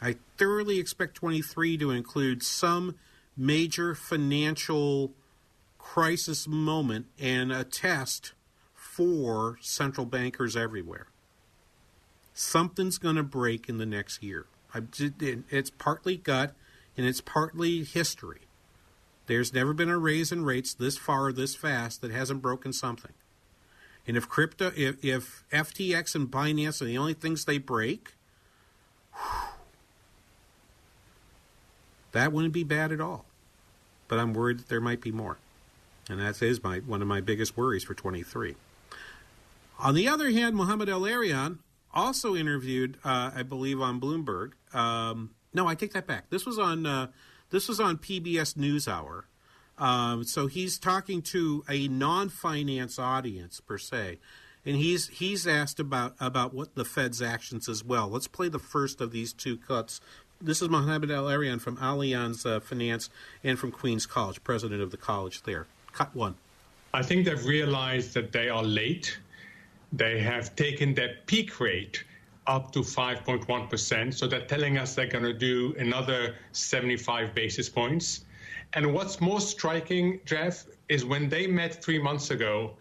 I 0.02 0.16
thoroughly 0.36 0.78
expect 0.78 1.14
23 1.14 1.78
to 1.78 1.90
include 1.90 2.42
some 2.42 2.96
major 3.36 3.94
financial 3.94 5.12
crisis 5.84 6.48
moment 6.48 7.06
and 7.20 7.52
a 7.52 7.62
test 7.62 8.32
for 8.74 9.58
central 9.60 10.06
bankers 10.06 10.56
everywhere. 10.56 11.08
Something's 12.32 12.96
going 12.96 13.16
to 13.16 13.22
break 13.22 13.68
in 13.68 13.76
the 13.76 13.84
next 13.84 14.22
year. 14.22 14.46
It's 14.98 15.70
partly 15.70 16.16
gut 16.16 16.54
and 16.96 17.06
it's 17.06 17.20
partly 17.20 17.84
history. 17.84 18.40
There's 19.26 19.52
never 19.52 19.74
been 19.74 19.90
a 19.90 19.98
raise 19.98 20.32
in 20.32 20.44
rates 20.44 20.72
this 20.72 20.96
far, 20.96 21.32
this 21.32 21.54
fast 21.54 22.00
that 22.00 22.10
hasn't 22.10 22.42
broken 22.42 22.72
something. 22.72 23.12
And 24.06 24.16
if 24.16 24.26
crypto, 24.26 24.72
if, 24.74 25.04
if 25.04 25.44
FTX 25.52 26.14
and 26.14 26.30
Binance 26.30 26.80
are 26.80 26.86
the 26.86 26.98
only 26.98 27.14
things 27.14 27.44
they 27.44 27.58
break, 27.58 28.14
that 32.12 32.32
wouldn't 32.32 32.54
be 32.54 32.64
bad 32.64 32.90
at 32.90 33.02
all. 33.02 33.26
But 34.08 34.18
I'm 34.18 34.32
worried 34.32 34.60
that 34.60 34.68
there 34.68 34.80
might 34.80 35.00
be 35.02 35.12
more, 35.12 35.38
and 36.08 36.20
that 36.20 36.40
is 36.42 36.62
my 36.62 36.78
one 36.78 37.02
of 37.02 37.08
my 37.08 37.20
biggest 37.20 37.56
worries 37.56 37.84
for 37.84 37.94
23. 37.94 38.56
On 39.78 39.94
the 39.94 40.08
other 40.08 40.30
hand, 40.30 40.56
Mohamed 40.56 40.88
El-Erian 40.88 41.58
also 41.92 42.34
interviewed, 42.34 42.98
uh, 43.04 43.30
I 43.34 43.42
believe, 43.42 43.80
on 43.80 44.00
Bloomberg. 44.00 44.52
Um, 44.74 45.30
no, 45.52 45.66
I 45.66 45.74
take 45.74 45.92
that 45.92 46.06
back. 46.06 46.30
This 46.30 46.44
was 46.44 46.58
on 46.58 46.86
uh, 46.86 47.08
this 47.50 47.68
was 47.68 47.80
on 47.80 47.98
PBS 47.98 48.54
NewsHour. 48.54 49.24
Um, 49.76 50.24
so 50.24 50.46
he's 50.46 50.78
talking 50.78 51.20
to 51.22 51.64
a 51.68 51.88
non-finance 51.88 52.98
audience 52.98 53.60
per 53.60 53.78
se, 53.78 54.18
and 54.64 54.76
he's 54.76 55.08
he's 55.08 55.46
asked 55.46 55.80
about 55.80 56.14
about 56.20 56.54
what 56.54 56.74
the 56.74 56.84
Fed's 56.84 57.22
actions 57.22 57.68
as 57.68 57.84
well. 57.84 58.08
Let's 58.08 58.28
play 58.28 58.48
the 58.48 58.58
first 58.58 59.00
of 59.00 59.12
these 59.12 59.32
two 59.32 59.56
cuts. 59.56 60.00
This 60.40 60.60
is 60.60 60.68
Mohamed 60.68 61.10
El-Erian 61.10 61.60
from 61.60 61.76
Allianz 61.78 62.44
uh, 62.44 62.60
Finance 62.60 63.08
and 63.42 63.58
from 63.58 63.70
Queens 63.70 64.04
College, 64.04 64.42
president 64.44 64.82
of 64.82 64.90
the 64.90 64.96
college 64.96 65.42
there. 65.44 65.66
Cut 65.94 66.14
one. 66.14 66.34
I 66.92 67.02
think 67.02 67.24
they've 67.24 67.46
realized 67.46 68.14
that 68.14 68.32
they 68.32 68.48
are 68.48 68.62
late. 68.62 69.18
They 69.92 70.20
have 70.20 70.54
taken 70.56 70.94
their 70.94 71.16
peak 71.26 71.60
rate 71.60 72.04
up 72.46 72.72
to 72.72 72.80
5.1%. 72.80 74.12
So 74.12 74.26
they're 74.26 74.46
telling 74.46 74.76
us 74.76 74.94
they're 74.94 75.06
going 75.06 75.24
to 75.24 75.32
do 75.32 75.74
another 75.78 76.34
75 76.52 77.34
basis 77.34 77.68
points. 77.68 78.24
And 78.74 78.92
what's 78.92 79.20
most 79.20 79.50
striking, 79.50 80.20
Jeff, 80.24 80.66
is 80.88 81.04
when 81.04 81.28
they 81.28 81.46
met 81.46 81.82
three 81.82 81.98
months 81.98 82.30
ago 82.30 82.76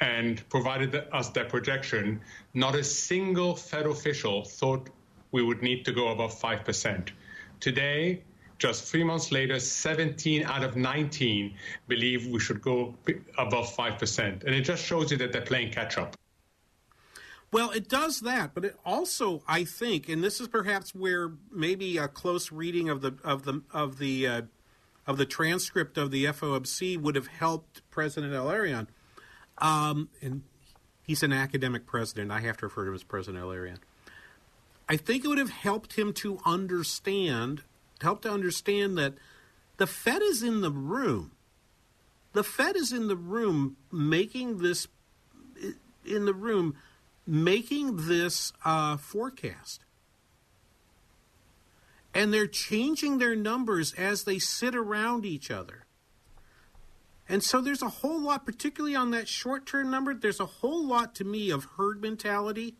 and 0.00 0.46
provided 0.48 0.94
us 1.12 1.28
their 1.28 1.44
projection, 1.44 2.20
not 2.54 2.74
a 2.74 2.82
single 2.82 3.54
Fed 3.54 3.86
official 3.86 4.42
thought 4.42 4.88
we 5.32 5.42
would 5.42 5.62
need 5.62 5.84
to 5.84 5.92
go 5.92 6.08
above 6.08 6.38
5%. 6.40 7.10
Today, 7.60 8.22
just 8.64 8.84
three 8.84 9.04
months 9.04 9.30
later, 9.30 9.60
17 9.60 10.44
out 10.44 10.64
of 10.64 10.74
19 10.74 11.54
believe 11.86 12.26
we 12.28 12.40
should 12.40 12.62
go 12.62 12.94
above 13.36 13.66
5%. 13.76 14.44
And 14.44 14.54
it 14.54 14.62
just 14.62 14.82
shows 14.82 15.10
you 15.10 15.18
that 15.18 15.32
they're 15.32 15.42
playing 15.42 15.70
catch 15.70 15.98
up. 15.98 16.16
Well, 17.52 17.70
it 17.72 17.90
does 17.90 18.20
that, 18.20 18.54
but 18.54 18.64
it 18.64 18.76
also, 18.82 19.42
I 19.46 19.64
think, 19.64 20.08
and 20.08 20.24
this 20.24 20.40
is 20.40 20.48
perhaps 20.48 20.94
where 20.94 21.32
maybe 21.52 21.98
a 21.98 22.08
close 22.08 22.50
reading 22.50 22.88
of 22.88 23.02
the 23.02 23.14
of 23.22 23.44
the 23.44 23.62
of 23.70 23.98
the 23.98 24.26
uh, 24.26 24.42
of 25.06 25.18
the 25.18 25.26
transcript 25.26 25.98
of 25.98 26.10
the 26.10 26.24
FOMC 26.24 26.98
would 26.98 27.14
have 27.14 27.28
helped 27.28 27.88
President 27.90 28.32
El-Erian. 28.32 28.86
Um, 29.58 30.08
and 30.22 30.42
he's 31.04 31.22
an 31.22 31.32
academic 31.34 31.86
president. 31.86 32.32
I 32.32 32.40
have 32.40 32.56
to 32.56 32.66
refer 32.66 32.84
to 32.84 32.88
him 32.88 32.94
as 32.94 33.04
President 33.04 33.44
El-Erian. 33.44 33.78
I 34.88 34.96
think 34.96 35.24
it 35.24 35.28
would 35.28 35.38
have 35.38 35.50
helped 35.50 35.92
him 35.94 36.12
to 36.14 36.40
understand, 36.44 37.62
help 38.00 38.22
to 38.22 38.30
understand 38.30 38.98
that 38.98 39.14
the 39.76 39.86
Fed 39.86 40.22
is 40.22 40.42
in 40.42 40.60
the 40.60 40.70
room. 40.70 41.32
The 42.32 42.44
Fed 42.44 42.76
is 42.76 42.92
in 42.92 43.08
the 43.08 43.16
room 43.16 43.76
making 43.92 44.58
this, 44.58 44.88
in 46.04 46.24
the 46.24 46.34
room 46.34 46.76
making 47.26 48.08
this 48.08 48.52
uh, 48.64 48.96
forecast. 48.96 49.84
And 52.12 52.32
they're 52.32 52.46
changing 52.46 53.18
their 53.18 53.34
numbers 53.34 53.92
as 53.94 54.24
they 54.24 54.38
sit 54.38 54.74
around 54.74 55.24
each 55.24 55.50
other. 55.50 55.84
And 57.28 57.42
so 57.42 57.60
there's 57.60 57.82
a 57.82 57.88
whole 57.88 58.20
lot, 58.20 58.44
particularly 58.44 58.94
on 58.94 59.10
that 59.12 59.28
short 59.28 59.66
term 59.66 59.90
number, 59.90 60.14
there's 60.14 60.40
a 60.40 60.46
whole 60.46 60.86
lot 60.86 61.14
to 61.16 61.24
me 61.24 61.50
of 61.50 61.66
herd 61.76 62.02
mentality. 62.02 62.76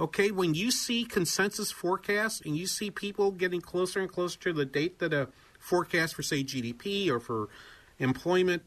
Okay, 0.00 0.30
when 0.30 0.54
you 0.54 0.70
see 0.70 1.04
consensus 1.04 1.72
forecasts 1.72 2.40
and 2.40 2.56
you 2.56 2.66
see 2.66 2.90
people 2.90 3.32
getting 3.32 3.60
closer 3.60 4.00
and 4.00 4.10
closer 4.10 4.38
to 4.40 4.52
the 4.52 4.64
date 4.64 5.00
that 5.00 5.12
a 5.12 5.28
forecast 5.58 6.14
for, 6.14 6.22
say, 6.22 6.44
GDP 6.44 7.08
or 7.08 7.18
for 7.18 7.48
employment, 7.98 8.62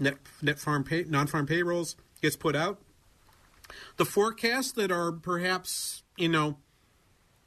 net, 0.00 0.16
net 0.42 0.58
farm 0.58 0.82
pay, 0.82 1.04
non 1.04 1.28
farm 1.28 1.46
payrolls 1.46 1.94
gets 2.20 2.36
put 2.36 2.56
out, 2.56 2.80
the 3.96 4.04
forecasts 4.04 4.72
that 4.72 4.90
are 4.90 5.12
perhaps, 5.12 6.02
you 6.16 6.28
know, 6.28 6.56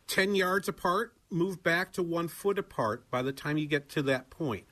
10 0.07 0.35
yards 0.35 0.67
apart 0.67 1.13
move 1.29 1.61
back 1.63 1.91
to 1.93 2.03
one 2.03 2.27
foot 2.27 2.57
apart 2.57 3.09
by 3.09 3.21
the 3.21 3.33
time 3.33 3.57
you 3.57 3.67
get 3.67 3.89
to 3.89 4.01
that 4.03 4.29
point. 4.29 4.65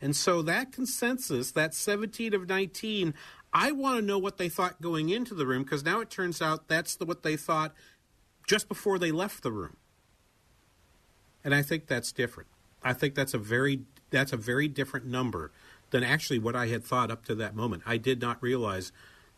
And 0.00 0.14
so 0.14 0.42
that 0.42 0.72
consensus, 0.72 1.52
that 1.52 1.74
17 1.74 2.34
of 2.34 2.48
19, 2.48 3.14
I 3.52 3.72
want 3.72 3.98
to 3.98 4.04
know 4.04 4.18
what 4.18 4.36
they 4.36 4.48
thought 4.48 4.80
going 4.80 5.08
into 5.08 5.34
the 5.34 5.46
room 5.46 5.62
because 5.62 5.84
now 5.84 6.00
it 6.00 6.10
turns 6.10 6.42
out 6.42 6.68
that's 6.68 6.96
the, 6.96 7.06
what 7.06 7.22
they 7.22 7.36
thought 7.36 7.74
just 8.46 8.68
before 8.68 8.98
they 8.98 9.10
left 9.10 9.42
the 9.42 9.52
room. 9.52 9.76
And 11.44 11.54
I 11.54 11.62
think 11.62 11.86
that's 11.86 12.12
different. 12.12 12.48
I 12.82 12.92
think 12.92 13.14
that's 13.14 13.34
a 13.34 13.38
very 13.38 13.80
that's 14.10 14.32
a 14.32 14.36
very 14.36 14.68
different 14.68 15.06
number 15.06 15.50
than 15.90 16.04
actually 16.04 16.38
what 16.38 16.54
I 16.54 16.68
had 16.68 16.84
thought 16.84 17.10
up 17.10 17.24
to 17.26 17.34
that 17.36 17.54
moment. 17.54 17.82
I 17.86 17.96
did 17.96 18.20
not 18.20 18.40
realize 18.42 18.92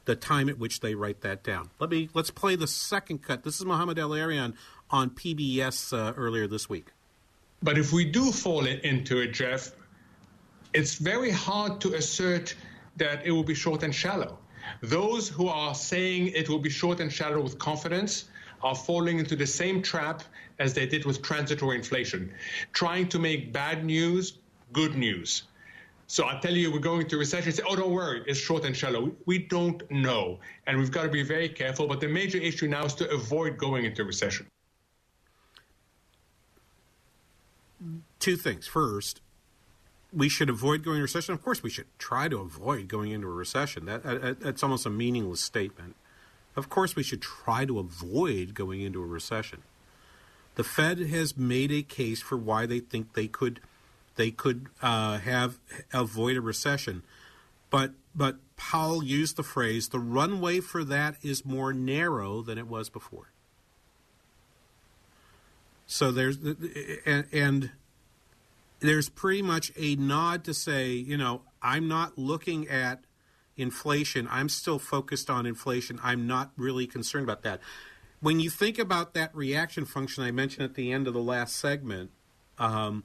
the 0.05 0.17
time 0.17 0.49
at 0.49 0.59
which 0.59 0.81
they 0.81 0.95
write 0.95 1.21
that 1.23 1.43
down. 1.43 1.71
Let 1.79 1.91
me 1.91 2.09
let's 2.15 2.31
play 2.31 2.57
the 2.57 2.67
second 2.67 3.23
cut. 3.23 3.45
This 3.45 3.59
is 3.59 3.65
Mohamed 3.65 3.99
El-Erian 3.99 4.55
on 4.91 5.11
PBS 5.11 5.97
uh, 5.97 6.15
earlier 6.17 6.47
this 6.47 6.69
week. 6.69 6.93
But 7.63 7.77
if 7.77 7.93
we 7.93 8.05
do 8.05 8.31
fall 8.33 8.67
into 8.67 9.19
it, 9.19 9.33
Jeff, 9.33 9.73
it's 10.73 10.95
very 10.95 11.31
hard 11.31 11.81
to 11.83 11.95
assert 11.95 12.55
that 12.97 13.27
it 13.27 13.33
will 13.33 13.45
be 13.45 13.55
short 13.55 13.83
and 13.83 13.95
shallow. 13.95 14.39
Those 14.83 15.29
who 15.29 15.49
are 15.49 15.75
saying 15.75 16.29
it 16.29 16.49
will 16.49 16.59
be 16.59 16.71
short 16.71 17.01
and 17.01 17.13
shallow 17.13 17.41
with 17.41 17.59
confidence 17.59 18.27
are 18.63 18.75
falling 18.75 19.19
into 19.19 19.37
the 19.37 19.47
same 19.47 19.83
trap 19.83 20.23
as 20.59 20.75
they 20.75 20.87
did 20.87 21.05
with 21.05 21.23
transitory 21.23 21.77
inflation, 21.77 22.33
trying 22.73 23.09
to 23.09 23.19
make 23.19 23.53
bad 23.53 23.85
news 23.85 24.39
good 24.73 24.97
news. 24.97 25.45
So 26.07 26.27
I 26.27 26.39
tell 26.41 26.55
you, 26.55 26.73
we're 26.73 26.79
going 26.79 27.07
to 27.09 27.19
recession. 27.19 27.53
Say, 27.53 27.63
oh, 27.69 27.77
don't 27.77 27.93
worry, 27.93 28.23
it's 28.27 28.39
short 28.39 28.65
and 28.65 28.75
shallow. 28.75 29.13
We 29.27 29.39
don't 29.39 29.89
know, 29.91 30.39
and 30.67 30.79
we've 30.79 30.91
got 30.91 31.03
to 31.03 31.11
be 31.11 31.23
very 31.23 31.49
careful. 31.49 31.87
But 31.87 32.01
the 32.01 32.09
major 32.09 32.39
issue 32.39 32.67
now 32.67 32.85
is 32.85 32.95
to 32.95 33.11
avoid 33.11 33.59
going 33.59 33.85
into 33.85 34.05
recession. 34.05 34.47
two 38.19 38.37
things. 38.37 38.67
First, 38.67 39.21
we 40.13 40.29
should 40.29 40.51
avoid 40.51 40.83
going 40.83 40.97
into 40.97 41.03
recession. 41.03 41.35
Of 41.35 41.43
course, 41.43 41.63
we 41.63 41.71
should 41.71 41.87
try 41.99 42.29
to 42.29 42.39
avoid 42.39 42.89
going 42.89 43.13
into 43.13 43.27
a 43.27 43.33
recession. 43.33 43.87
That, 43.87 44.03
that 44.03 44.41
that's 44.41 44.63
almost 44.63 44.87
a 44.87 44.91
meaningless 44.91 45.43
statement. 45.43 45.97
Of 46.59 46.69
course, 46.69 46.97
we 46.97 47.05
should 47.05 47.23
try 47.23 47.65
to 47.65 47.79
avoid 47.79 48.53
going 48.53 48.81
into 48.81 49.01
a 49.01 49.07
recession. 49.07 49.63
The 50.57 50.65
Fed 50.65 50.99
has 50.99 51.37
made 51.37 51.71
a 51.71 51.83
case 51.83 52.21
for 52.21 52.37
why 52.37 52.67
they 52.67 52.81
think 52.81 53.13
they 53.15 53.29
could 53.29 53.61
they 54.17 54.33
could 54.33 54.67
uh, 54.83 55.19
have 55.19 55.61
avoid 55.93 56.37
a 56.37 56.41
recession, 56.41 57.05
but 57.71 57.93
but 58.13 58.39
Powell 58.57 59.05
used 59.05 59.37
the 59.37 59.45
phrase 59.45 59.91
the 59.91 60.01
runway 60.01 60.59
for 60.59 60.83
that 60.83 61.15
is 61.23 61.47
more 61.47 61.73
narrow 61.73 62.43
than 62.43 62.59
it 62.59 62.67
was 62.67 62.89
before. 62.89 63.31
So 65.87 66.11
there's 66.11 66.39
and, 67.07 67.27
and 67.33 67.71
there's 68.81 69.09
pretty 69.09 69.43
much 69.43 69.71
a 69.77 69.95
nod 69.95 70.43
to 70.43 70.55
say, 70.55 70.91
you 70.91 71.17
know, 71.17 71.43
I'm 71.63 71.87
not 71.87 72.19
looking 72.19 72.67
at 72.67 73.05
inflation. 73.59 74.29
I'm 74.31 74.49
still 74.49 74.79
focused 74.79 75.29
on 75.29 75.45
inflation. 75.45 76.01
I'm 76.03 76.27
not 76.27 76.53
really 76.57 76.87
concerned 76.87 77.25
about 77.25 77.43
that. 77.43 77.61
When 78.21 78.41
you 78.41 78.51
think 78.51 78.79
about 78.79 79.15
that 79.15 79.35
reaction 79.35 79.85
function 79.85 80.25
I 80.25 80.31
mentioned 80.31 80.65
at 80.65 80.75
the 80.75 80.93
end 80.93 81.07
of 81.07 81.15
the 81.15 81.23
last 81.23 81.57
segment, 81.57 82.11
um, 82.59 83.05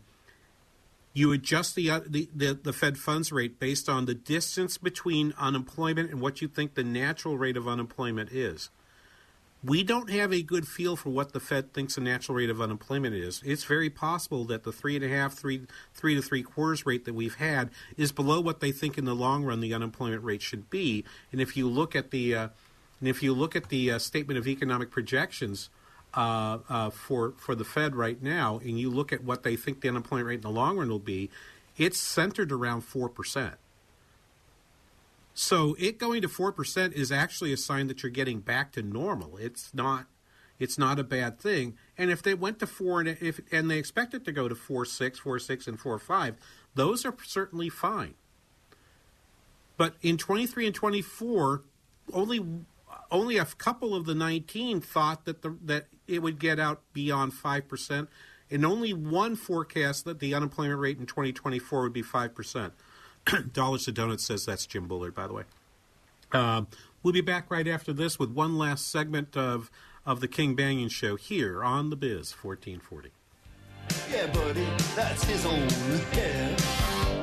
you 1.14 1.32
adjust 1.32 1.76
the, 1.76 1.90
uh, 1.90 2.00
the, 2.08 2.28
the 2.34 2.54
the 2.54 2.74
Fed 2.74 2.98
funds 2.98 3.32
rate 3.32 3.60
based 3.60 3.88
on 3.88 4.06
the 4.06 4.16
distance 4.16 4.80
between 4.80 5.34
unemployment 5.38 6.10
and 6.10 6.20
what 6.20 6.42
you 6.42 6.48
think 6.48 6.74
the 6.74 6.84
natural 6.84 7.38
rate 7.38 7.56
of 7.56 7.68
unemployment 7.68 8.32
is 8.32 8.70
we 9.64 9.82
don't 9.84 10.10
have 10.10 10.34
a 10.34 10.42
good 10.42 10.68
feel 10.68 10.96
for 10.96 11.10
what 11.10 11.32
the 11.32 11.40
Fed 11.40 11.74
thinks 11.74 11.96
the 11.96 12.02
natural 12.02 12.38
rate 12.38 12.50
of 12.50 12.60
unemployment 12.60 13.16
is. 13.16 13.42
It's 13.46 13.64
very 13.64 13.90
possible 13.90 14.44
that 14.46 14.64
the 14.64 14.74
three 14.74 14.96
and 14.96 15.06
a 15.06 15.08
half, 15.08 15.34
three, 15.34 15.62
three 15.94 16.16
to 16.16 16.22
three 16.22 16.44
quarters 16.44 16.86
rate 16.86 17.06
that 17.06 17.14
we've 17.14 17.36
had 17.36 17.70
is 17.96 18.12
below 18.12 18.42
what 18.42 18.60
they 18.60 18.72
think 18.72 18.98
in 18.98 19.06
the 19.06 19.16
long 19.16 19.44
run 19.44 19.62
the 19.62 19.74
unemployment 19.74 20.24
rate 20.24 20.42
should 20.42 20.70
be. 20.70 21.06
And 21.32 21.40
if 21.40 21.56
you 21.56 21.70
look 21.70 21.96
at 21.96 22.12
the, 22.12 22.36
uh, 22.36 22.48
and 23.00 23.08
if 23.08 23.24
you 23.24 23.34
look 23.34 23.56
at 23.56 23.70
the 23.70 23.92
uh, 23.92 24.00
statement 24.00 24.38
of 24.38 24.48
economic 24.48 24.92
projections 24.92 25.70
uh, 26.14 26.60
uh, 26.70 26.90
for 26.90 27.34
for 27.38 27.56
the 27.56 27.66
Fed 27.66 27.96
right 27.96 28.22
now, 28.22 28.60
and 28.64 28.80
you 28.80 28.90
look 28.90 29.12
at 29.12 29.24
what 29.24 29.44
they 29.44 29.56
think 29.56 29.82
the 29.82 29.90
unemployment 29.90 30.28
rate 30.28 30.36
in 30.36 30.42
the 30.42 30.50
long 30.50 30.78
run 30.78 30.90
will 30.90 31.00
be, 31.00 31.30
it's 31.78 31.98
centered 31.98 32.52
around 32.52 32.82
four 32.82 33.10
percent. 33.10 33.56
So 35.34 35.76
it 35.80 35.98
going 35.98 36.22
to 36.22 36.30
four 36.30 36.52
percent 36.52 36.94
is 36.94 37.12
actually 37.12 37.54
a 37.54 37.58
sign 37.58 37.88
that 37.88 38.04
you're 38.04 38.12
getting 38.12 38.40
back 38.40 38.72
to 38.74 38.82
normal. 38.82 39.38
It's 39.38 39.74
not 39.74 40.06
it's 40.60 40.78
not 40.78 41.00
a 41.00 41.04
bad 41.04 41.40
thing. 41.40 41.76
And 41.98 42.12
if 42.12 42.22
they 42.22 42.34
went 42.36 42.60
to 42.60 42.68
four 42.68 43.00
and 43.00 43.10
if 43.10 43.40
and 43.52 43.70
they 43.70 43.78
expect 43.78 44.14
it 44.14 44.26
to 44.26 44.32
go 44.32 44.48
to 44.48 44.56
four 44.56 44.86
six, 44.86 45.20
four 45.20 45.40
six, 45.40 45.68
and 45.68 45.80
four 45.80 45.98
five, 45.98 46.36
those 46.76 47.06
are 47.06 47.16
certainly 47.26 47.70
fine. 47.70 48.14
But 49.76 49.96
in 50.02 50.18
twenty 50.18 50.46
three 50.46 50.68
and 50.68 50.76
twenty 50.76 51.02
four, 51.02 51.64
only 52.14 52.46
only 53.10 53.38
a 53.38 53.46
couple 53.46 53.96
of 53.96 54.06
the 54.06 54.16
nineteen 54.16 54.82
thought 54.82 55.26
that 55.26 55.42
the 55.42 55.58
that 55.66 55.88
it 56.08 56.22
would 56.22 56.38
get 56.38 56.60
out 56.60 56.82
beyond 56.94 57.34
five 57.34 57.68
percent, 57.68 58.08
and 58.52 58.64
only 58.64 58.94
one 58.94 59.36
forecast 59.36 60.06
that 60.06 60.20
the 60.20 60.36
unemployment 60.36 60.80
rate 60.80 61.00
in 61.00 61.08
twenty 61.08 61.34
twenty 61.34 61.58
four 61.58 61.82
would 61.82 61.94
be 61.94 62.04
five 62.04 62.36
percent. 62.36 62.74
Dollars 63.54 63.86
to 63.86 63.92
Donuts 63.92 64.26
says 64.26 64.46
that's 64.46 64.66
Jim 64.66 64.88
Bullard, 64.88 65.14
by 65.14 65.28
the 65.28 65.34
way. 65.34 65.44
Uh, 66.32 66.64
we'll 67.02 67.14
be 67.14 67.22
back 67.22 67.50
right 67.50 67.68
after 67.68 67.94
this 67.94 68.18
with 68.18 68.32
one 68.32 68.58
last 68.58 68.88
segment 68.90 69.38
of 69.38 69.70
of 70.06 70.20
the 70.20 70.28
King 70.28 70.56
Banaian 70.56 70.92
Show 70.92 71.16
here 71.16 71.64
on 71.64 71.90
the 71.90 71.96
Biz 71.96 72.34
1440. 72.34 73.12
Yeah, 74.12 74.28
buddy, 74.28 74.68
that's 74.96 75.24
his 75.24 75.46
own 75.46 75.70
hair. 76.12 76.56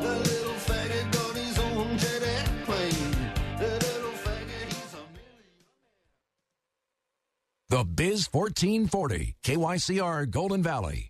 The 0.01 0.17
little 0.17 0.55
faggot 0.55 1.13
got 1.13 1.37
his 1.37 1.59
own 1.59 1.99
jet 1.99 2.23
airplane. 2.23 3.17
The 3.59 3.69
little 3.69 4.13
faggot, 4.13 4.65
he's 4.67 4.95
a 4.95 5.05
The 7.69 7.85
Biz 7.85 8.29
1440, 8.33 9.37
KYCR 9.43 10.31
Golden 10.31 10.63
Valley. 10.63 11.10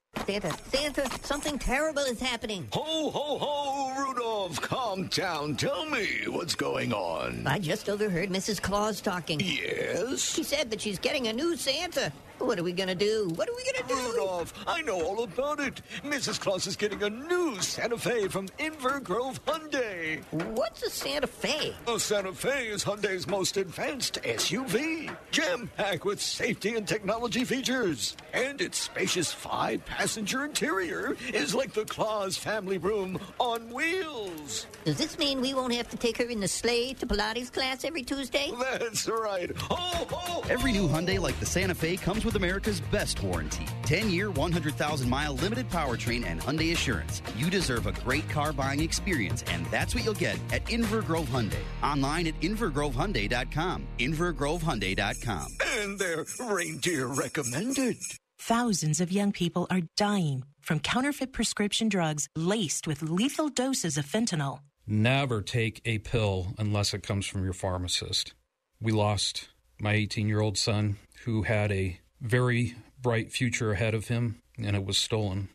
Santa, 0.31 0.53
Santa, 0.71 1.09
something 1.23 1.59
terrible 1.59 2.03
is 2.03 2.19
happening. 2.21 2.67
Ho, 2.71 3.09
ho, 3.09 3.37
ho, 3.37 4.01
Rudolph, 4.01 4.61
calm 4.61 5.07
down. 5.07 5.55
Tell 5.57 5.85
me 5.85 6.05
what's 6.27 6.55
going 6.55 6.93
on. 6.93 7.45
I 7.45 7.59
just 7.59 7.89
overheard 7.89 8.29
Mrs. 8.29 8.61
Claus 8.61 9.01
talking. 9.01 9.41
Yes? 9.41 10.21
She 10.21 10.43
said 10.43 10.69
that 10.69 10.79
she's 10.79 10.99
getting 10.99 11.27
a 11.27 11.33
new 11.33 11.57
Santa. 11.57 12.13
What 12.41 12.59
are 12.59 12.63
we 12.63 12.73
gonna 12.73 12.95
do? 12.95 13.29
What 13.35 13.47
are 13.47 13.55
we 13.55 13.63
gonna 13.71 13.87
do? 13.87 14.11
Rudolph, 14.11 14.53
I 14.67 14.81
know 14.81 15.01
all 15.01 15.23
about 15.23 15.59
it. 15.59 15.81
Mrs. 16.03 16.39
Claus 16.39 16.67
is 16.67 16.75
getting 16.75 17.01
a 17.03 17.09
new 17.09 17.59
Santa 17.61 17.97
Fe 17.97 18.27
from 18.27 18.47
Inver 18.59 19.01
Grove 19.01 19.43
Hyundai. 19.45 20.21
What's 20.55 20.83
a 20.83 20.89
Santa 20.89 21.27
Fe? 21.27 21.73
A 21.87 21.99
Santa 21.99 22.33
Fe 22.33 22.67
is 22.67 22.83
Hyundai's 22.83 23.27
most 23.27 23.57
advanced 23.57 24.19
SUV, 24.23 25.15
jam-packed 25.31 26.03
with 26.03 26.19
safety 26.21 26.75
and 26.75 26.87
technology 26.87 27.45
features. 27.45 28.17
And 28.33 28.59
its 28.59 28.79
spacious 28.79 29.31
five-passenger 29.31 30.43
interior 30.45 31.15
is 31.33 31.53
like 31.55 31.73
the 31.73 31.85
Claus 31.85 32.37
family 32.37 32.79
room 32.79 33.19
on 33.39 33.69
wheels. 33.71 34.65
Does 34.83 34.97
this 34.97 35.17
mean 35.19 35.41
we 35.41 35.53
won't 35.53 35.73
have 35.73 35.89
to 35.89 35.97
take 35.97 36.17
her 36.17 36.25
in 36.25 36.39
the 36.39 36.47
sleigh 36.47 36.93
to 36.95 37.05
Pilates 37.05 37.51
class 37.53 37.85
every 37.85 38.01
Tuesday? 38.03 38.51
That's 38.59 39.07
right. 39.07 39.55
Ho, 39.55 39.75
ho, 40.09 40.43
Every 40.49 40.71
new 40.71 40.87
Hyundai 40.87 41.19
like 41.19 41.39
the 41.39 41.45
Santa 41.45 41.75
Fe 41.75 41.95
comes 41.97 42.25
with 42.25 42.30
America's 42.35 42.79
best 42.79 43.21
warranty 43.21 43.65
10 43.83 44.09
year, 44.09 44.31
100,000 44.31 45.09
mile 45.09 45.33
limited 45.35 45.69
powertrain 45.69 46.25
and 46.25 46.41
Hyundai 46.41 46.71
Assurance. 46.71 47.21
You 47.37 47.49
deserve 47.49 47.87
a 47.87 47.91
great 47.91 48.27
car 48.29 48.53
buying 48.53 48.79
experience, 48.79 49.43
and 49.51 49.65
that's 49.67 49.93
what 49.93 50.03
you'll 50.03 50.13
get 50.13 50.39
at 50.51 50.65
Inver 50.65 51.05
Grove 51.05 51.29
Hyundai. 51.29 51.59
Online 51.83 52.27
at 52.27 52.39
InverGroveHyundai.com. 52.41 53.87
InverGroveHyundai.com. 53.99 55.57
And 55.77 55.99
they're 55.99 56.25
reindeer 56.39 57.07
recommended. 57.07 57.97
Thousands 58.39 58.99
of 58.99 59.11
young 59.11 59.31
people 59.31 59.67
are 59.69 59.81
dying 59.97 60.45
from 60.61 60.79
counterfeit 60.79 61.31
prescription 61.31 61.89
drugs 61.89 62.27
laced 62.35 62.87
with 62.87 63.01
lethal 63.01 63.49
doses 63.49 63.97
of 63.97 64.05
fentanyl. 64.05 64.59
Never 64.87 65.41
take 65.41 65.81
a 65.85 65.99
pill 65.99 66.53
unless 66.57 66.93
it 66.93 67.03
comes 67.03 67.25
from 67.25 67.43
your 67.43 67.53
pharmacist. 67.53 68.33
We 68.81 68.91
lost 68.91 69.49
my 69.79 69.93
18 69.93 70.27
year 70.27 70.41
old 70.41 70.57
son 70.57 70.97
who 71.25 71.43
had 71.43 71.71
a 71.71 72.00
very 72.21 72.75
bright 73.01 73.31
future 73.31 73.71
ahead 73.71 73.93
of 73.93 74.07
him, 74.07 74.41
and 74.57 74.75
it 74.75 74.85
was 74.85 74.97
stolen. 74.97 75.49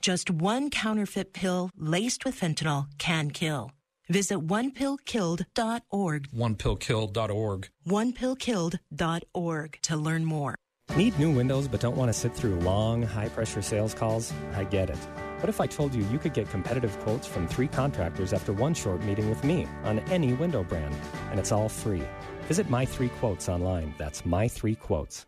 Just 0.00 0.30
one 0.30 0.70
counterfeit 0.70 1.32
pill 1.32 1.70
laced 1.76 2.24
with 2.24 2.38
fentanyl 2.38 2.86
can 2.98 3.30
kill. 3.30 3.72
Visit 4.08 4.38
onepillkilled.org. 4.46 6.30
OnePillKilled.org. 6.32 7.68
Onepillkilled.org 7.86 9.78
to 9.82 9.96
learn 9.96 10.24
more. 10.24 10.54
Need 10.96 11.16
new 11.20 11.30
windows 11.30 11.68
but 11.68 11.80
don't 11.80 11.96
want 11.96 12.08
to 12.08 12.12
sit 12.12 12.34
through 12.34 12.56
long, 12.60 13.02
high 13.02 13.28
pressure 13.28 13.62
sales 13.62 13.94
calls? 13.94 14.32
I 14.54 14.64
get 14.64 14.90
it. 14.90 14.98
What 15.38 15.48
if 15.48 15.60
I 15.60 15.66
told 15.68 15.94
you 15.94 16.04
you 16.10 16.18
could 16.18 16.34
get 16.34 16.50
competitive 16.50 16.98
quotes 17.00 17.26
from 17.26 17.46
three 17.46 17.68
contractors 17.68 18.32
after 18.32 18.52
one 18.52 18.74
short 18.74 19.02
meeting 19.04 19.30
with 19.30 19.44
me 19.44 19.68
on 19.84 20.00
any 20.10 20.32
window 20.32 20.64
brand? 20.64 20.94
And 21.30 21.38
it's 21.38 21.52
all 21.52 21.68
free. 21.68 22.02
Visit 22.48 22.68
My 22.68 22.84
Three 22.84 23.10
Quotes 23.20 23.48
online. 23.48 23.94
That's 23.96 24.26
My 24.26 24.48
Three 24.48 24.74
Quotes. 24.74 25.26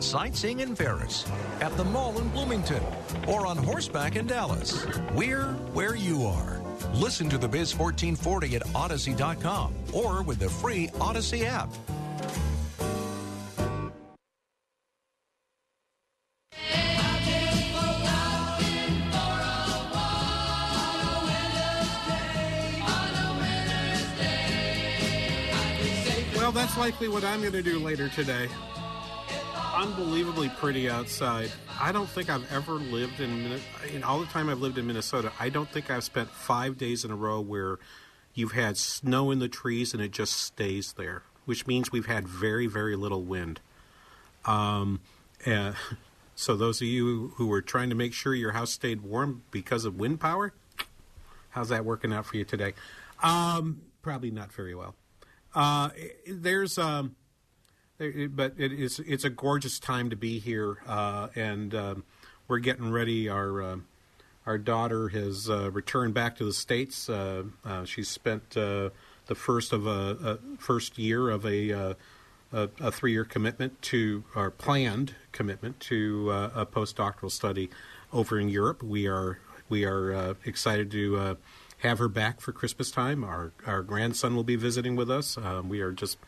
Sightseeing 0.00 0.60
in 0.60 0.74
Ferris, 0.74 1.26
at 1.60 1.74
the 1.76 1.84
mall 1.84 2.18
in 2.18 2.28
Bloomington, 2.28 2.82
or 3.26 3.46
on 3.46 3.56
horseback 3.56 4.16
in 4.16 4.26
Dallas. 4.26 4.86
We're 5.14 5.52
where 5.72 5.94
you 5.94 6.24
are. 6.26 6.60
Listen 6.94 7.30
to 7.30 7.38
the 7.38 7.48
Biz 7.48 7.76
1440 7.76 8.56
at 8.56 8.62
Audacy.com 8.74 9.74
or 9.92 10.22
with 10.22 10.38
the 10.38 10.50
free 10.50 10.88
Audacy 10.98 11.44
app. 11.44 11.70
Well, 26.36 26.52
that's 26.52 26.76
likely 26.76 27.08
what 27.08 27.22
I'm 27.22 27.40
going 27.40 27.52
to 27.52 27.62
do 27.62 27.78
later 27.78 28.08
today. 28.08 28.48
Unbelievably 29.80 30.50
pretty 30.58 30.90
outside. 30.90 31.50
I 31.80 31.90
don't 31.90 32.06
think 32.06 32.28
I've 32.28 32.52
ever 32.52 32.72
lived 32.74 33.18
in, 33.18 33.58
in 33.90 34.04
all 34.04 34.20
the 34.20 34.26
time 34.26 34.50
I've 34.50 34.60
lived 34.60 34.76
in 34.76 34.86
Minnesota. 34.86 35.32
I 35.40 35.48
don't 35.48 35.70
think 35.70 35.90
I've 35.90 36.04
spent 36.04 36.28
five 36.28 36.76
days 36.76 37.02
in 37.02 37.10
a 37.10 37.16
row 37.16 37.40
where 37.40 37.78
you've 38.34 38.52
had 38.52 38.76
snow 38.76 39.30
in 39.30 39.38
the 39.38 39.48
trees 39.48 39.94
and 39.94 40.02
it 40.02 40.10
just 40.10 40.34
stays 40.34 40.92
there, 40.98 41.22
which 41.46 41.66
means 41.66 41.90
we've 41.90 42.04
had 42.04 42.28
very, 42.28 42.66
very 42.66 42.94
little 42.94 43.22
wind. 43.22 43.60
Um, 44.44 45.00
uh, 45.46 45.72
so 46.34 46.56
those 46.56 46.82
of 46.82 46.86
you 46.86 47.32
who 47.36 47.46
were 47.46 47.62
trying 47.62 47.88
to 47.88 47.96
make 47.96 48.12
sure 48.12 48.34
your 48.34 48.52
house 48.52 48.72
stayed 48.72 49.00
warm 49.00 49.44
because 49.50 49.86
of 49.86 49.98
wind 49.98 50.20
power, 50.20 50.52
how's 51.48 51.70
that 51.70 51.86
working 51.86 52.12
out 52.12 52.26
for 52.26 52.36
you 52.36 52.44
today? 52.44 52.74
Um, 53.22 53.80
probably 54.02 54.30
not 54.30 54.52
very 54.52 54.74
well. 54.74 54.94
Uh, 55.54 55.88
there's 56.26 56.76
um, 56.76 57.16
there- 58.00 58.28
but 58.28 58.54
it 58.56 58.72
is 58.72 58.98
it's 59.00 59.24
a 59.24 59.30
gorgeous 59.30 59.78
time 59.78 60.10
to 60.10 60.16
be 60.16 60.38
here, 60.38 60.78
uh, 60.86 61.28
and 61.36 61.74
um, 61.74 62.04
we're 62.48 62.58
getting 62.58 62.90
ready. 62.90 63.28
Our 63.28 63.62
uh, 63.62 63.76
our 64.46 64.58
daughter 64.58 65.08
has 65.08 65.48
uh, 65.50 65.70
returned 65.70 66.14
back 66.14 66.36
to 66.36 66.44
the 66.44 66.52
states. 66.52 67.08
Uh, 67.08 67.44
uh, 67.64 67.84
she's 67.84 68.08
spent 68.08 68.56
uh, 68.56 68.90
the 69.26 69.34
first 69.34 69.72
of 69.72 69.86
a, 69.86 70.38
a 70.50 70.56
first 70.58 70.98
year 70.98 71.28
of 71.28 71.44
a 71.44 71.70
a, 71.70 71.96
a 72.52 72.90
three 72.90 73.12
year 73.12 73.24
commitment 73.24 73.80
to 73.82 74.24
our 74.34 74.50
planned 74.50 75.14
commitment 75.30 75.78
to 75.80 76.30
a 76.30 76.66
postdoctoral 76.66 77.30
study 77.30 77.70
over 78.12 78.40
in 78.40 78.48
Europe. 78.48 78.82
We 78.82 79.06
are 79.06 79.38
we 79.68 79.84
are 79.84 80.36
excited 80.44 80.90
to 80.92 81.36
have 81.78 81.98
her 81.98 82.08
back 82.08 82.40
for 82.40 82.52
Christmas 82.52 82.90
time. 82.90 83.22
Our 83.22 83.52
our 83.66 83.82
grandson 83.82 84.34
will 84.34 84.44
be 84.44 84.56
visiting 84.56 84.96
with 84.96 85.10
us. 85.10 85.36
Um, 85.36 85.68
we 85.68 85.80
are 85.80 85.92
just 85.92 86.18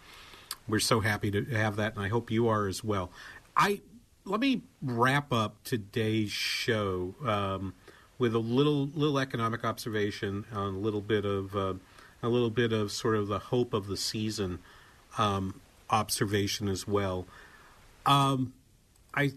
we're 0.68 0.80
so 0.80 1.00
happy 1.00 1.30
to 1.30 1.44
have 1.46 1.76
that, 1.76 1.96
and 1.96 2.04
I 2.04 2.08
hope 2.08 2.30
you 2.30 2.48
are 2.48 2.66
as 2.66 2.82
well. 2.84 3.10
I 3.56 3.80
let 4.24 4.40
me 4.40 4.62
wrap 4.80 5.32
up 5.32 5.56
today's 5.64 6.30
show 6.30 7.14
um, 7.26 7.74
with 8.18 8.34
a 8.34 8.38
little 8.38 8.86
little 8.86 9.18
economic 9.18 9.64
observation, 9.64 10.44
on 10.52 10.74
a 10.74 10.78
little 10.78 11.00
bit 11.00 11.24
of 11.24 11.56
uh, 11.56 11.74
a 12.22 12.28
little 12.28 12.50
bit 12.50 12.72
of 12.72 12.92
sort 12.92 13.16
of 13.16 13.28
the 13.28 13.38
hope 13.38 13.74
of 13.74 13.86
the 13.86 13.96
season 13.96 14.60
um, 15.18 15.60
observation 15.90 16.68
as 16.68 16.86
well. 16.86 17.26
Um, 18.06 18.52
I 19.14 19.32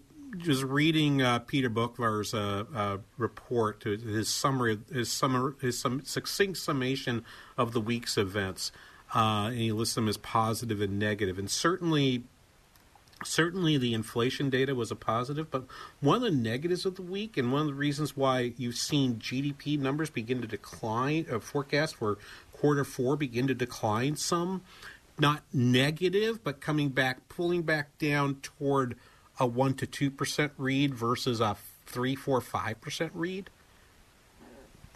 was 0.46 0.64
reading 0.64 1.22
uh, 1.22 1.40
Peter 1.40 1.70
Boockvar's 1.70 2.34
uh, 2.34 2.64
uh, 2.74 2.98
report, 3.16 3.84
his 3.84 4.28
summary, 4.28 4.78
his 4.92 5.10
summer, 5.10 5.56
his 5.60 5.84
succinct 6.04 6.58
summation 6.58 7.24
of 7.56 7.72
the 7.72 7.80
week's 7.80 8.16
events, 8.16 8.72
uh, 9.14 9.46
and 9.48 9.58
he 9.58 9.72
lists 9.72 9.94
them 9.94 10.08
as 10.08 10.16
positive 10.16 10.80
and 10.80 10.98
negative. 10.98 11.38
And 11.38 11.50
certainly, 11.50 12.24
certainly 13.24 13.78
the 13.78 13.94
inflation 13.94 14.50
data 14.50 14.74
was 14.74 14.90
a 14.90 14.96
positive, 14.96 15.50
but 15.50 15.64
one 16.00 16.16
of 16.16 16.22
the 16.22 16.30
negatives 16.30 16.84
of 16.84 16.96
the 16.96 17.02
week, 17.02 17.36
and 17.36 17.52
one 17.52 17.62
of 17.62 17.66
the 17.68 17.74
reasons 17.74 18.16
why 18.16 18.52
you've 18.56 18.76
seen 18.76 19.16
GDP 19.16 19.78
numbers 19.78 20.10
begin 20.10 20.40
to 20.40 20.46
decline, 20.46 21.26
uh, 21.30 21.38
forecast 21.38 21.96
for 21.96 22.18
quarter 22.52 22.84
four 22.84 23.16
begin 23.16 23.46
to 23.46 23.54
decline 23.54 24.16
some, 24.16 24.62
not 25.18 25.42
negative, 25.52 26.42
but 26.42 26.60
coming 26.60 26.88
back, 26.90 27.28
pulling 27.28 27.62
back 27.62 27.96
down 27.98 28.36
toward 28.36 28.96
a 29.38 29.46
one 29.46 29.74
to 29.74 29.86
two 29.86 30.10
percent 30.10 30.52
read 30.58 30.94
versus 30.94 31.40
a 31.40 31.56
three, 31.86 32.14
four, 32.14 32.40
five 32.40 32.80
percent 32.80 33.12
read, 33.14 33.50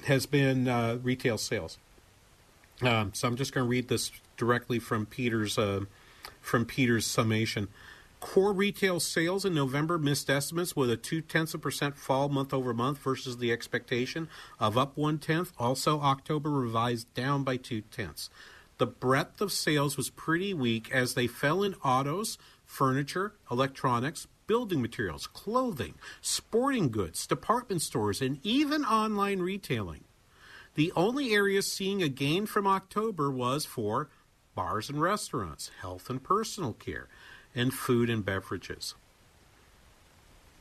has 0.05 0.27
been 0.27 0.69
uh, 0.69 0.99
retail 1.03 1.39
sales. 1.39 1.79
Um, 2.83 3.13
so 3.15 3.29
I'm 3.29 3.37
just 3.37 3.53
going 3.53 3.65
to 3.65 3.69
read 3.69 3.89
this 3.89 4.11
directly 4.37 4.79
from 4.79 5.07
Peter's 5.07 5.59
uh, 5.59 5.81
from 6.41 6.65
Peter's 6.65 7.07
summation. 7.07 7.69
Core 8.21 8.53
retail 8.53 9.01
sales 9.01 9.47
in 9.47 9.55
November 9.55 9.99
missed 9.99 10.29
estimates 10.29 10.77
with 10.77 10.91
a 10.91 10.97
two 10.97 11.23
tenths 11.23 11.55
of 11.55 11.63
percent 11.63 11.97
fall 11.97 12.29
month 12.29 12.53
over 12.53 12.75
month 12.75 12.99
versus 12.99 13.39
the 13.39 13.51
expectation 13.51 14.29
of 14.59 14.77
up 14.77 14.97
one 14.97 15.19
tenth. 15.19 15.53
Also, 15.59 16.01
October 16.01 16.51
revised 16.51 17.13
down 17.15 17.45
by 17.45 17.57
two 17.57 17.81
tenths. 17.81 18.29
The 18.77 18.87
breadth 18.87 19.41
of 19.41 19.53
sales 19.53 19.97
was 19.97 20.11
pretty 20.11 20.55
weak 20.55 20.91
as 20.93 21.15
they 21.15 21.27
fell 21.27 21.63
in 21.63 21.75
autos, 21.85 22.39
furniture, 22.65 23.35
electronics, 23.51 24.27
building 24.47 24.83
materials, 24.83 25.27
clothing, 25.27 25.95
sporting 26.21 26.91
goods, 26.91 27.27
department 27.27 27.83
stores, 27.83 28.21
and 28.21 28.39
even 28.43 28.85
online 28.85 29.41
retailing. 29.41 30.05
The 30.81 30.95
only 30.97 31.35
area 31.35 31.61
seeing 31.61 32.03
a 32.03 32.09
gain 32.09 32.47
from 32.47 32.67
October 32.67 33.31
was 33.31 33.67
for 33.67 34.09
bars 34.55 34.89
and 34.89 34.99
restaurants, 34.99 35.71
health 35.83 36.09
and 36.09 36.23
personal 36.23 36.73
care, 36.73 37.07
and 37.55 37.71
food 37.71 38.09
and 38.09 38.25
beverages. 38.25 38.95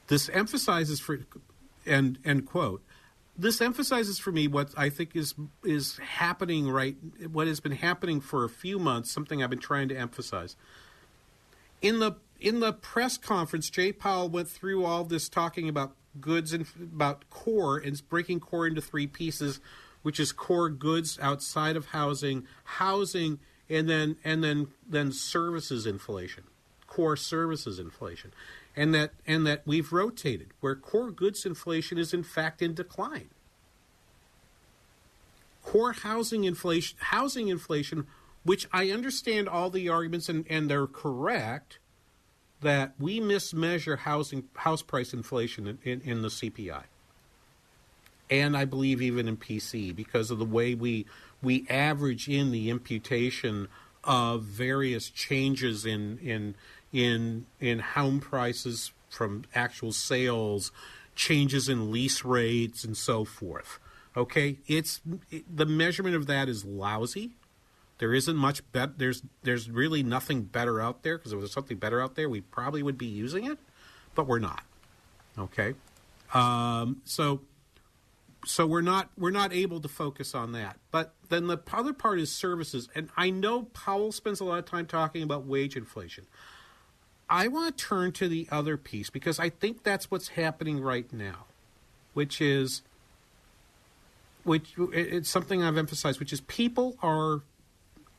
This 0.08 0.28
emphasizes 0.28 1.00
for 1.00 1.20
and 1.86 2.20
end 2.26 2.46
quote. 2.48 2.84
This 3.38 3.62
emphasizes 3.62 4.20
for 4.20 4.34
me 4.34 4.50
what 4.50 4.72
I 4.76 4.90
think 4.90 5.16
is 5.16 5.36
is 5.64 5.98
happening 6.00 6.70
right 6.70 6.98
what 7.32 7.48
has 7.48 7.62
been 7.62 7.72
happening 7.72 8.20
for 8.20 8.44
a 8.44 8.50
few 8.50 8.78
months, 8.78 9.10
something 9.10 9.42
I've 9.42 9.50
been 9.50 9.60
trying 9.60 9.88
to 9.88 9.98
emphasize. 9.98 10.58
In 11.82 12.00
the 12.00 12.18
in 12.42 12.60
the 12.60 12.74
press 12.74 13.18
conference, 13.18 13.70
Jay 13.70 13.94
Powell 13.94 14.28
went 14.28 14.50
through 14.50 14.84
all 14.84 15.06
this 15.06 15.30
talking 15.30 15.70
about 15.70 15.96
goods 16.20 16.52
and 16.52 16.66
about 16.78 17.24
core 17.30 17.78
and 17.78 18.02
breaking 18.10 18.42
core 18.42 18.68
into 18.68 18.82
three 18.82 19.08
pieces, 19.08 19.62
which 20.02 20.20
is 20.20 20.32
core 20.32 20.70
goods 20.70 21.18
outside 21.22 21.76
of 21.76 21.88
housing, 21.88 22.46
housing, 22.64 23.40
and 23.70 23.90
then 23.90 24.18
and 24.24 24.44
then 24.44 24.68
then 24.88 25.12
services 25.12 25.86
inflation, 25.86 26.44
core 26.88 27.16
services 27.16 27.80
inflation, 27.80 28.32
and 28.76 28.94
that 28.94 29.12
and 29.28 29.46
that 29.46 29.62
we've 29.66 29.92
rotated 29.92 30.48
where 30.60 30.76
core 30.76 31.12
goods 31.12 31.46
inflation 31.46 31.98
is 31.98 32.14
in 32.14 32.24
fact 32.24 32.62
in 32.62 32.74
decline. 32.74 33.30
Core 35.64 35.94
housing 35.94 36.46
inflation, 36.46 36.98
housing 37.00 37.50
inflation, 37.50 38.08
which 38.44 38.68
I 38.72 38.90
understand 38.90 39.48
all 39.48 39.70
the 39.70 39.90
arguments 39.90 40.30
and, 40.30 40.46
and 40.50 40.70
they're 40.70 40.88
correct 40.88 41.80
that 42.62 42.94
we 43.00 43.20
mismeasure 43.20 44.00
housing 44.00 44.46
house 44.56 44.82
price 44.82 45.14
inflation 45.14 45.68
in, 45.68 45.80
in, 45.84 46.02
in 46.02 46.22
the 46.22 46.30
CPI. 46.30 46.84
And 48.30 48.56
I 48.56 48.66
believe 48.66 49.02
even 49.02 49.28
in 49.28 49.38
PC 49.38 49.96
because 49.96 50.30
of 50.32 50.40
the 50.40 50.46
way 50.46 50.76
we 50.76 51.06
we 51.42 51.66
average 51.70 52.28
in 52.28 52.52
the 52.52 52.70
imputation 52.70 53.68
of 54.04 54.44
various 54.44 55.10
changes 55.10 55.86
in 55.86 56.18
in 56.20 56.56
in 56.92 57.46
in 57.60 57.80
home 57.80 58.20
prices 58.20 58.92
from 59.10 59.44
actual 59.56 59.92
sales, 59.92 60.72
changes 61.16 61.68
in 61.68 61.92
lease 61.92 62.24
rates 62.24 62.84
and 62.84 62.96
so 62.96 63.26
forth. 63.26 63.80
Okay, 64.16 64.58
it's 64.68 65.02
it, 65.30 65.44
the 65.56 65.66
measurement 65.66 66.16
of 66.16 66.28
that 66.28 66.50
is 66.50 66.66
lousy. 66.66 67.32
There 68.00 68.14
isn't 68.14 68.36
much 68.36 68.70
bet. 68.72 68.98
There's 68.98 69.24
there's 69.44 69.70
really 69.70 70.04
nothing 70.04 70.44
better 70.44 70.82
out 70.82 71.04
there 71.04 71.18
because 71.18 71.32
if 71.32 71.38
there 71.38 71.42
was 71.42 71.52
something 71.52 71.78
better 71.78 72.02
out 72.02 72.16
there, 72.16 72.30
we 72.30 72.42
probably 72.42 72.82
would 72.82 72.98
be 72.98 73.06
using 73.06 73.46
it, 73.46 73.60
but 74.16 74.26
we're 74.28 74.40
not. 74.40 74.64
Okay, 75.38 75.74
um, 76.34 77.02
so 77.06 77.42
so 78.46 78.66
we're 78.66 78.82
not 78.82 79.10
we're 79.18 79.32
not 79.32 79.54
able 79.54 79.80
to 79.82 79.88
focus 79.88 80.34
on 80.34 80.54
that. 80.54 80.78
But 80.92 81.14
then 81.30 81.48
the 81.48 81.60
other 81.72 81.94
part 81.94 82.20
is 82.20 82.32
services, 82.32 82.90
and 82.96 83.10
I 83.18 83.30
know 83.30 83.64
Powell 83.64 84.12
spends 84.12 84.40
a 84.40 84.46
lot 84.46 84.60
of 84.60 84.66
time 84.66 84.86
talking 84.86 85.24
about 85.24 85.46
wage 85.46 85.76
inflation. 85.76 86.26
I 87.30 87.48
want 87.48 87.78
to 87.78 87.86
turn 87.86 88.12
to 88.14 88.28
the 88.28 88.48
other 88.52 88.76
piece 88.76 89.10
because 89.10 89.40
I 89.40 89.50
think 89.50 89.84
that's 89.84 90.10
what's 90.10 90.30
happening 90.30 90.82
right 90.82 91.12
now, 91.14 91.46
which 92.14 92.42
is 92.42 92.82
which 94.44 94.74
it's 94.94 95.30
something 95.30 95.62
I've 95.62 95.78
emphasized, 95.78 96.20
which 96.20 96.34
is 96.34 96.42
people 96.42 96.98
are 97.04 97.42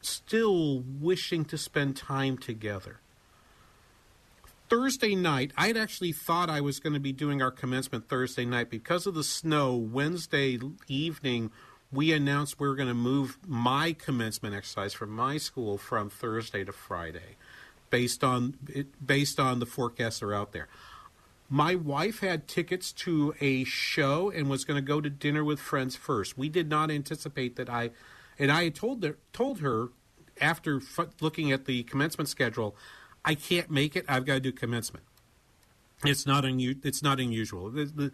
still 0.01 0.81
wishing 0.81 1.45
to 1.47 1.59
spend 1.59 1.97
time 1.97 2.39
together. 2.39 3.01
Thursday 4.71 5.17
night, 5.17 5.51
I'd 5.57 5.77
actually 5.77 6.13
thought 6.13 6.49
I 6.49 6.61
was 6.61 6.79
going 6.79 6.93
to 6.93 7.01
be 7.01 7.13
doing 7.13 7.43
our 7.43 7.51
commencement 7.51 8.09
Thursday 8.09 8.45
night 8.45 8.71
because 8.71 9.05
of 9.05 9.15
the 9.15 9.25
snow. 9.25 9.75
Wednesday 9.75 10.61
evening, 10.87 11.51
we 11.91 12.13
announced 12.13 12.61
we 12.61 12.69
were 12.69 12.77
going 12.77 12.87
to 12.87 12.95
move 12.95 13.37
my 13.45 13.93
commencement 13.93 14.55
exercise 14.55 14.95
from 14.95 15.11
my 15.11 15.39
school 15.39 15.77
from 15.77 16.09
Thursday 16.09 16.63
to 16.65 16.71
Friday, 16.71 17.37
based 17.91 18.23
on 18.23 18.55
based 19.05 19.41
on 19.41 19.59
the 19.59 19.67
forecasts 19.67 20.21
that 20.21 20.27
are 20.27 20.35
out 20.35 20.53
there. 20.53 20.69
My 21.49 21.75
wife 21.75 22.21
had 22.21 22.47
tickets 22.47 22.93
to 22.93 23.35
a 23.41 23.65
show 23.65 24.31
and 24.31 24.49
was 24.49 24.65
going 24.65 24.77
to 24.77 24.87
go 24.87 25.01
to 25.01 25.11
dinner 25.11 25.43
with 25.43 25.59
friends 25.59 25.97
first. 25.97 26.39
We 26.39 26.49
did 26.49 26.71
not 26.71 26.93
anticipate 26.93 27.57
that 27.57 27.69
I, 27.69 27.91
and 28.39 28.53
I 28.53 28.65
had 28.65 28.77
told 28.77 29.03
her, 29.03 29.19
told 29.33 29.59
her 29.59 29.89
after 30.41 30.77
f- 30.77 31.09
looking 31.21 31.51
at 31.51 31.65
the 31.65 31.83
commencement 31.83 32.29
schedule, 32.29 32.77
I 33.25 33.35
can't 33.35 33.71
make 33.71 33.97
it. 33.97 34.05
I've 34.09 34.25
got 34.25 34.35
to 34.35 34.41
do 34.41 34.53
commencement. 34.53 35.05
It's 36.05 36.27
not 36.27 36.45
It's 36.45 37.03
not 37.03 37.21
unusual. 37.21 37.71
The, 37.71 37.85
the 37.85 38.13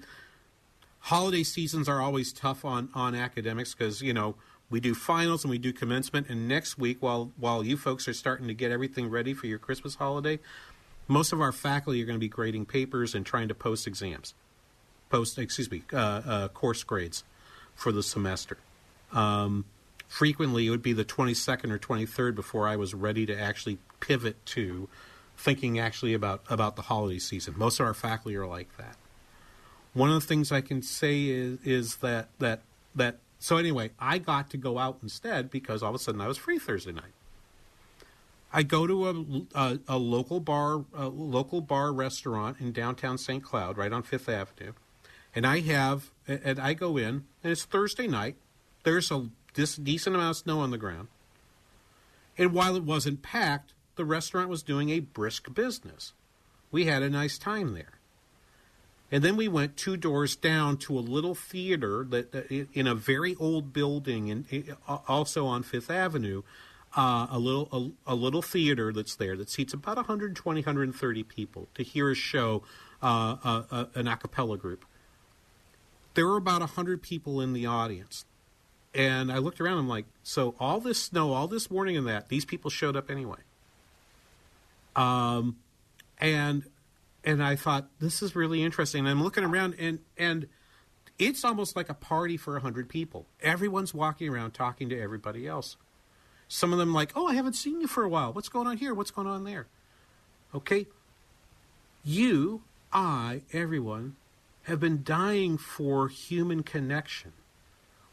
holiday 1.00 1.44
seasons 1.44 1.88
are 1.88 2.00
always 2.00 2.32
tough 2.32 2.64
on 2.64 2.88
on 2.94 3.14
academics 3.14 3.74
because 3.74 4.02
you 4.02 4.12
know 4.12 4.34
we 4.68 4.80
do 4.80 4.94
finals 4.94 5.44
and 5.44 5.50
we 5.50 5.58
do 5.58 5.72
commencement. 5.72 6.28
And 6.28 6.48
next 6.48 6.78
week, 6.78 6.98
while 7.00 7.32
while 7.36 7.64
you 7.64 7.76
folks 7.76 8.08
are 8.08 8.14
starting 8.14 8.48
to 8.48 8.54
get 8.54 8.72
everything 8.72 9.08
ready 9.08 9.34
for 9.34 9.46
your 9.46 9.58
Christmas 9.58 9.94
holiday, 9.94 10.40
most 11.06 11.32
of 11.32 11.40
our 11.40 11.52
faculty 11.52 12.02
are 12.02 12.06
going 12.06 12.16
to 12.18 12.20
be 12.20 12.28
grading 12.28 12.66
papers 12.66 13.14
and 13.14 13.24
trying 13.24 13.48
to 13.48 13.54
post 13.54 13.86
exams, 13.86 14.34
post 15.08 15.38
excuse 15.38 15.70
me, 15.70 15.82
uh, 15.92 15.96
uh, 15.96 16.48
course 16.48 16.82
grades 16.82 17.22
for 17.74 17.92
the 17.92 18.02
semester. 18.02 18.58
Um, 19.12 19.64
frequently, 20.08 20.66
it 20.66 20.70
would 20.70 20.82
be 20.82 20.92
the 20.92 21.04
22nd 21.04 21.70
or 21.70 21.78
23rd 21.78 22.34
before 22.34 22.68
I 22.68 22.76
was 22.76 22.94
ready 22.94 23.26
to 23.26 23.38
actually 23.38 23.78
pivot 24.00 24.44
to 24.46 24.88
thinking 25.36 25.78
actually 25.78 26.14
about 26.14 26.42
about 26.48 26.76
the 26.76 26.82
holiday 26.82 27.18
season. 27.18 27.54
Most 27.56 27.78
of 27.80 27.86
our 27.86 27.94
faculty 27.94 28.36
are 28.36 28.46
like 28.46 28.76
that. 28.78 28.96
One 29.92 30.10
of 30.10 30.20
the 30.20 30.26
things 30.26 30.50
I 30.50 30.60
can 30.60 30.82
say 30.82 31.24
is 31.24 31.58
is 31.64 31.96
that 31.96 32.28
that 32.38 32.62
that 32.94 33.18
so 33.38 33.56
anyway, 33.56 33.90
I 33.98 34.18
got 34.18 34.50
to 34.50 34.56
go 34.56 34.78
out 34.78 34.98
instead 35.02 35.50
because 35.50 35.82
all 35.82 35.90
of 35.90 35.94
a 35.94 35.98
sudden 35.98 36.20
I 36.20 36.28
was 36.28 36.38
free 36.38 36.58
Thursday 36.58 36.92
night. 36.92 37.12
I 38.52 38.62
go 38.62 38.86
to 38.86 39.08
a, 39.08 39.58
a, 39.58 39.78
a 39.88 39.98
local 39.98 40.40
bar, 40.40 40.84
a 40.94 41.08
local 41.08 41.60
bar 41.60 41.92
restaurant 41.92 42.56
in 42.60 42.72
downtown 42.72 43.18
St. 43.18 43.42
Cloud, 43.42 43.76
right 43.76 43.92
on 43.92 44.02
Fifth 44.02 44.28
Avenue, 44.28 44.72
and 45.34 45.46
I 45.46 45.60
have, 45.60 46.10
and 46.26 46.58
I 46.58 46.72
go 46.72 46.96
in, 46.96 47.26
and 47.42 47.52
it's 47.52 47.64
Thursday 47.64 48.06
night. 48.06 48.36
There's 48.84 49.10
a 49.10 49.28
this 49.56 49.76
decent 49.76 50.14
amount 50.14 50.30
of 50.30 50.36
snow 50.36 50.60
on 50.60 50.70
the 50.70 50.78
ground, 50.78 51.08
and 52.38 52.52
while 52.52 52.76
it 52.76 52.84
wasn't 52.84 53.22
packed, 53.22 53.72
the 53.96 54.04
restaurant 54.04 54.48
was 54.48 54.62
doing 54.62 54.90
a 54.90 55.00
brisk 55.00 55.52
business. 55.54 56.12
We 56.70 56.84
had 56.84 57.02
a 57.02 57.10
nice 57.10 57.38
time 57.38 57.74
there. 57.74 57.96
And 59.10 59.22
then 59.22 59.36
we 59.36 59.46
went 59.48 59.76
two 59.76 59.96
doors 59.96 60.34
down 60.34 60.78
to 60.78 60.98
a 60.98 61.00
little 61.00 61.34
theater 61.34 62.04
that, 62.10 62.32
that 62.32 62.50
in 62.50 62.86
a 62.86 62.94
very 62.94 63.36
old 63.36 63.72
building, 63.72 64.30
and 64.30 64.76
also 64.86 65.46
on 65.46 65.62
Fifth 65.62 65.90
Avenue, 65.90 66.42
uh, 66.96 67.26
a 67.30 67.38
little 67.38 67.94
a, 68.06 68.12
a, 68.12 68.14
little 68.14 68.42
theater 68.42 68.92
that's 68.92 69.14
there 69.14 69.36
that 69.36 69.50
seats 69.50 69.74
about 69.74 69.96
120, 69.96 70.60
130 70.60 71.22
people 71.24 71.68
to 71.74 71.82
hear 71.82 72.10
a 72.10 72.14
show, 72.14 72.62
uh, 73.02 73.36
uh, 73.44 73.62
uh, 73.70 73.84
an 73.94 74.08
a 74.08 74.16
cappella 74.16 74.56
group. 74.56 74.84
There 76.14 76.26
were 76.26 76.38
about 76.38 76.60
100 76.60 77.02
people 77.02 77.40
in 77.40 77.52
the 77.52 77.66
audience. 77.66 78.24
And 78.96 79.30
I 79.30 79.38
looked 79.38 79.60
around, 79.60 79.76
I'm 79.76 79.88
like, 79.88 80.06
so 80.22 80.54
all 80.58 80.80
this 80.80 80.98
snow, 80.98 81.34
all 81.34 81.46
this 81.46 81.70
warning 81.70 81.98
and 81.98 82.06
that, 82.06 82.30
these 82.30 82.46
people 82.46 82.70
showed 82.70 82.96
up 82.96 83.10
anyway. 83.10 83.36
Um, 84.96 85.56
and 86.18 86.64
and 87.22 87.42
I 87.42 87.56
thought 87.56 87.88
this 88.00 88.22
is 88.22 88.34
really 88.34 88.62
interesting. 88.62 89.00
And 89.00 89.08
I'm 89.08 89.22
looking 89.22 89.44
around, 89.44 89.74
and 89.78 89.98
and 90.16 90.48
it's 91.18 91.44
almost 91.44 91.76
like 91.76 91.90
a 91.90 91.94
party 91.94 92.38
for 92.38 92.58
hundred 92.58 92.88
people. 92.88 93.26
Everyone's 93.42 93.92
walking 93.92 94.30
around 94.30 94.52
talking 94.54 94.88
to 94.88 94.98
everybody 94.98 95.46
else. 95.46 95.76
Some 96.48 96.72
of 96.72 96.78
them 96.78 96.94
like, 96.94 97.12
oh, 97.14 97.26
I 97.26 97.34
haven't 97.34 97.54
seen 97.54 97.82
you 97.82 97.88
for 97.88 98.02
a 98.02 98.08
while. 98.08 98.32
What's 98.32 98.48
going 98.48 98.66
on 98.66 98.78
here? 98.78 98.94
What's 98.94 99.10
going 99.10 99.26
on 99.26 99.44
there? 99.44 99.66
Okay, 100.54 100.86
you, 102.02 102.62
I, 102.92 103.42
everyone, 103.52 104.16
have 104.62 104.80
been 104.80 105.02
dying 105.02 105.58
for 105.58 106.08
human 106.08 106.62
connection, 106.62 107.32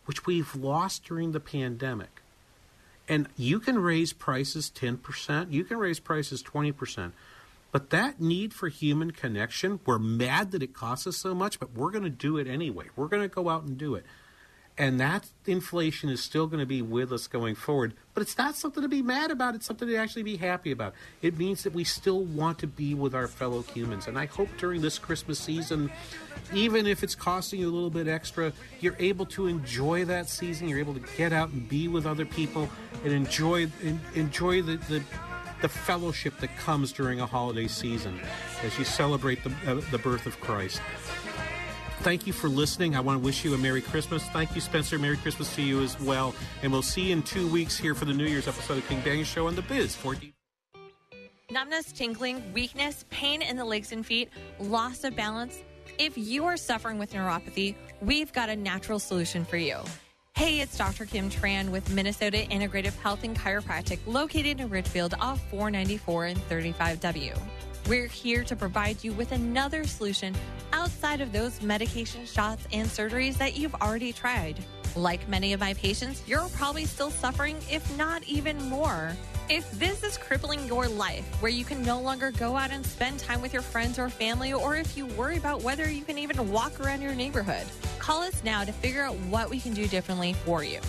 which 0.05 0.25
we've 0.25 0.55
lost 0.55 1.05
during 1.05 1.31
the 1.31 1.39
pandemic. 1.39 2.21
And 3.07 3.27
you 3.35 3.59
can 3.59 3.79
raise 3.79 4.13
prices 4.13 4.71
10%, 4.73 5.51
you 5.51 5.63
can 5.63 5.77
raise 5.77 5.99
prices 5.99 6.41
20%. 6.41 7.11
But 7.71 7.89
that 7.89 8.21
need 8.21 8.53
for 8.53 8.69
human 8.69 9.11
connection, 9.11 9.79
we're 9.85 9.97
mad 9.97 10.51
that 10.51 10.61
it 10.61 10.73
costs 10.73 11.07
us 11.07 11.17
so 11.17 11.33
much, 11.33 11.59
but 11.59 11.73
we're 11.73 11.89
going 11.89 12.03
to 12.03 12.09
do 12.09 12.37
it 12.37 12.47
anyway. 12.47 12.85
We're 12.95 13.07
going 13.07 13.23
to 13.23 13.33
go 13.33 13.49
out 13.49 13.63
and 13.63 13.77
do 13.77 13.95
it. 13.95 14.05
And 14.75 14.99
that 14.99 15.27
inflation 15.45 16.09
is 16.09 16.23
still 16.23 16.47
going 16.47 16.59
to 16.59 16.65
be 16.65 16.81
with 16.81 17.13
us 17.13 17.27
going 17.27 17.53
forward. 17.53 17.93
But 18.15 18.21
it's 18.21 18.37
not 18.39 18.55
something 18.55 18.81
to 18.81 18.89
be 18.89 19.03
mad 19.03 19.29
about. 19.29 19.53
It's 19.53 19.67
something 19.67 19.87
to 19.87 19.95
actually 19.95 20.23
be 20.23 20.37
happy 20.37 20.71
about. 20.71 20.95
It 21.21 21.37
means 21.37 21.63
that 21.63 21.73
we 21.73 21.83
still 21.83 22.23
want 22.23 22.57
to 22.59 22.67
be 22.67 22.95
with 22.95 23.13
our 23.13 23.27
fellow 23.27 23.61
humans. 23.61 24.07
And 24.07 24.17
I 24.17 24.25
hope 24.25 24.49
during 24.57 24.81
this 24.81 24.97
Christmas 24.97 25.37
season, 25.37 25.91
even 26.53 26.87
if 26.87 27.03
it's 27.03 27.13
costing 27.13 27.59
you 27.59 27.69
a 27.69 27.73
little 27.73 27.91
bit 27.91 28.07
extra, 28.07 28.51
you're 28.79 28.95
able 28.97 29.27
to 29.27 29.45
enjoy 29.45 30.05
that 30.05 30.27
season. 30.27 30.67
You're 30.67 30.79
able 30.79 30.95
to 30.95 31.03
get 31.17 31.33
out 31.33 31.49
and 31.49 31.69
be 31.69 31.87
with 31.87 32.07
other 32.07 32.25
people 32.25 32.67
and 33.03 33.13
enjoy 33.13 33.67
enjoy 34.15 34.63
the, 34.63 34.77
the 34.77 35.03
the 35.61 35.69
fellowship 35.69 36.37
that 36.39 36.55
comes 36.57 36.91
during 36.91 37.21
a 37.21 37.25
holiday 37.25 37.67
season 37.67 38.19
as 38.63 38.77
you 38.77 38.83
celebrate 38.83 39.41
the, 39.45 39.51
uh, 39.65 39.81
the 39.91 39.97
birth 39.97 40.25
of 40.25 40.37
Christ. 40.41 40.81
Thank 42.03 42.27
you 42.27 42.33
for 42.33 42.49
listening. 42.49 42.97
I 42.97 42.99
want 42.99 43.21
to 43.21 43.25
wish 43.25 43.45
you 43.45 43.53
a 43.53 43.57
Merry 43.57 43.81
Christmas. 43.81 44.25
Thank 44.25 44.53
you, 44.55 44.59
Spencer. 44.59 44.99
Merry 44.99 45.15
Christmas 45.15 45.55
to 45.55 45.61
you 45.61 45.81
as 45.81 45.97
well. 46.01 46.35
And 46.61 46.69
we'll 46.69 46.81
see 46.81 47.03
you 47.03 47.13
in 47.13 47.23
two 47.23 47.47
weeks 47.47 47.77
here 47.77 47.95
for 47.95 48.03
the 48.03 48.11
New 48.11 48.25
Year's 48.25 48.45
episode 48.45 48.79
of 48.79 48.87
King 48.89 49.01
Banaian 49.01 49.23
Show 49.23 49.47
on 49.47 49.55
the 49.55 49.61
Biz 49.61 49.95
14. 49.95 50.33
Numbness, 51.49 51.93
tingling, 51.93 52.51
weakness, 52.51 53.05
pain 53.09 53.41
in 53.41 53.55
the 53.55 53.63
legs 53.63 53.93
and 53.93 54.05
feet, 54.05 54.29
loss 54.59 55.05
of 55.05 55.15
balance. 55.15 55.63
If 55.97 56.17
you 56.17 56.43
are 56.43 56.57
suffering 56.57 56.99
with 56.99 57.13
neuropathy, 57.13 57.75
we've 58.01 58.33
got 58.33 58.49
a 58.49 58.55
natural 58.57 58.99
solution 58.99 59.45
for 59.45 59.55
you. 59.55 59.77
Hey, 60.35 60.59
it's 60.59 60.77
Dr. 60.77 61.05
Kim 61.05 61.29
Tran 61.29 61.69
with 61.69 61.89
Minnesota 61.89 62.45
Integrative 62.51 62.99
Health 62.99 63.23
and 63.23 63.33
Chiropractic 63.33 63.99
located 64.05 64.59
in 64.59 64.69
Richfield 64.69 65.13
off 65.21 65.39
494 65.51 66.25
and 66.25 66.49
35W. 66.49 67.39
We're 67.87 68.07
here 68.07 68.43
to 68.43 68.55
provide 68.57 69.03
you 69.05 69.13
with 69.13 69.31
another 69.31 69.85
solution 69.85 70.35
outside 70.83 71.21
of 71.21 71.31
those 71.31 71.61
medication 71.61 72.25
shots 72.25 72.67
and 72.73 72.89
surgeries 72.89 73.37
that 73.37 73.55
you've 73.55 73.73
already 73.75 74.11
tried. 74.11 74.59
Like 74.97 75.29
many 75.29 75.53
of 75.53 75.61
my 75.61 75.73
patients, 75.75 76.21
you're 76.27 76.49
probably 76.57 76.83
still 76.83 77.09
suffering, 77.09 77.55
if 77.71 77.97
not 77.97 78.21
even 78.23 78.61
more. 78.67 79.15
If 79.49 79.71
this 79.79 80.03
is 80.03 80.17
crippling 80.17 80.67
your 80.67 80.89
life, 80.89 81.23
where 81.41 81.51
you 81.51 81.63
can 81.63 81.81
no 81.83 82.01
longer 82.01 82.31
go 82.31 82.57
out 82.57 82.71
and 82.71 82.85
spend 82.85 83.17
time 83.17 83.41
with 83.41 83.53
your 83.53 83.61
friends 83.61 83.97
or 83.97 84.09
family, 84.09 84.51
or 84.51 84.75
if 84.75 84.97
you 84.97 85.05
worry 85.05 85.37
about 85.37 85.63
whether 85.63 85.89
you 85.89 86.03
can 86.03 86.17
even 86.17 86.51
walk 86.51 86.81
around 86.81 87.01
your 87.01 87.15
neighborhood, 87.15 87.65
call 87.97 88.21
us 88.21 88.43
now 88.43 88.65
to 88.65 88.73
figure 88.73 89.03
out 89.03 89.15
what 89.29 89.49
we 89.49 89.61
can 89.61 89.73
do 89.73 89.87
differently 89.87 90.33
for 90.33 90.65
you. 90.65 90.81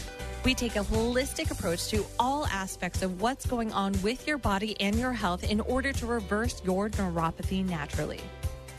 We 0.45 0.55
take 0.55 0.74
a 0.74 0.80
holistic 0.80 1.53
approach 1.53 1.86
to 1.90 2.05
all 2.18 2.47
aspects 2.47 3.03
of 3.03 3.22
what's 3.22 3.47
going 3.47 3.72
on 3.72 3.95
with 4.03 4.26
your 4.26 4.38
body 4.38 4.76
and 4.80 4.99
your 4.99 5.12
health 5.12 5.45
in 5.45 5.61
order 5.61 5.92
to 5.92 6.07
reverse 6.07 6.61
your 6.64 6.90
neuropathy 6.90 7.64
naturally. 7.64 8.20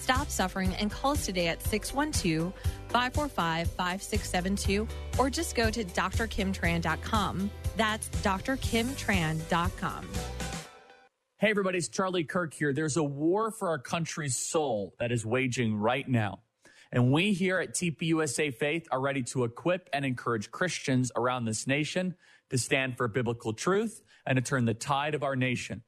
Stop 0.05 0.29
suffering 0.29 0.71
and 0.75 0.91
call 0.91 1.13
us 1.13 1.25
today 1.25 1.47
at 1.47 1.63
612 1.63 2.53
545 2.89 3.67
5672 3.71 4.87
or 5.17 5.31
just 5.31 5.55
go 5.55 5.71
to 5.71 5.83
drkimtran.com. 5.83 7.49
That's 7.75 8.07
drkimtran.com. 8.09 10.07
Hey, 11.39 11.49
everybody, 11.49 11.79
it's 11.79 11.87
Charlie 11.87 12.23
Kirk 12.23 12.53
here. 12.53 12.71
There's 12.71 12.97
a 12.97 13.03
war 13.03 13.49
for 13.49 13.69
our 13.69 13.79
country's 13.79 14.37
soul 14.37 14.93
that 14.99 15.11
is 15.11 15.25
waging 15.25 15.75
right 15.75 16.07
now. 16.07 16.41
And 16.91 17.11
we 17.11 17.33
here 17.33 17.59
at 17.59 17.73
TPUSA 17.73 18.53
Faith 18.53 18.87
are 18.91 19.01
ready 19.01 19.23
to 19.23 19.43
equip 19.43 19.89
and 19.91 20.05
encourage 20.05 20.51
Christians 20.51 21.11
around 21.15 21.45
this 21.45 21.65
nation 21.65 22.13
to 22.51 22.59
stand 22.59 22.95
for 22.95 23.07
biblical 23.07 23.53
truth 23.53 24.03
and 24.23 24.35
to 24.35 24.43
turn 24.43 24.65
the 24.65 24.75
tide 24.75 25.15
of 25.15 25.23
our 25.23 25.35
nation. 25.35 25.81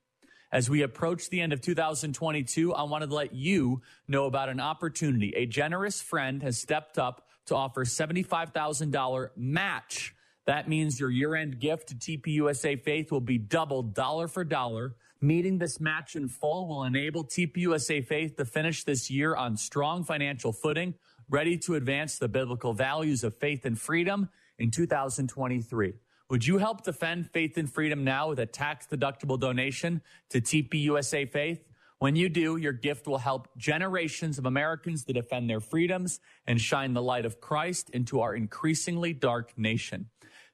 As 0.52 0.70
we 0.70 0.82
approach 0.82 1.30
the 1.30 1.42
end 1.42 1.52
of 1.52 1.60
2022, 1.60 2.74
I 2.74 2.84
wanted 2.84 3.10
to 3.10 3.16
let 3.16 3.34
you 3.34 3.82
know 4.08 4.26
about 4.26 4.48
an 4.48 4.62
opportunity. 4.62 5.34
A 5.36 5.46
generous 5.46 6.02
friend 6.02 6.42
has 6.42 6.58
stepped 6.58 6.98
up 6.98 7.28
to 7.48 7.56
offer 7.56 7.84
$75,000 7.84 9.30
match. 9.36 10.16
That 10.46 10.70
means 10.70 11.02
your 11.02 11.10
year 11.10 11.36
end 11.36 11.60
gift 11.60 11.90
to 11.90 11.96
TPUSA 11.96 12.82
Faith 12.82 13.12
will 13.12 13.20
be 13.20 13.38
doubled 13.38 13.94
dollar 13.94 14.30
for 14.30 14.46
dollar. 14.46 14.96
Meeting 15.20 15.58
this 15.58 15.82
match 15.82 16.16
in 16.16 16.30
full 16.30 16.70
will 16.70 16.84
enable 16.86 17.26
TPUSA 17.26 18.08
Faith 18.08 18.38
to 18.38 18.46
finish 18.46 18.86
this 18.86 19.12
year 19.12 19.36
on 19.36 19.58
strong 19.58 20.06
financial 20.06 20.54
footing, 20.54 20.94
ready 21.30 21.58
to 21.58 21.76
advance 21.76 22.18
the 22.18 22.30
biblical 22.30 22.74
values 22.74 23.26
of 23.26 23.36
faith 23.36 23.66
and 23.66 23.78
freedom 23.78 24.30
in 24.58 24.72
2023. 24.72 25.94
Would 26.30 26.46
you 26.46 26.58
help 26.58 26.84
defend 26.84 27.32
faith 27.32 27.58
and 27.58 27.72
freedom 27.72 28.04
now 28.04 28.28
with 28.28 28.40
a 28.40 28.46
tax 28.46 28.86
deductible 28.86 29.40
donation 29.40 30.02
to 30.30 30.42
TPUSA 30.42 31.30
Faith? 31.30 31.64
When 32.00 32.18
you 32.18 32.28
do, 32.28 32.58
your 32.58 32.74
gift 32.74 33.08
will 33.08 33.20
help 33.20 33.48
generations 33.56 34.38
of 34.38 34.46
Americans 34.46 35.06
to 35.06 35.14
defend 35.14 35.50
their 35.50 35.62
freedoms 35.62 36.20
and 36.46 36.60
shine 36.60 36.94
the 36.94 37.02
light 37.02 37.26
of 37.26 37.40
Christ 37.40 37.90
into 37.92 38.20
our 38.20 38.36
increasingly 38.36 39.14
dark 39.14 39.58
nation. 39.58 40.10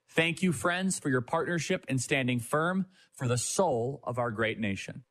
Thank 0.07 0.43
you, 0.43 0.53
friends, 0.53 0.99
for 0.99 1.09
your 1.09 1.21
partnership 1.21 1.86
and 1.89 1.99
standing 1.99 2.39
firm 2.39 2.86
for 3.11 3.28
the 3.28 3.39
soul 3.39 3.99
of 4.03 4.19
our 4.19 4.30
great 4.30 4.59
nation. 4.59 5.03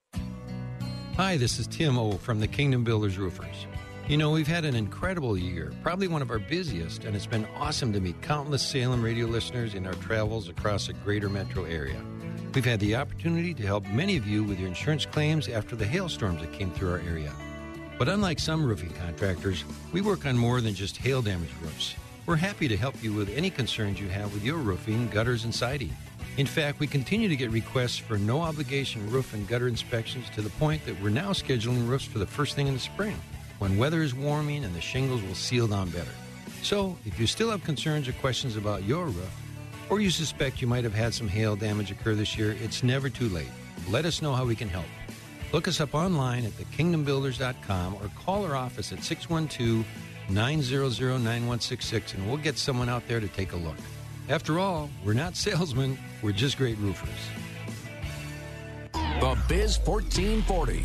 Hi, 1.16 1.36
this 1.36 1.58
is 1.58 1.66
Tim 1.66 1.98
O 1.98 2.12
from 2.12 2.38
the 2.38 2.46
Kingdom 2.46 2.84
Builders 2.84 3.18
Roofers. 3.18 3.66
You 4.12 4.18
know, 4.18 4.28
we've 4.28 4.46
had 4.46 4.66
an 4.66 4.76
incredible 4.76 5.38
year, 5.38 5.72
probably 5.82 6.06
one 6.06 6.20
of 6.20 6.30
our 6.30 6.38
busiest, 6.38 7.04
and 7.04 7.16
it's 7.16 7.24
been 7.24 7.46
awesome 7.56 7.94
to 7.94 8.00
meet 8.02 8.20
countless 8.20 8.60
Salem 8.60 9.02
radio 9.02 9.26
listeners 9.26 9.72
in 9.72 9.86
our 9.86 9.94
travels 9.94 10.50
across 10.50 10.86
the 10.86 10.92
greater 10.92 11.30
metro 11.30 11.64
area. 11.64 11.98
We've 12.54 12.62
had 12.62 12.78
the 12.80 12.94
opportunity 12.94 13.54
to 13.54 13.62
help 13.62 13.86
many 13.86 14.18
of 14.18 14.26
you 14.26 14.44
with 14.44 14.58
your 14.58 14.68
insurance 14.68 15.06
claims 15.06 15.48
after 15.48 15.76
the 15.76 15.86
hailstorms 15.86 16.42
that 16.42 16.52
came 16.52 16.70
through 16.72 16.90
our 16.90 16.98
area. 16.98 17.32
But 17.98 18.10
unlike 18.10 18.38
some 18.38 18.66
roofing 18.66 18.92
contractors, 18.92 19.64
we 19.92 20.02
work 20.02 20.26
on 20.26 20.36
more 20.36 20.60
than 20.60 20.74
just 20.74 20.98
hail 20.98 21.22
damaged 21.22 21.54
roofs. 21.62 21.94
We're 22.26 22.36
happy 22.36 22.68
to 22.68 22.76
help 22.76 23.02
you 23.02 23.14
with 23.14 23.30
any 23.30 23.48
concerns 23.48 23.98
you 23.98 24.10
have 24.10 24.34
with 24.34 24.44
your 24.44 24.58
roofing, 24.58 25.08
gutters, 25.08 25.44
and 25.44 25.54
siding. 25.54 25.96
In 26.36 26.44
fact, 26.46 26.80
we 26.80 26.86
continue 26.86 27.30
to 27.30 27.36
get 27.36 27.50
requests 27.50 27.96
for 27.96 28.18
no 28.18 28.42
obligation 28.42 29.10
roof 29.10 29.32
and 29.32 29.48
gutter 29.48 29.68
inspections 29.68 30.28
to 30.34 30.42
the 30.42 30.50
point 30.50 30.84
that 30.84 31.00
we're 31.00 31.08
now 31.08 31.30
scheduling 31.30 31.88
roofs 31.88 32.04
for 32.04 32.18
the 32.18 32.26
first 32.26 32.54
thing 32.56 32.66
in 32.66 32.74
the 32.74 32.78
spring 32.80 33.18
when 33.62 33.78
weather 33.78 34.02
is 34.02 34.12
warming 34.12 34.64
and 34.64 34.74
the 34.74 34.80
shingles 34.80 35.22
will 35.22 35.36
seal 35.36 35.68
down 35.68 35.88
better. 35.90 36.10
So, 36.64 36.98
if 37.06 37.20
you 37.20 37.28
still 37.28 37.48
have 37.48 37.62
concerns 37.62 38.08
or 38.08 38.12
questions 38.14 38.56
about 38.56 38.82
your 38.82 39.04
roof, 39.04 39.30
or 39.88 40.00
you 40.00 40.10
suspect 40.10 40.60
you 40.60 40.66
might 40.66 40.82
have 40.82 40.92
had 40.92 41.14
some 41.14 41.28
hail 41.28 41.54
damage 41.54 41.92
occur 41.92 42.16
this 42.16 42.36
year, 42.36 42.56
it's 42.60 42.82
never 42.82 43.08
too 43.08 43.28
late. 43.28 43.52
Let 43.88 44.04
us 44.04 44.20
know 44.20 44.32
how 44.32 44.44
we 44.44 44.56
can 44.56 44.68
help. 44.68 44.86
Look 45.52 45.68
us 45.68 45.80
up 45.80 45.94
online 45.94 46.44
at 46.44 46.50
thekingdombuilders.com 46.52 47.94
or 47.94 48.10
call 48.18 48.44
our 48.44 48.56
office 48.56 48.92
at 48.92 49.04
612 49.04 49.86
900 50.28 50.82
9166 50.98 52.14
and 52.14 52.26
we'll 52.26 52.38
get 52.38 52.58
someone 52.58 52.88
out 52.88 53.06
there 53.06 53.20
to 53.20 53.28
take 53.28 53.52
a 53.52 53.56
look. 53.56 53.76
After 54.28 54.58
all, 54.58 54.90
we're 55.04 55.12
not 55.12 55.36
salesmen, 55.46 55.96
we're 56.20 56.32
just 56.32 56.58
great 56.58 56.78
roofers. 56.78 57.10
The 58.92 59.38
Biz 59.46 59.78
1440. 59.84 60.84